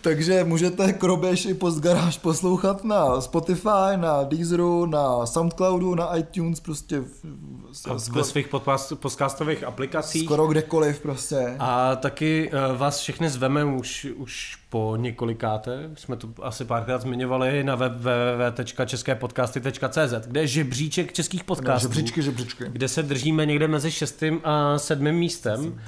Takže 0.00 0.44
můžete 0.44 0.92
Krobeš 0.92 1.46
i 1.46 1.54
Postgaráž 1.54 2.18
poslouchat 2.18 2.84
na 2.84 3.20
Spotify, 3.20 3.96
na 3.96 4.22
Deezeru, 4.22 4.86
na 4.86 5.26
Soundcloudu, 5.26 5.94
na 5.94 6.16
iTunes, 6.16 6.60
prostě 6.60 7.00
v, 7.00 7.24
v, 7.98 8.08
ve 8.08 8.24
svých 8.24 8.48
podcastových 8.94 9.64
aplikacích. 9.64 10.24
Skoro 10.24 10.46
kdekoliv 10.46 11.00
prostě. 11.00 11.56
A 11.58 11.96
taky 11.96 12.50
uh, 12.52 12.78
vás 12.78 12.98
všechny 12.98 13.30
zveme 13.30 13.64
už, 13.64 14.06
už 14.16 14.61
po 14.72 14.96
několikáté, 14.96 15.90
jsme 15.94 16.16
to 16.16 16.28
asi 16.42 16.64
párkrát 16.64 17.02
zmiňovali 17.02 17.64
na 17.64 17.74
www.česképodcasty.cz, 17.74 20.26
kde 20.26 20.40
je 20.40 20.46
žebříček 20.46 21.12
českých 21.12 21.44
podcastů. 21.44 21.88
Žebříčky, 21.88 22.22
žebříčky. 22.22 22.64
Kde 22.68 22.88
se 22.88 23.02
držíme 23.02 23.46
někde 23.46 23.68
mezi 23.68 23.90
šestým 23.90 24.40
a 24.44 24.78
sedmým 24.78 25.14
místem. 25.14 25.80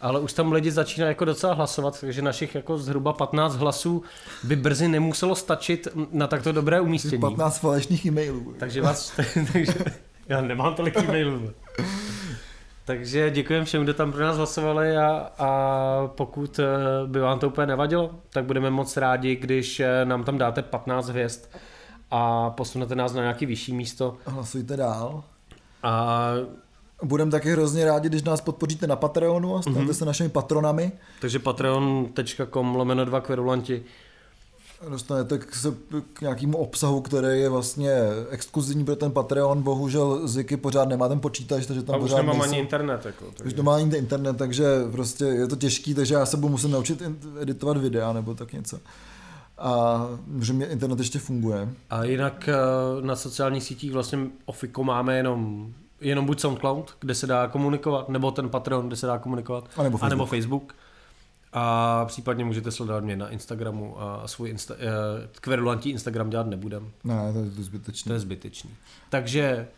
Ale 0.00 0.20
už 0.20 0.32
tam 0.32 0.52
lidi 0.52 0.70
začínají 0.70 1.10
jako 1.10 1.24
docela 1.24 1.54
hlasovat, 1.54 2.00
takže 2.00 2.22
našich 2.22 2.54
jako 2.54 2.78
zhruba 2.78 3.12
15 3.12 3.56
hlasů 3.56 4.02
by 4.44 4.56
brzy 4.56 4.88
nemuselo 4.88 5.34
stačit 5.34 5.88
na 6.12 6.26
takto 6.26 6.52
dobré 6.52 6.80
umístění. 6.80 7.20
15 7.20 7.58
falešných 7.58 8.06
e-mailů. 8.06 8.54
Takže 8.58 8.82
vás, 8.82 9.20
takže 9.52 9.74
já 10.28 10.40
nemám 10.40 10.74
tolik 10.74 10.96
e-mailů. 10.96 11.50
Takže 12.84 13.30
děkujeme 13.30 13.64
všem, 13.64 13.82
kdo 13.82 13.94
tam 13.94 14.12
pro 14.12 14.24
nás 14.24 14.36
hlasovali 14.36 14.96
a, 14.96 15.30
a 15.38 16.10
pokud 16.16 16.58
eh, 16.58 16.66
by 17.06 17.20
vám 17.20 17.38
to 17.38 17.48
úplně 17.48 17.66
nevadilo, 17.66 18.10
tak 18.30 18.44
budeme 18.44 18.70
moc 18.70 18.96
rádi, 18.96 19.36
když 19.36 19.80
eh, 19.80 20.04
nám 20.04 20.24
tam 20.24 20.38
dáte 20.38 20.62
15 20.62 21.08
hvězd 21.08 21.40
a 22.10 22.50
posunete 22.50 22.94
nás 22.94 23.12
na 23.12 23.22
nějaký 23.22 23.46
vyšší 23.46 23.72
místo. 23.72 24.16
Hlasujte 24.26 24.76
dál. 24.76 25.24
A 25.82 26.32
Budeme 27.04 27.30
taky 27.30 27.50
hrozně 27.52 27.84
rádi, 27.84 28.08
když 28.08 28.22
nás 28.22 28.40
podpoříte 28.40 28.86
na 28.86 28.96
Patreonu 28.96 29.56
a 29.56 29.62
stanete 29.62 29.82
mm-hmm. 29.82 29.92
se 29.92 30.04
našimi 30.04 30.28
patronami. 30.28 30.92
takže 31.20 31.38
patreon.com 31.38 32.74
lomeno 32.74 33.04
2 33.04 33.20
kverulanti. 33.20 33.82
Dostanete 34.88 35.38
k, 35.38 35.54
se, 35.54 35.74
k 36.12 36.20
nějakému 36.20 36.58
obsahu, 36.58 37.00
který 37.00 37.40
je 37.40 37.48
vlastně 37.48 37.92
exkluzivní 38.30 38.84
pro 38.84 38.96
ten 38.96 39.12
Patreon. 39.12 39.62
Bohužel 39.62 40.28
Ziky 40.28 40.56
pořád 40.56 40.88
nemá 40.88 41.08
ten 41.08 41.20
počítač, 41.20 41.66
takže 41.66 41.82
tam 41.82 41.94
A 41.94 41.98
už 41.98 42.02
pořád 42.02 42.16
nemám 42.16 42.38
nejsou. 42.38 42.50
ani 42.52 42.58
internet. 42.60 43.06
Jako, 43.06 43.24
Už 43.26 43.32
takže. 43.36 43.62
má 43.62 43.74
ani 43.76 43.96
internet, 43.96 44.36
takže 44.36 44.64
prostě 44.92 45.24
je 45.24 45.46
to 45.46 45.56
těžký, 45.56 45.94
takže 45.94 46.14
já 46.14 46.26
se 46.26 46.36
budu 46.36 46.48
muset 46.50 46.68
naučit 46.68 47.02
editovat 47.40 47.76
videa 47.76 48.12
nebo 48.12 48.34
tak 48.34 48.52
něco. 48.52 48.78
A 49.58 50.06
že 50.40 50.52
mě 50.52 50.66
internet 50.66 50.98
ještě 50.98 51.18
funguje. 51.18 51.68
A 51.90 52.04
jinak 52.04 52.48
eh, 52.48 52.54
na 53.02 53.16
sociálních 53.16 53.62
sítích 53.62 53.92
vlastně 53.92 54.18
Ofiko 54.44 54.84
máme 54.84 55.16
jenom 55.16 55.72
jenom 56.00 56.26
buď 56.26 56.40
SoundCloud, 56.40 56.94
kde 57.00 57.14
se 57.14 57.26
dá 57.26 57.46
komunikovat, 57.48 58.08
nebo 58.08 58.30
ten 58.30 58.48
Patreon, 58.48 58.86
kde 58.86 58.96
se 58.96 59.06
dá 59.06 59.18
komunikovat, 59.18 59.64
A 59.76 59.82
nebo 59.82 59.98
a 60.02 60.08
nebo 60.08 60.26
Facebook. 60.26 60.74
A 61.52 62.04
případně 62.04 62.44
můžete 62.44 62.70
sledovat 62.70 63.04
mě 63.04 63.16
na 63.16 63.28
Instagramu 63.28 64.00
a 64.02 64.22
svůj 64.28 64.50
insta, 64.50 64.74
eh, 64.78 65.28
kverulantí 65.40 65.90
Instagram 65.90 66.30
dělat 66.30 66.46
nebudem. 66.46 66.90
Ne, 67.04 67.32
to 67.32 67.38
je 67.38 67.44
to 67.80 67.92
To 68.06 68.12
je 68.12 68.18
zbytečný. 68.18 68.70
Takže 69.10 69.68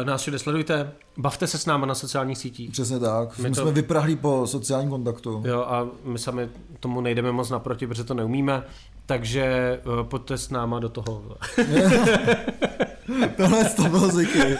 eh, 0.00 0.04
nás 0.04 0.20
všude 0.20 0.38
sledujte, 0.38 0.92
bavte 1.16 1.46
se 1.46 1.58
s 1.58 1.66
náma 1.66 1.86
na 1.86 1.94
sociálních 1.94 2.38
sítích. 2.38 2.70
Přesně 2.70 2.98
tak. 2.98 3.38
My 3.38 3.48
My 3.48 3.54
to- 3.54 3.62
jsme 3.62 3.72
vyprahlí 3.72 4.16
po 4.16 4.46
sociálním 4.46 4.90
kontaktu. 4.90 5.42
Jo, 5.46 5.60
a 5.62 5.88
my 6.04 6.18
sami 6.18 6.48
tomu 6.80 7.00
nejdeme 7.00 7.32
moc 7.32 7.50
naproti, 7.50 7.86
protože 7.86 8.04
to 8.04 8.14
neumíme, 8.14 8.62
takže 9.06 9.80
uh, 9.86 10.02
pojďte 10.02 10.38
s 10.38 10.50
náma 10.50 10.80
do 10.80 10.88
toho. 10.88 11.36
Tohle 13.36 13.64
to 13.64 13.82
bylo 13.82 14.08
Ziky. 14.08 14.56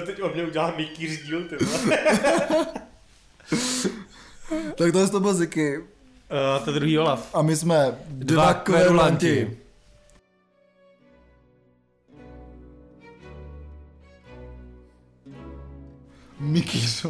Ty 0.00 0.06
teď 0.06 0.22
od 0.22 0.34
mě 0.34 0.44
udělá 0.46 0.74
Mickey 0.76 1.16
díl, 1.26 1.44
ty 1.48 1.56
Tak 4.76 4.92
tohle 4.92 5.08
to 5.08 5.20
byl 5.20 5.34
Ziky. 5.34 5.78
uh, 5.78 5.84
To 6.64 6.70
je 6.70 6.74
druhý 6.74 6.98
Olaf. 6.98 7.34
A 7.34 7.42
my 7.42 7.56
jsme 7.56 7.98
dva, 8.08 8.34
Dva 8.34 8.54
kverulanti. 8.54 9.26
kverulanti. 9.26 9.58
Mickey, 16.40 16.80